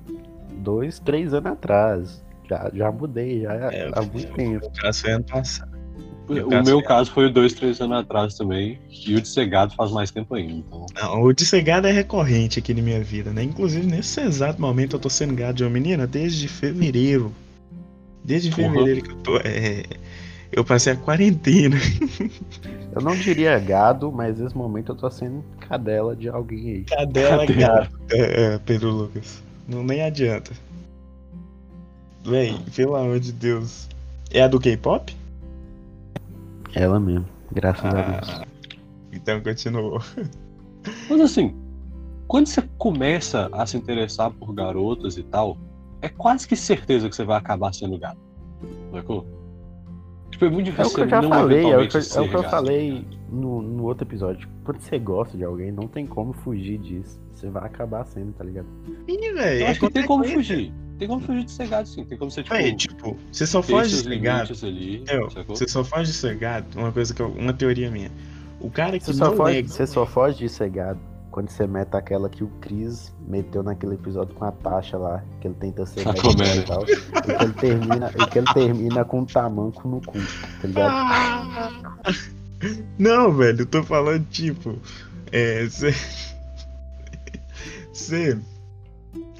dois, 0.60 1.00
três 1.00 1.34
anos 1.34 1.52
atrás. 1.54 2.24
Já, 2.50 2.70
já 2.74 2.91
mudei, 2.91 3.41
já 3.41 3.54
É, 3.54 3.89
há 3.93 4.02
muito 4.04 4.32
tempo. 4.34 4.65
O 4.65 4.72
caso 4.82 5.02
foi 5.02 5.12
ano 5.12 5.24
passado. 5.26 5.78
O 6.30 6.50
caso 6.50 6.63
meu 6.70 6.80
é- 6.80 6.84
caso 6.84 7.12
foi 7.12 7.32
dois, 7.32 7.54
três 7.54 7.80
anos 7.82 7.98
atrás 8.00 8.36
também. 8.36 8.80
E 9.06 9.15
o 9.15 9.22
de 9.22 9.28
cegado 9.28 9.74
faz 9.76 9.91
mais 9.91 10.12
tempo 10.12 10.36
ainda. 10.36 10.54
Então, 10.54 10.86
Não, 11.02 11.24
o 11.24 11.34
de 11.34 11.46
ser 11.46 11.62
gado 11.62 11.88
é 11.88 11.91
recorrente 11.91 12.60
aqui 12.60 12.74
na 12.74 12.82
minha 12.82 13.02
vida, 13.02 13.32
né? 13.32 13.43
Inclusive, 13.43 13.88
nesse 13.88 14.20
exato 14.22 14.62
momento, 14.62 14.96
eu 14.98 15.00
tô 15.00 15.10
sendo 15.10 15.34
gado 15.34 15.54
de 15.58 15.63
uma 15.63 15.70
menina 15.70 16.06
desde 16.06 16.48
fevereiro. 16.48 17.34
Desde 18.27 18.51
Porra. 18.51 18.69
fevereiro 18.69 19.01
que 19.01 19.11
eu 19.11 19.15
tô. 19.17 19.37
É, 19.37 19.83
eu 20.51 20.65
passei 20.65 20.91
a 20.93 20.95
quarentena. 20.97 21.77
Eu 22.93 23.01
não 23.01 23.15
diria 23.15 23.59
gado, 23.59 24.11
mas 24.11 24.39
nesse 24.39 24.57
momento 24.57 24.91
eu 24.91 24.95
tô 24.95 25.09
sendo 25.11 25.43
cadela 25.59 26.15
de 26.15 26.27
alguém 26.27 26.69
aí. 26.71 26.83
Cadela 26.83 27.45
Cadela. 27.45 27.79
gato. 27.81 27.99
É, 28.11 28.55
é, 28.55 28.57
Pedro 28.57 28.89
Lucas. 28.89 29.43
Não 29.67 29.83
nem 29.83 30.01
adianta. 30.01 30.51
Véi, 32.25 32.57
pelo 32.75 32.95
amor 32.95 33.19
de 33.19 33.31
Deus. 33.31 33.87
É 34.31 34.41
a 34.41 34.47
do 34.47 34.59
K-pop? 34.59 35.15
Ela 36.73 36.99
mesmo, 36.99 37.25
graças 37.51 37.85
a 37.85 38.01
Deus. 38.01 38.29
Ah, 38.29 38.47
então 39.13 39.41
continuou. 39.41 40.01
Mas 41.09 41.21
assim, 41.21 41.55
quando 42.27 42.47
você 42.47 42.63
começa 42.77 43.47
a 43.53 43.65
se 43.65 43.77
interessar 43.77 44.31
por 44.31 44.53
garotas 44.53 45.17
e 45.17 45.23
tal, 45.23 45.57
é 46.01 46.10
quase 46.10 46.47
que 46.47 46.55
certeza 46.55 47.10
que 47.10 47.15
você 47.15 47.23
vai 47.23 47.38
acabar 47.38 47.73
sendo 47.73 47.97
gato. 47.97 48.17
Sacou? 48.91 49.25
Tipo, 50.31 50.45
é 50.45 50.49
muito 50.49 50.67
É 50.67 50.71
o 50.71 50.75
difícil 50.75 50.95
que 50.95 51.01
eu 51.01 51.10
já 51.10 51.23
falei, 51.23 51.63
é 51.71 51.77
o 51.77 51.88
que, 51.88 51.97
eu- 51.97 52.01
é 52.01 52.21
o 52.21 52.29
que 52.29 52.36
eu 52.36 52.43
falei 52.43 53.05
no, 53.29 53.62
no 53.62 53.83
outro 53.86 54.05
episódio. 54.05 54.47
Quando 54.63 54.79
você 54.81 54.99
gosta 54.99 55.38
de 55.38 55.43
alguém, 55.43 55.71
não 55.71 55.88
tem 55.88 56.05
como 56.05 56.33
fugir 56.33 56.77
disso. 56.79 57.19
Você 57.33 57.49
vai 57.49 57.65
acabar 57.65 58.05
sendo, 58.05 58.33
tá 58.33 58.43
ligado? 58.43 58.67
Velho. 59.05 59.63
é 59.63 59.67
acho 59.67 59.79
que 59.79 59.89
tem 59.89 60.05
como 60.05 60.23
fugir. 60.25 60.73
Tem 60.99 61.07
como 61.07 61.21
fugir 61.21 61.43
de 61.45 61.51
ser 61.51 61.67
gato, 61.67 61.88
sim. 61.88 62.03
Tem 62.03 62.17
como 62.17 62.29
ser, 62.31 62.43
tipo, 62.43 62.55
Véi, 62.55 62.75
tipo, 62.75 63.17
você 63.31 63.45
só 63.45 63.62
foge 63.62 63.89
de 63.91 63.95
ser 64.03 64.19
gato. 64.19 64.43
limites 64.53 64.63
ali, 64.63 65.03
Eu, 65.07 65.29
você 65.47 65.67
só 65.67 65.83
foge 65.83 66.12
de 66.12 66.17
ser 66.17 66.36
gato, 66.36 66.77
uma 66.77 66.91
coisa 66.91 67.13
que 67.13 67.21
eu, 67.21 67.29
uma 67.29 67.53
teoria 67.53 67.89
minha. 67.91 68.12
O 68.60 68.71
cara 68.71 68.97
que 68.97 69.05
Você 69.05 69.13
só, 69.13 69.29
não 69.29 69.38
foge, 69.38 69.60
é 69.60 69.62
você 69.63 69.86
só 69.86 70.05
foge 70.07 70.39
de 70.39 70.49
ser 70.49 70.69
gado 70.71 70.99
quando 71.38 71.52
você 71.52 71.67
mete 71.67 71.93
aquela 71.93 72.28
que 72.30 72.43
o 72.43 72.47
Chris 72.60 73.13
meteu 73.28 73.62
naquele 73.62 73.93
episódio 73.93 74.34
com 74.34 74.43
a 74.43 74.52
Tasha 74.52 74.97
lá, 74.97 75.23
que 75.39 75.47
ele 75.47 75.54
tenta 75.54 75.86
ser 75.86 76.04
médico 76.04 76.32
e 76.32 76.63
tal. 76.63 76.82
E 76.82 77.21
que 77.21 77.43
ele 77.43 77.54
termina, 77.54 78.12
e 78.17 78.26
que 78.26 78.39
ele 78.39 78.54
termina 78.56 79.06
com 79.06 79.19
um 79.19 79.26
tamanco 79.26 79.88
no 79.88 80.02
cu, 80.02 80.17
tá 80.60 80.67
ligado? 80.67 80.91
Ah! 80.91 81.69
Não, 82.97 83.32
velho, 83.32 83.62
eu 83.62 83.65
tô 83.67 83.84
falando 83.84 84.26
tipo. 84.32 84.80
É. 85.32 85.63
Você. 85.65 85.93
Você. 87.93 88.39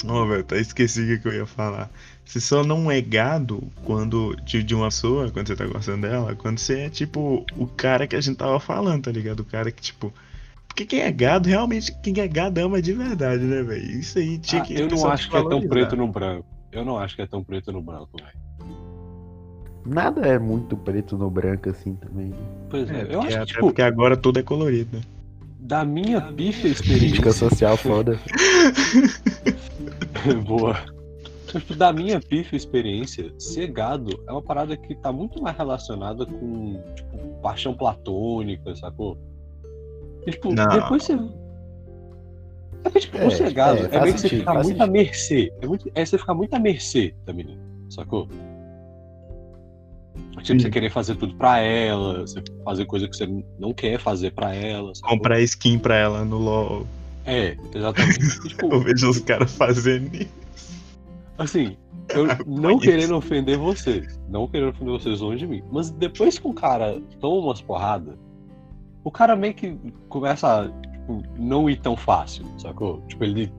Ó, 0.06 0.24
velho, 0.28 0.44
tá 0.44 0.56
esqueci 0.56 1.02
o 1.02 1.08
que 1.08 1.18
que 1.18 1.28
eu 1.30 1.34
ia 1.34 1.48
falar. 1.48 1.90
Você 2.24 2.40
só 2.40 2.64
não 2.64 2.92
é 2.92 3.02
gado 3.02 3.72
quando. 3.84 4.36
De, 4.44 4.62
de 4.62 4.76
uma 4.76 4.90
pessoa, 4.90 5.32
quando 5.32 5.48
você 5.48 5.56
tá 5.56 5.66
gostando 5.66 6.08
dela, 6.08 6.36
quando 6.36 6.60
você 6.60 6.82
é 6.82 6.90
tipo 6.92 7.44
o 7.58 7.66
cara 7.66 8.06
que 8.06 8.16
a 8.16 8.22
gente 8.22 8.38
tava 8.38 8.60
falando, 8.60 9.06
tá 9.06 9.12
ligado? 9.12 9.40
O 9.40 9.46
cara 9.46 9.72
que, 9.72 9.82
tipo. 9.82 10.14
Porque 10.78 10.86
quem 10.86 11.00
é 11.02 11.12
gado, 11.12 11.50
realmente, 11.50 11.92
quem 12.04 12.14
é 12.20 12.28
gado 12.28 12.62
ama 12.62 12.80
de 12.80 12.94
verdade, 12.94 13.44
né, 13.44 13.64
velho? 13.64 14.00
Isso 14.00 14.20
aí 14.20 14.38
tinha 14.38 14.62
Ah, 14.62 14.66
que. 14.66 14.80
eu 14.80 14.88
não 14.88 15.08
acho 15.10 15.28
que 15.28 15.36
é 15.36 15.42
tão 15.50 15.68
preto 15.68 15.96
no 15.96 16.08
branco. 16.08 16.46
Eu 16.72 16.86
não 16.86 17.00
acho 17.00 17.16
que 17.16 17.22
é 17.24 17.26
tão 17.26 17.44
preto 17.44 17.72
no 17.72 17.82
branco, 17.82 18.10
velho. 18.16 18.38
Nada 19.84 20.22
é 20.28 20.38
muito 20.38 20.78
preto 20.78 21.18
no 21.18 21.32
branco 21.32 21.68
assim 21.72 21.96
também. 21.96 22.32
Pois 22.70 22.92
é, 22.92 22.94
É, 22.94 23.02
eu 23.06 23.08
porque, 23.08 23.18
acho 23.18 23.28
que, 23.30 23.36
até 23.38 23.46
tipo, 23.46 23.60
porque 23.62 23.82
agora 23.82 24.16
tudo 24.16 24.38
é 24.38 24.44
colorido, 24.44 24.98
né? 24.98 25.04
da 25.62 25.84
minha 25.84 26.22
Crítica 26.22 26.68
experiência. 26.68 27.32
social 27.34 27.76
foda. 27.82 28.20
Boa. 30.46 30.78
Tipo, 31.48 31.74
da 31.76 31.92
minha 31.92 32.20
pífia 32.20 32.56
experiência, 32.56 33.34
ser 33.40 33.72
gado 33.72 34.12
é 34.28 34.32
uma 34.32 34.44
parada 34.44 34.78
que 34.78 34.94
tá 34.94 35.12
muito 35.12 35.42
mais 35.42 35.58
relacionada 35.58 36.24
com, 36.24 36.80
tipo, 36.96 37.18
paixão 37.42 37.74
platônica, 37.74 38.76
sacou? 38.76 39.18
E, 40.28 40.32
tipo, 40.32 40.54
Não. 40.54 40.68
depois 40.68 41.04
você. 41.04 41.18
É 42.84 42.90
que, 42.90 43.00
tipo, 43.00 43.18
É, 43.18 43.26
o 43.26 43.32
ser 43.32 43.54
gado 43.54 43.80
é, 43.88 43.96
é, 43.96 44.02
meio 44.02 44.14
que 44.14 44.22
você 44.22 44.30
ficar 44.30 44.62
muito 44.62 44.82
à 44.82 44.88
mercê. 44.88 45.52
É, 45.62 45.68
muito, 45.68 45.90
é 45.96 46.06
você 46.06 46.18
ficar 46.18 46.34
muito 46.34 46.54
à 46.54 46.60
mercê 46.60 47.14
da 47.26 47.34
menina, 47.34 47.62
sacou? 47.90 48.28
Tipo, 48.28 48.46
você 50.46 50.60
Sim. 50.60 50.70
querer 50.70 50.92
fazer 50.92 51.16
tudo 51.16 51.34
pra 51.36 51.60
ela, 51.60 52.22
você 52.22 52.42
fazer 52.64 52.86
coisa 52.86 53.08
que 53.08 53.16
você 53.16 53.28
não 53.58 53.74
quer 53.74 54.00
fazer 54.00 54.32
pra 54.32 54.54
ela. 54.54 54.94
sacou? 54.94 55.18
Comprar 55.18 55.40
skin 55.42 55.80
pra 55.80 55.96
ela 55.98 56.26
no 56.26 56.38
LOL. 56.38 56.86
É, 57.26 57.56
exatamente. 57.74 58.20
E, 58.46 58.50
tipo, 58.50 58.72
Eu 58.74 58.82
vejo 58.82 59.10
os 59.10 59.20
caras 59.20 59.54
fazendo 59.56 60.14
isso. 60.16 60.30
Assim, 61.38 61.76
eu 62.10 62.26
não 62.48 62.80
querendo 62.80 63.16
ofender 63.16 63.58
vocês, 63.58 64.20
não 64.30 64.48
querendo 64.48 64.70
ofender 64.70 64.94
vocês 64.94 65.20
longe 65.20 65.40
de 65.40 65.48
mim, 65.48 65.64
mas 65.72 65.90
depois 65.92 66.40
que 66.40 66.48
um 66.48 66.54
cara 66.54 67.00
toma 67.20 67.48
umas 67.48 67.62
porradas, 67.62 68.16
o 69.08 69.12
cara 69.12 69.36
meio 69.38 69.54
que 69.54 69.78
começa 70.10 70.48
a 70.64 70.68
tipo, 70.92 71.24
não 71.40 71.70
ir 71.70 71.78
tão 71.80 71.96
fácil, 71.96 72.46
sacou? 72.58 73.02
Tipo, 73.08 73.24
ele 73.24 73.52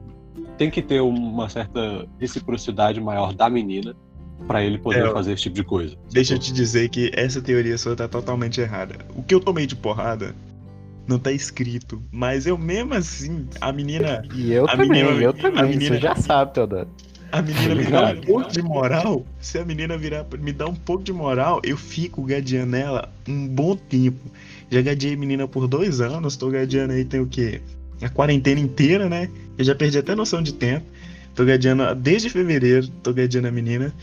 tem 0.59 0.69
que 0.69 0.81
ter 0.81 1.01
uma 1.01 1.49
certa 1.49 2.07
reciprocidade 2.19 3.01
maior 3.01 3.33
da 3.33 3.49
menina 3.49 3.95
pra 4.47 4.63
ele 4.63 4.77
poder 4.77 5.07
É, 5.07 5.11
fazer 5.11 5.33
esse 5.33 5.43
tipo 5.43 5.55
de 5.55 5.63
coisa. 5.63 5.95
Deixa 6.11 6.33
eu 6.33 6.37
sacou? 6.37 6.53
te 6.53 6.53
dizer 6.53 6.89
que 6.89 7.11
essa 7.15 7.41
teoria 7.41 7.77
sua 7.79 7.95
tá 7.95 8.07
totalmente 8.07 8.61
errada. 8.61 8.95
O 9.15 9.23
que 9.23 9.33
eu 9.33 9.39
tomei 9.39 9.65
de 9.65 9.75
porrada 9.75 10.35
não 11.07 11.17
tá 11.17 11.31
escrito. 11.31 11.99
Mas 12.11 12.45
eu 12.45 12.55
mesmo 12.55 12.93
assim, 12.93 13.47
a 13.59 13.71
menina. 13.71 14.21
E 14.35 14.51
eu 14.53 14.65
A 14.65 14.71
também, 14.73 14.89
menina- 15.03 15.11
eu 15.23 15.31
a 15.31 15.33
também. 15.33 15.65
menina- 15.65 15.95
Você 15.95 16.01
já 16.01 16.15
sabe, 16.15 16.53
Teodoro. 16.53 16.87
A 17.31 17.41
menina 17.43 17.75
me 17.75 17.83
dá 17.85 18.05
um 18.11 18.21
pouco 18.21 18.51
de 18.51 18.61
moral. 18.61 19.25
Se 19.39 19.57
a 19.59 19.65
menina 19.65 19.97
virar 19.97 20.25
me 20.39 20.51
dá 20.51 20.67
um 20.67 20.73
pouco 20.75 21.03
de 21.03 21.13
moral, 21.13 21.59
eu 21.63 21.77
fico 21.77 22.23
gadeando 22.23 22.75
ela 22.75 23.11
um 23.27 23.47
bom 23.47 23.75
tempo. 23.75 24.19
Já 24.69 24.81
gadeei 24.81 25.15
menina 25.15 25.47
por 25.47 25.67
dois 25.67 25.99
anos, 25.99 26.35
tô 26.35 26.49
gadeando 26.49 26.93
aí 26.93 27.03
tem 27.03 27.19
o 27.19 27.27
quê? 27.27 27.61
A 28.01 28.09
quarentena 28.09 28.59
inteira, 28.59 29.09
né? 29.09 29.29
Eu 29.57 29.65
já 29.65 29.75
perdi 29.75 29.97
até 29.97 30.15
noção 30.15 30.41
de 30.41 30.53
tempo. 30.53 30.85
Tô 31.35 31.45
gadeando 31.45 31.95
desde 31.95 32.29
fevereiro, 32.29 32.87
tô 33.03 33.13
gadeando 33.13 33.47
a 33.47 33.51
menina. 33.51 33.93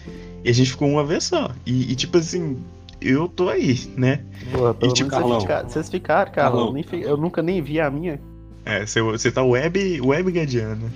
E 0.44 0.50
a 0.50 0.52
gente 0.52 0.70
ficou 0.70 0.88
uma 0.88 1.04
vez 1.04 1.24
só. 1.24 1.50
E, 1.64 1.92
e, 1.92 1.94
tipo 1.94 2.18
assim, 2.18 2.58
eu 3.00 3.28
tô 3.28 3.48
aí, 3.48 3.78
né? 3.96 4.20
Porra, 4.52 4.74
pelo 4.74 4.92
tipo, 4.92 5.10
Carlão. 5.10 5.28
vocês 5.28 5.42
ficaram, 5.42 5.68
vocês 5.68 5.90
ficaram, 5.90 6.32
Carlão. 6.32 6.74
Eu 6.92 7.16
nunca 7.16 7.42
nem 7.42 7.62
vi 7.62 7.80
a 7.80 7.90
minha. 7.90 8.20
É, 8.64 8.84
você, 8.84 9.00
você 9.00 9.30
tá 9.30 9.42
web, 9.42 10.00
web 10.00 10.32
gadeando. 10.32 10.90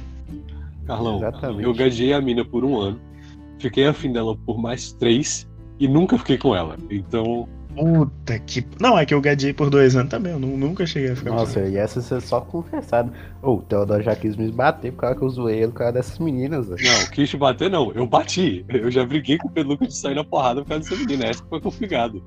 Carlão, 0.87 1.18
Exatamente. 1.18 1.62
eu 1.62 1.72
gadeei 1.72 2.12
a 2.12 2.20
mina 2.20 2.44
por 2.44 2.64
um 2.64 2.80
ano, 2.80 3.00
fiquei 3.61 3.87
afim 3.87 4.12
dela 4.12 4.37
por 4.44 4.59
mais 4.59 4.92
três 4.92 5.46
e 5.78 5.87
nunca 5.87 6.18
fiquei 6.18 6.37
com 6.37 6.54
ela. 6.54 6.76
Então, 6.90 7.48
Puta 7.76 8.38
que. 8.38 8.66
Não, 8.80 8.98
é 8.98 9.06
que 9.06 9.14
eu 9.14 9.20
gadei 9.20 9.52
por 9.52 9.70
dois 9.70 9.94
anos 9.96 10.11
também. 10.11 10.33
Eu 10.33 10.38
nu- 10.38 10.56
nunca 10.56 10.85
cheguei 10.87 11.12
a 11.12 11.16
ficar 11.16 11.30
com 11.30 11.37
Nossa, 11.37 11.61
e 11.61 11.76
essa 11.76 12.00
você 12.00 12.20
só 12.20 12.40
confessado. 12.40 13.12
Ô, 13.42 13.54
o 13.54 13.62
Teodoro 13.62 14.02
já 14.02 14.14
quis 14.16 14.37
me 14.37 14.50
bater 14.50 14.92
por 14.92 15.00
causa 15.02 15.16
que 15.16 15.22
eu 15.24 15.28
zoei 15.30 15.59
ele 15.62 15.72
por 15.72 15.78
causa 15.78 15.92
dessas 15.92 16.18
meninas, 16.18 16.68
velho. 16.68 16.83
Não, 16.83 17.06
quis 17.11 17.30
te 17.30 17.37
bater, 17.37 17.70
não. 17.70 17.92
Eu 17.92 18.06
bati. 18.06 18.64
Eu 18.68 18.90
já 18.90 19.04
briguei 19.06 19.38
com 19.38 19.48
o 19.48 19.50
Pedro 19.50 19.70
Lucas 19.72 19.88
de 19.88 19.94
sair 19.96 20.14
na 20.14 20.24
porrada 20.24 20.62
por 20.62 20.68
causa 20.68 20.88
dessa 20.90 21.00
menina. 21.00 21.26
Essa 21.26 21.42
que 21.42 21.48
foi 21.48 21.61
complicado. 21.61 22.22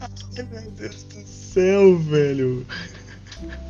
Ai, 0.00 0.08
meu 0.52 0.70
Deus 0.72 1.02
do 1.04 1.22
céu, 1.26 1.98
velho. 1.98 2.66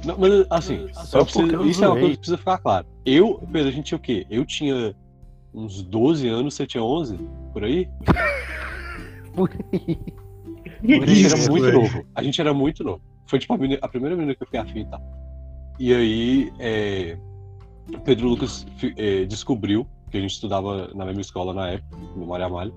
Não, 0.04 0.18
mas 0.18 0.46
assim, 0.50 0.86
Só 0.92 1.22
isso 1.22 1.40
é 1.40 1.42
uma 1.56 1.72
zoei. 1.72 1.72
coisa 2.00 2.08
que 2.10 2.16
precisa 2.18 2.38
ficar 2.38 2.58
claro. 2.58 2.86
Eu, 3.06 3.40
Pedro, 3.52 3.68
a 3.68 3.72
gente 3.72 3.86
tinha 3.86 3.98
o 3.98 4.00
quê? 4.00 4.26
Eu 4.30 4.44
tinha 4.44 4.94
uns 5.54 5.80
12 5.82 6.28
anos, 6.28 6.54
você 6.54 6.66
tinha 6.66 6.82
11? 6.82 7.18
Por 7.52 7.64
aí? 7.64 7.88
Por 9.34 9.50
aí. 9.72 9.98
A 10.84 11.06
gente 11.06 11.26
era 11.26 11.50
muito 11.50 11.72
novo. 11.72 12.06
A 12.14 12.22
gente 12.22 12.40
era 12.40 12.54
muito 12.54 12.84
novo. 12.84 13.00
Foi 13.26 13.38
tipo 13.38 13.54
a, 13.54 13.58
menina- 13.58 13.80
a 13.82 13.88
primeira 13.88 14.14
menina 14.14 14.34
que 14.34 14.42
eu 14.42 14.46
fiquei 14.46 14.60
afim 14.60 14.80
e 14.80 14.84
tal. 14.86 15.00
E 15.78 15.92
aí, 15.94 16.52
é, 16.58 17.16
Pedro 18.04 18.28
Lucas 18.28 18.66
é, 18.96 19.24
descobriu, 19.24 19.86
que 20.10 20.18
a 20.18 20.20
gente 20.20 20.32
estudava 20.32 20.90
na 20.94 21.04
mesma 21.04 21.20
escola 21.22 21.52
na 21.52 21.68
época, 21.70 21.96
no 22.16 22.26
Maria 22.26 22.46
Amália. 22.46 22.72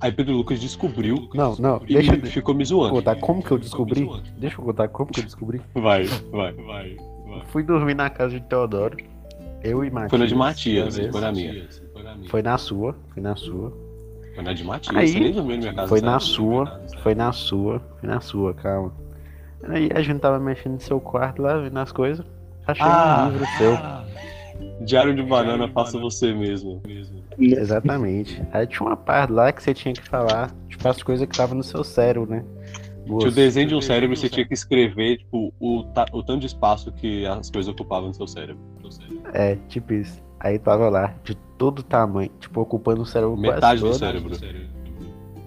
Aí 0.00 0.12
Pedro 0.12 0.36
Lucas 0.36 0.60
descobriu 0.60 1.28
Não, 1.34 1.56
não, 1.58 1.82
e 1.88 1.94
deixa 1.94 2.16
ficou 2.26 2.54
me 2.54 2.64
zoando. 2.64 2.94
contar 2.94 3.16
como 3.16 3.42
que 3.42 3.50
eu 3.50 3.58
descobri. 3.58 4.08
Deixa 4.36 4.60
eu 4.60 4.64
contar 4.64 4.86
como 4.88 5.10
que 5.10 5.18
eu 5.20 5.24
descobri. 5.24 5.60
Vai, 5.74 6.04
vai, 6.30 6.52
vai. 6.52 6.96
Fui 7.48 7.64
dormir 7.64 7.94
na 7.94 8.08
casa 8.08 8.38
de 8.38 8.46
Teodoro. 8.46 8.96
Eu 9.60 9.84
e 9.84 9.90
Matias. 9.90 10.10
Foi 10.10 10.18
na 10.20 10.26
de 10.26 10.34
Matias, 10.36 10.96
foi 11.10 11.20
na 11.20 11.32
minha. 11.32 11.68
Foi 12.28 12.42
na 12.42 12.58
sua, 12.58 12.94
foi 13.12 13.20
na 13.22 13.34
sua. 13.34 13.72
Foi 14.38 14.44
na 14.44 14.52
de 14.52 14.62
Matias, 14.62 14.96
Aí, 14.96 15.08
você 15.08 15.18
nem 15.18 15.32
dormiu 15.32 15.56
na 15.56 15.62
minha 15.62 15.74
casa. 15.74 15.88
Foi 15.88 15.98
sabe? 15.98 16.12
na 16.12 16.20
sua, 16.20 16.80
foi 17.02 17.14
na 17.16 17.32
sua, 17.32 17.82
foi 17.98 18.08
na 18.08 18.20
sua, 18.20 18.54
calma. 18.54 18.92
Aí 19.64 19.88
a 19.92 20.00
gente 20.00 20.20
tava 20.20 20.38
mexendo 20.38 20.74
no 20.74 20.80
seu 20.80 21.00
quarto 21.00 21.42
lá, 21.42 21.58
vendo 21.58 21.76
as 21.76 21.90
coisas. 21.90 22.24
Achei 22.64 22.86
Ah, 22.86 23.24
um 23.26 23.32
livro 23.32 23.46
seu. 23.58 24.84
Diário 24.84 25.12
de 25.12 25.24
banana, 25.24 25.66
faça 25.66 25.98
você 25.98 26.32
mesmo. 26.32 26.80
Exatamente. 27.36 28.40
Aí 28.52 28.64
tinha 28.68 28.86
uma 28.86 28.96
parte 28.96 29.32
lá 29.32 29.50
que 29.50 29.60
você 29.60 29.74
tinha 29.74 29.92
que 29.92 30.04
falar, 30.04 30.52
tipo, 30.68 30.86
as 30.86 31.02
coisas 31.02 31.26
que 31.26 31.32
estavam 31.34 31.56
no 31.56 31.64
seu 31.64 31.82
cérebro, 31.82 32.30
né? 32.30 32.44
Tinha 33.02 33.06
o 33.06 33.08
Moço, 33.14 33.30
desenho 33.32 33.66
de 33.66 33.74
um 33.74 33.80
cérebro 33.80 34.14
e 34.14 34.16
você 34.16 34.28
tinha 34.28 34.46
que 34.46 34.54
escrever, 34.54 35.18
tipo, 35.18 35.52
o, 35.58 35.82
ta- 35.92 36.06
o 36.12 36.22
tanto 36.22 36.40
de 36.40 36.46
espaço 36.46 36.92
que 36.92 37.26
as 37.26 37.50
coisas 37.50 37.72
ocupavam 37.74 38.06
no 38.08 38.14
seu 38.14 38.28
cérebro. 38.28 38.62
É, 39.32 39.56
tipo 39.68 39.92
isso. 39.94 40.27
Aí 40.40 40.58
tava 40.58 40.88
lá, 40.88 41.14
de 41.24 41.34
todo 41.56 41.82
tamanho, 41.82 42.30
tipo, 42.38 42.60
ocupando 42.60 43.02
o 43.02 43.06
cérebro 43.06 43.36
quase 43.36 43.54
Metade 43.54 43.80
do 43.80 43.94
cérebro. 43.94 44.36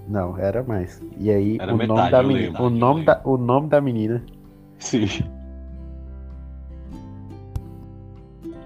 Não, 0.07 0.37
era 0.37 0.61
mais. 0.63 1.01
E 1.17 1.31
aí, 1.31 1.57
Era 1.59 1.73
o 1.73 1.77
nome 1.77 1.87
metade, 1.87 2.11
da 2.11 2.21
eu 2.21 2.27
menina. 2.27 2.45
lembro. 2.47 2.63
O 2.63 2.69
nome 2.69 3.05
da, 3.05 3.21
o 3.23 3.37
nome 3.37 3.69
da 3.69 3.79
menina. 3.79 4.23
Sim. 4.79 5.05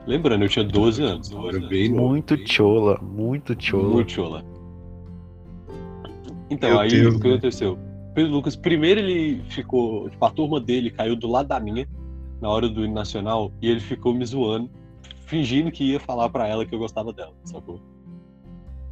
Lembrando, 0.08 0.44
eu 0.44 0.50
tinha 0.50 0.66
12 0.66 1.04
anos, 1.04 1.32
eu 1.32 1.50
era 1.50 1.60
bem 1.60 1.90
novo. 1.90 2.10
Muito 2.10 2.38
chola, 2.48 3.00
muito 3.02 3.56
chola. 3.60 3.90
Muito 3.90 4.12
chola. 4.12 4.44
Então, 6.50 6.70
Meu 6.70 6.80
aí 6.80 6.90
Deus, 6.90 7.16
o 7.16 7.20
que 7.20 7.28
né? 7.28 7.34
aconteceu? 7.34 7.78
Pedro 8.14 8.32
Lucas, 8.32 8.56
primeiro 8.56 9.00
ele 9.00 9.42
ficou, 9.50 10.10
tipo, 10.10 10.24
a 10.24 10.30
turma 10.30 10.60
dele 10.60 10.92
caiu 10.92 11.16
do 11.16 11.28
lado 11.28 11.48
da 11.48 11.60
minha, 11.60 11.88
na 12.40 12.50
hora 12.50 12.70
do 12.70 12.86
hino 12.86 12.94
nacional, 12.94 13.52
e 13.62 13.70
ele 13.70 13.80
ficou 13.80 14.14
me 14.14 14.26
zoando, 14.26 14.70
fingindo 15.26 15.72
que 15.72 15.84
ia 15.92 16.00
falar 16.00 16.30
pra 16.30 16.48
ela 16.48 16.66
que 16.66 16.74
eu 16.74 16.80
gostava 16.80 17.12
dela, 17.14 17.34
sacou? 17.44 17.82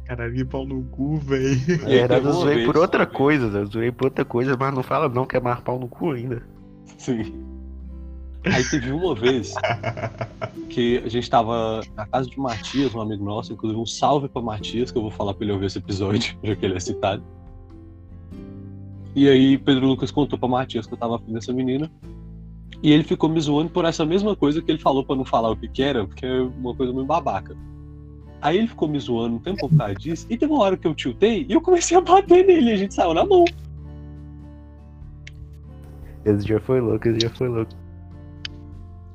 Caralho, 0.04 0.34
que 0.34 0.44
pau 0.44 0.66
no 0.66 0.82
cu, 0.84 1.16
velho. 1.16 1.58
Na 1.82 1.88
verdade, 1.88 2.26
eu 2.26 2.32
zoei 2.32 2.54
vez- 2.56 2.66
por 2.66 2.76
outra 2.76 3.06
coisa, 3.06 3.58
eu 3.58 3.66
zoei 3.66 3.90
por 3.90 4.06
outra 4.06 4.24
coisa, 4.24 4.56
mas 4.58 4.74
não 4.74 4.82
fala 4.82 5.08
não 5.08 5.24
que 5.24 5.36
é 5.36 5.40
mais 5.40 5.60
pau 5.60 5.78
no 5.78 5.88
cu 5.88 6.10
ainda. 6.12 6.42
Sim. 6.98 7.42
Aí 8.44 8.62
teve 8.62 8.92
uma 8.92 9.14
vez 9.14 9.54
que 10.68 10.98
a 10.98 11.08
gente 11.08 11.30
tava 11.30 11.80
na 11.96 12.06
casa 12.06 12.28
de 12.28 12.38
Matias, 12.38 12.94
um 12.94 13.00
amigo 13.00 13.24
nosso, 13.24 13.54
inclusive 13.54 13.80
um 13.80 13.86
salve 13.86 14.28
pra 14.28 14.42
Matias, 14.42 14.90
que 14.92 14.98
eu 14.98 15.02
vou 15.02 15.10
falar 15.10 15.32
pra 15.32 15.44
ele 15.44 15.52
ouvir 15.54 15.64
esse 15.66 15.78
episódio, 15.78 16.36
já 16.44 16.54
que 16.54 16.66
ele 16.66 16.76
é 16.76 16.80
citado. 16.80 17.22
E 19.16 19.26
aí 19.28 19.56
Pedro 19.56 19.86
Lucas 19.86 20.10
contou 20.10 20.38
pra 20.38 20.46
Matias 20.48 20.86
que 20.86 20.92
eu 20.92 20.98
tava 20.98 21.16
afim 21.16 21.32
dessa 21.32 21.52
menina. 21.54 21.90
E 22.84 22.92
ele 22.92 23.02
ficou 23.02 23.30
me 23.30 23.40
zoando 23.40 23.70
por 23.70 23.86
essa 23.86 24.04
mesma 24.04 24.36
coisa 24.36 24.60
que 24.60 24.70
ele 24.70 24.78
falou 24.78 25.02
pra 25.02 25.16
não 25.16 25.24
falar 25.24 25.50
o 25.50 25.56
que 25.56 25.66
que 25.66 25.82
era, 25.82 26.06
porque 26.06 26.26
é 26.26 26.42
uma 26.42 26.74
coisa 26.74 26.92
muito 26.92 27.06
babaca. 27.06 27.56
Aí 28.42 28.58
ele 28.58 28.66
ficou 28.66 28.86
me 28.86 29.00
zoando 29.00 29.36
um 29.36 29.38
tempo 29.38 29.66
por 29.66 29.74
causa 29.74 29.94
disso, 29.94 30.26
e 30.28 30.36
teve 30.36 30.52
uma 30.52 30.62
hora 30.62 30.76
que 30.76 30.86
eu 30.86 30.94
tiltei 30.94 31.46
e 31.48 31.52
eu 31.54 31.62
comecei 31.62 31.96
a 31.96 32.02
bater 32.02 32.44
nele, 32.44 32.68
e 32.68 32.72
a 32.74 32.76
gente 32.76 32.92
saiu 32.92 33.14
na 33.14 33.24
mão. 33.24 33.46
Esse 36.26 36.44
dia 36.44 36.60
foi 36.60 36.78
louco, 36.78 37.08
esse 37.08 37.20
dia 37.20 37.30
foi 37.30 37.48
louco. 37.48 37.72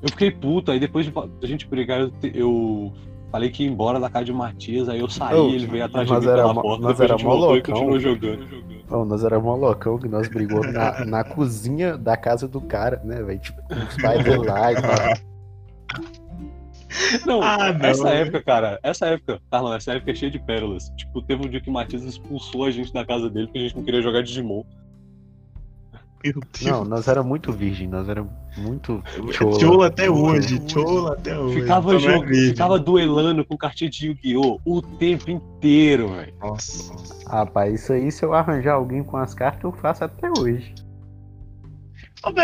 Eu 0.02 0.10
fiquei 0.10 0.32
puto, 0.32 0.72
aí 0.72 0.80
depois 0.80 1.06
de 1.06 1.14
a 1.44 1.46
gente 1.46 1.68
brigar, 1.68 2.00
eu, 2.00 2.12
eu 2.34 2.94
falei 3.32 3.50
que 3.50 3.64
ia 3.64 3.70
embora 3.70 4.00
da 4.00 4.10
casa 4.10 4.26
de 4.26 4.34
Matias, 4.34 4.90
aí 4.90 5.00
eu 5.00 5.10
saí, 5.10 5.36
Ô, 5.36 5.50
ele 5.50 5.68
veio 5.68 5.86
atrás 5.86 6.08
de 6.08 6.14
mim 6.14 6.24
era 6.26 6.36
pela 6.36 6.54
mó- 6.54 6.62
porta, 6.62 6.82
nós 6.84 6.92
depois 6.98 7.02
a 7.02 7.04
era 7.06 7.18
gente 7.18 7.26
voltou 7.26 7.50
e 7.50 7.54
loucão. 7.54 7.74
continuou 7.76 8.00
jogando. 8.00 9.06
Nós 9.08 9.24
era 9.24 9.40
mó 9.40 9.56
loucão 9.56 9.98
que 10.00 10.08
nós 10.08 10.28
brigou 10.28 10.62
na, 10.72 11.06
na 11.06 11.24
cozinha 11.24 11.96
da 11.98 12.18
casa 12.18 12.48
do 12.48 12.60
cara, 12.60 13.00
né, 13.04 13.22
velho? 13.22 13.40
Tipo, 13.40 13.62
os 13.72 14.02
pais 14.02 14.24
dele 14.24 14.46
lá 14.46 14.72
e 14.72 14.76
tal. 14.82 15.14
Não, 17.26 17.42
Ah, 17.44 17.72
não, 17.72 17.86
essa 17.86 18.10
época, 18.10 18.42
cara, 18.42 18.80
essa 18.82 19.06
época, 19.06 19.40
Carlão, 19.52 19.74
essa 19.74 19.94
época 19.94 20.12
é 20.12 20.16
cheia 20.16 20.32
de 20.32 20.40
pérolas. 20.40 20.92
Tipo, 20.98 21.22
teve 21.22 21.46
um 21.46 21.50
dia 21.50 21.62
que 21.62 21.70
o 21.70 21.74
Matias 21.74 22.04
expulsou 22.04 22.66
a 22.66 22.72
gente 22.72 22.92
da 22.92 23.06
casa 23.06 23.30
dele 23.30 23.46
porque 23.46 23.60
a 23.60 23.62
gente 23.62 23.76
não 23.78 23.84
queria 23.84 24.02
jogar 24.02 24.24
Digimon. 24.24 24.64
Meu 26.24 26.34
Deus. 26.34 26.62
Não, 26.62 26.84
nós 26.84 27.08
era 27.08 27.24
muito 27.24 27.52
virgem, 27.52 27.88
nós 27.88 28.10
era 28.10 28.26
muito 28.58 29.02
chola. 29.32 29.60
Cholo 29.60 29.84
até 29.84 30.10
hoje, 30.10 30.62
cholo 30.68 31.08
até 31.08 31.38
hoje. 31.38 31.62
Ficava, 31.62 31.96
Então 31.96 32.24
é 32.24 32.28
ficava 32.28 32.78
duelando 32.80 33.46
com 33.46 33.58
cartinha 33.58 33.90
de 33.90 34.08
Yu-Gi-Oh! 34.08 34.60
o 34.66 34.82
tempo 34.82 35.32
inteiro, 35.32 36.10
velho. 36.10 36.34
Nossa. 36.42 36.94
Rapaz, 37.28 37.82
isso 37.82 37.94
aí, 37.94 38.12
se 38.12 38.24
eu 38.24 38.34
arranjar 38.34 38.74
alguém 38.74 39.04
com 39.04 39.16
as 39.18 39.34
cartas, 39.34 39.64
eu 39.64 39.72
faço 39.72 40.04
até 40.04 40.30
hoje. 40.38 40.74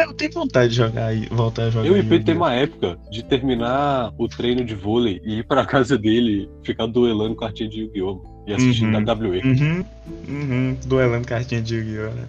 Eu 0.08 0.14
tenho 0.14 0.32
vontade 0.32 0.70
de 0.70 0.78
jogar 0.78 1.14
e 1.14 1.26
voltar 1.26 1.64
a 1.64 1.70
jogar. 1.70 1.86
Eu 1.86 1.98
e 1.98 2.04
Pedro 2.04 2.26
tem 2.28 2.36
uma 2.36 2.54
época 2.54 2.98
de 3.12 3.22
terminar 3.24 4.14
o 4.18 4.26
treino 4.26 4.64
de 4.64 4.74
vôlei 4.74 5.22
e 5.26 5.40
ir 5.40 5.44
pra 5.46 5.66
casa 5.66 5.98
dele 5.98 6.50
ficar 6.64 6.86
duelando 6.88 7.36
cartinha 7.36 7.68
de 7.68 7.82
Yu-Gi-Oh! 7.82 8.22
e 8.48 8.54
assistindo 8.54 8.96
Uhum. 8.96 9.04
WWE. 9.04 9.42
Uhum, 9.44 9.86
uhum. 10.30 10.78
Duelando 10.86 11.28
cartinha 11.28 11.62
de 11.62 11.76
Yu-Gi-Oh! 11.76 12.16
né? 12.16 12.26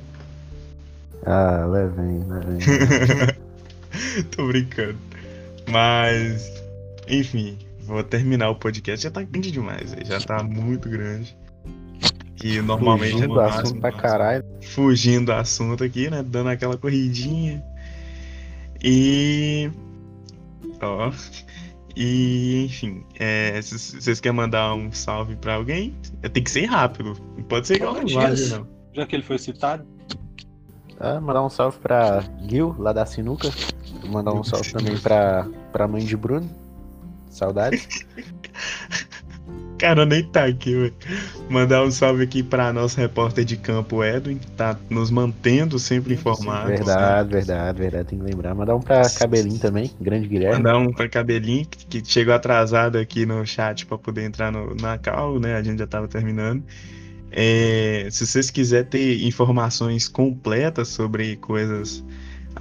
Ah, 1.25 1.64
levem, 1.67 2.21
levem. 2.29 2.59
Tô 4.31 4.47
brincando. 4.47 4.99
Mas, 5.69 6.53
enfim, 7.09 7.59
vou 7.81 8.03
terminar 8.05 8.51
o 8.51 8.55
podcast. 8.57 9.03
Já 9.03 9.11
tá 9.11 9.23
grande 9.23 9.51
demais, 9.51 9.95
já 10.05 10.21
tá 10.21 10.43
muito 10.43 10.89
grande. 10.89 11.37
E 12.45 12.61
normalmente 12.61 13.14
é 13.14 13.14
Fugindo 13.14 13.29
no 13.29 13.35
do 13.35 13.41
máximo, 13.41 13.62
assunto 13.62 13.81
pra 13.81 13.93
caralho. 13.93 14.45
fugindo 14.62 15.27
do 15.27 15.33
assunto 15.33 15.83
aqui, 15.83 16.11
né? 16.11 16.23
Dando 16.23 16.51
aquela 16.51 16.77
corridinha. 16.77 17.64
E. 18.83 19.71
Ó. 20.81 21.11
E, 21.99 22.67
enfim, 22.67 23.03
é, 23.19 23.59
vocês 23.62 24.21
querem 24.21 24.37
mandar 24.37 24.75
um 24.75 24.93
salve 24.93 25.35
pra 25.35 25.55
alguém, 25.55 25.95
tem 26.31 26.43
que 26.43 26.51
ser 26.51 26.67
rápido. 26.67 27.14
Não 27.39 27.43
pode 27.45 27.67
ser 27.67 27.77
igual 27.77 27.95
Matias. 27.95 28.51
não. 28.51 28.69
Já 28.93 29.07
que 29.07 29.17
ele 29.17 29.23
foi 29.23 29.39
citado, 29.39 29.87
Ah, 30.99 31.20
mandar 31.20 31.42
um 31.44 31.51
salve 31.51 31.78
pra 31.78 32.24
Gil, 32.49 32.74
lá 32.78 32.92
da 32.92 33.05
Sinuca. 33.05 33.51
Mandar 34.07 34.32
um 34.32 34.42
salve 34.42 34.72
também 34.72 34.97
pra, 34.99 35.47
pra 35.72 35.86
mãe 35.86 36.05
de 36.05 36.16
Bruno. 36.16 36.49
Saudades. 37.30 37.86
Cara, 39.78 40.07
nem 40.07 40.24
tá 40.24 40.47
aqui, 40.47 40.74
velho. 40.74 40.94
Mandar 41.51 41.84
um 41.84 41.90
salve 41.90 42.22
aqui 42.24 42.42
pra 42.42 42.72
nosso 42.72 42.99
repórter 42.99 43.44
de 43.44 43.59
campo, 43.59 44.03
Edwin, 44.03 44.38
que 44.38 44.51
tá 44.53 44.76
nos 44.88 45.11
mantendo 45.11 45.78
sempre 45.78 46.14
informados. 46.14 46.68
Verdade, 46.68 47.30
verdade, 47.30 47.78
verdade. 47.78 48.09
Tem 48.09 48.18
que 48.18 48.24
lembrar. 48.24 48.55
Mandar 48.55 48.74
um 48.74 48.80
pra 48.80 49.03
Cabelinho 49.11 49.59
também. 49.59 49.90
Grande 50.01 50.28
Guilherme. 50.28 50.57
Mandar 50.57 50.78
um 50.78 50.92
pra 50.92 51.09
Cabelinho, 51.09 51.66
que 51.66 52.03
chegou 52.05 52.32
atrasado 52.32 52.97
aqui 52.97 53.26
no 53.26 53.44
chat 53.44 53.84
pra 53.84 53.99
poder 53.99 54.24
entrar 54.24 54.51
no, 54.51 54.74
na 54.76 54.97
call, 54.97 55.38
né? 55.38 55.57
A 55.57 55.62
gente 55.62 55.78
já 55.78 55.86
tava 55.86 56.09
terminando. 56.09 56.62
É, 57.39 58.09
se 58.11 58.26
vocês 58.26 58.51
quiserem 58.51 58.89
ter 58.89 59.22
informações 59.26 60.09
completas 60.09 60.89
sobre 60.89 61.37
coisas 61.37 62.03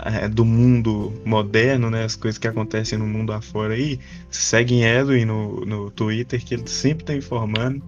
é, 0.04 0.28
do 0.28 0.44
mundo 0.44 1.14
moderno, 1.24 1.90
né? 1.90 2.04
As 2.04 2.18
coisas 2.18 2.38
que 2.38 2.46
acontecem 2.46 3.00
no 3.00 3.08
mundo 3.08 3.32
afora 3.32 3.74
aí, 3.74 3.98
seguem 4.30 4.84
Edwin 4.84 5.24
no, 5.24 5.66
no 5.66 5.90
Twitter, 5.92 6.44
que 6.44 6.56
ele 6.56 6.68
sempre 6.68 7.06
tá 7.06 7.16
informando. 7.16 7.82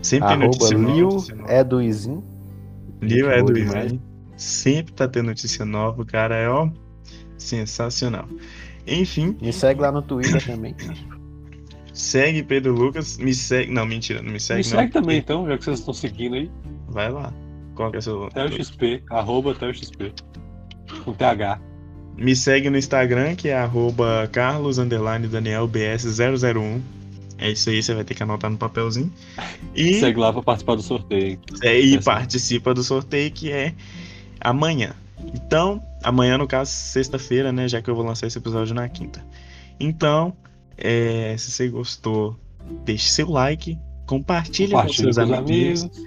Sempre 0.00 0.28
tem 0.28 0.38
notícia 0.38 0.78
notícia 0.78 1.34
nova. 1.34 1.52
Eduizin. 1.52 2.22
Ivan. 3.02 4.00
Sempre 4.38 4.94
tá 4.94 5.06
tendo 5.06 5.26
notícia 5.26 5.64
nova, 5.66 6.00
o 6.00 6.06
cara 6.06 6.36
é 6.36 6.48
ó, 6.48 6.70
sensacional. 7.36 8.26
Enfim, 8.86 9.36
Me 9.42 9.52
segue 9.52 9.82
lá 9.82 9.92
no 9.92 10.00
Twitter 10.00 10.42
também. 10.44 10.74
segue 11.94 12.42
Pedro 12.42 12.74
Lucas, 12.74 13.16
me 13.16 13.32
segue. 13.32 13.72
Não, 13.72 13.86
mentira, 13.86 14.20
não 14.20 14.32
me 14.32 14.40
segue. 14.40 14.62
me 14.62 14.70
não, 14.70 14.78
segue 14.80 14.92
também 14.92 15.18
então, 15.18 15.46
já 15.46 15.56
que 15.56 15.64
vocês 15.64 15.78
estão 15.78 15.94
seguindo 15.94 16.34
aí. 16.34 16.50
Vai 16.88 17.10
lá. 17.10 17.32
Qual 17.74 17.90
que 17.90 17.96
é 17.96 17.98
o 18.00 18.02
seu. 18.02 18.28
ThelXP, 18.28 19.02
arroba 19.10 19.54
ThelXP. 19.54 20.12
Com 21.04 21.12
TH. 21.14 21.60
Me 22.16 22.36
segue 22.36 22.70
no 22.70 22.76
Instagram, 22.76 23.34
que 23.34 23.48
é 23.48 23.56
arroba 23.56 24.28
Carlos 24.30 24.78
underline 24.78 25.26
Daniel 25.26 25.66
BS 25.66 26.18
001. 26.18 26.80
É 27.38 27.50
isso 27.50 27.68
aí, 27.68 27.82
você 27.82 27.94
vai 27.94 28.04
ter 28.04 28.14
que 28.14 28.22
anotar 28.22 28.48
no 28.48 28.56
papelzinho. 28.56 29.12
E, 29.74 29.94
Segue 30.00 30.20
lá 30.20 30.32
pra 30.32 30.40
participar 30.40 30.76
do 30.76 30.82
sorteio. 30.82 31.40
é, 31.62 31.78
e 31.80 32.00
participa 32.00 32.72
do 32.72 32.84
sorteio 32.84 33.30
que 33.32 33.50
é 33.50 33.74
amanhã. 34.40 34.94
Então, 35.34 35.82
amanhã, 36.02 36.38
no 36.38 36.46
caso, 36.46 36.70
sexta-feira, 36.70 37.50
né? 37.50 37.66
Já 37.66 37.82
que 37.82 37.90
eu 37.90 37.96
vou 37.96 38.04
lançar 38.04 38.28
esse 38.28 38.38
episódio 38.38 38.74
na 38.74 38.88
quinta. 38.88 39.24
Então, 39.80 40.32
é, 40.78 41.34
se 41.38 41.50
você 41.50 41.68
gostou, 41.68 42.36
deixe 42.84 43.08
seu 43.10 43.28
like, 43.30 43.78
compartilhe 44.06 44.72
com 44.72 44.82
seus 44.88 44.96
com 45.00 45.08
os 45.10 45.18
amigos. 45.18 45.82
amigos. 45.84 46.04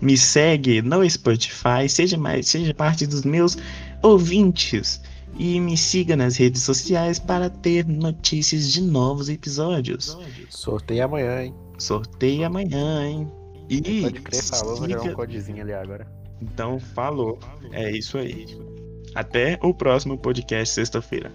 me 0.00 0.16
segue 0.16 0.82
no 0.82 1.08
Spotify, 1.08 1.88
seja 1.88 2.16
mais, 2.18 2.48
seja 2.48 2.72
parte 2.74 3.06
dos 3.06 3.22
meus 3.22 3.56
ouvintes 4.02 5.00
e 5.38 5.60
me 5.60 5.76
siga 5.76 6.16
nas 6.16 6.36
redes 6.36 6.62
sociais 6.62 7.18
para 7.18 7.48
ter 7.48 7.86
notícias 7.86 8.70
de 8.72 8.80
novos 8.82 9.28
episódios. 9.28 10.16
Sorteio 10.48 11.04
amanhã, 11.04 11.44
hein? 11.44 11.54
Sorteio 11.78 12.44
amanhã, 12.46 13.06
hein? 13.06 13.30
E 13.68 14.02
Pode 14.02 14.20
crer, 14.20 14.42
falou. 14.42 14.76
Vou 14.76 14.88
jogar 14.88 15.00
siga- 15.00 15.12
um 15.12 15.16
codezinho 15.16 15.62
ali 15.62 15.72
agora. 15.72 16.06
Então, 16.42 16.80
falou. 16.80 17.38
É 17.70 17.90
isso 17.96 18.18
aí. 18.18 18.46
Até 19.14 19.58
o 19.62 19.72
próximo 19.72 20.18
podcast 20.18 20.74
sexta-feira. 20.74 21.32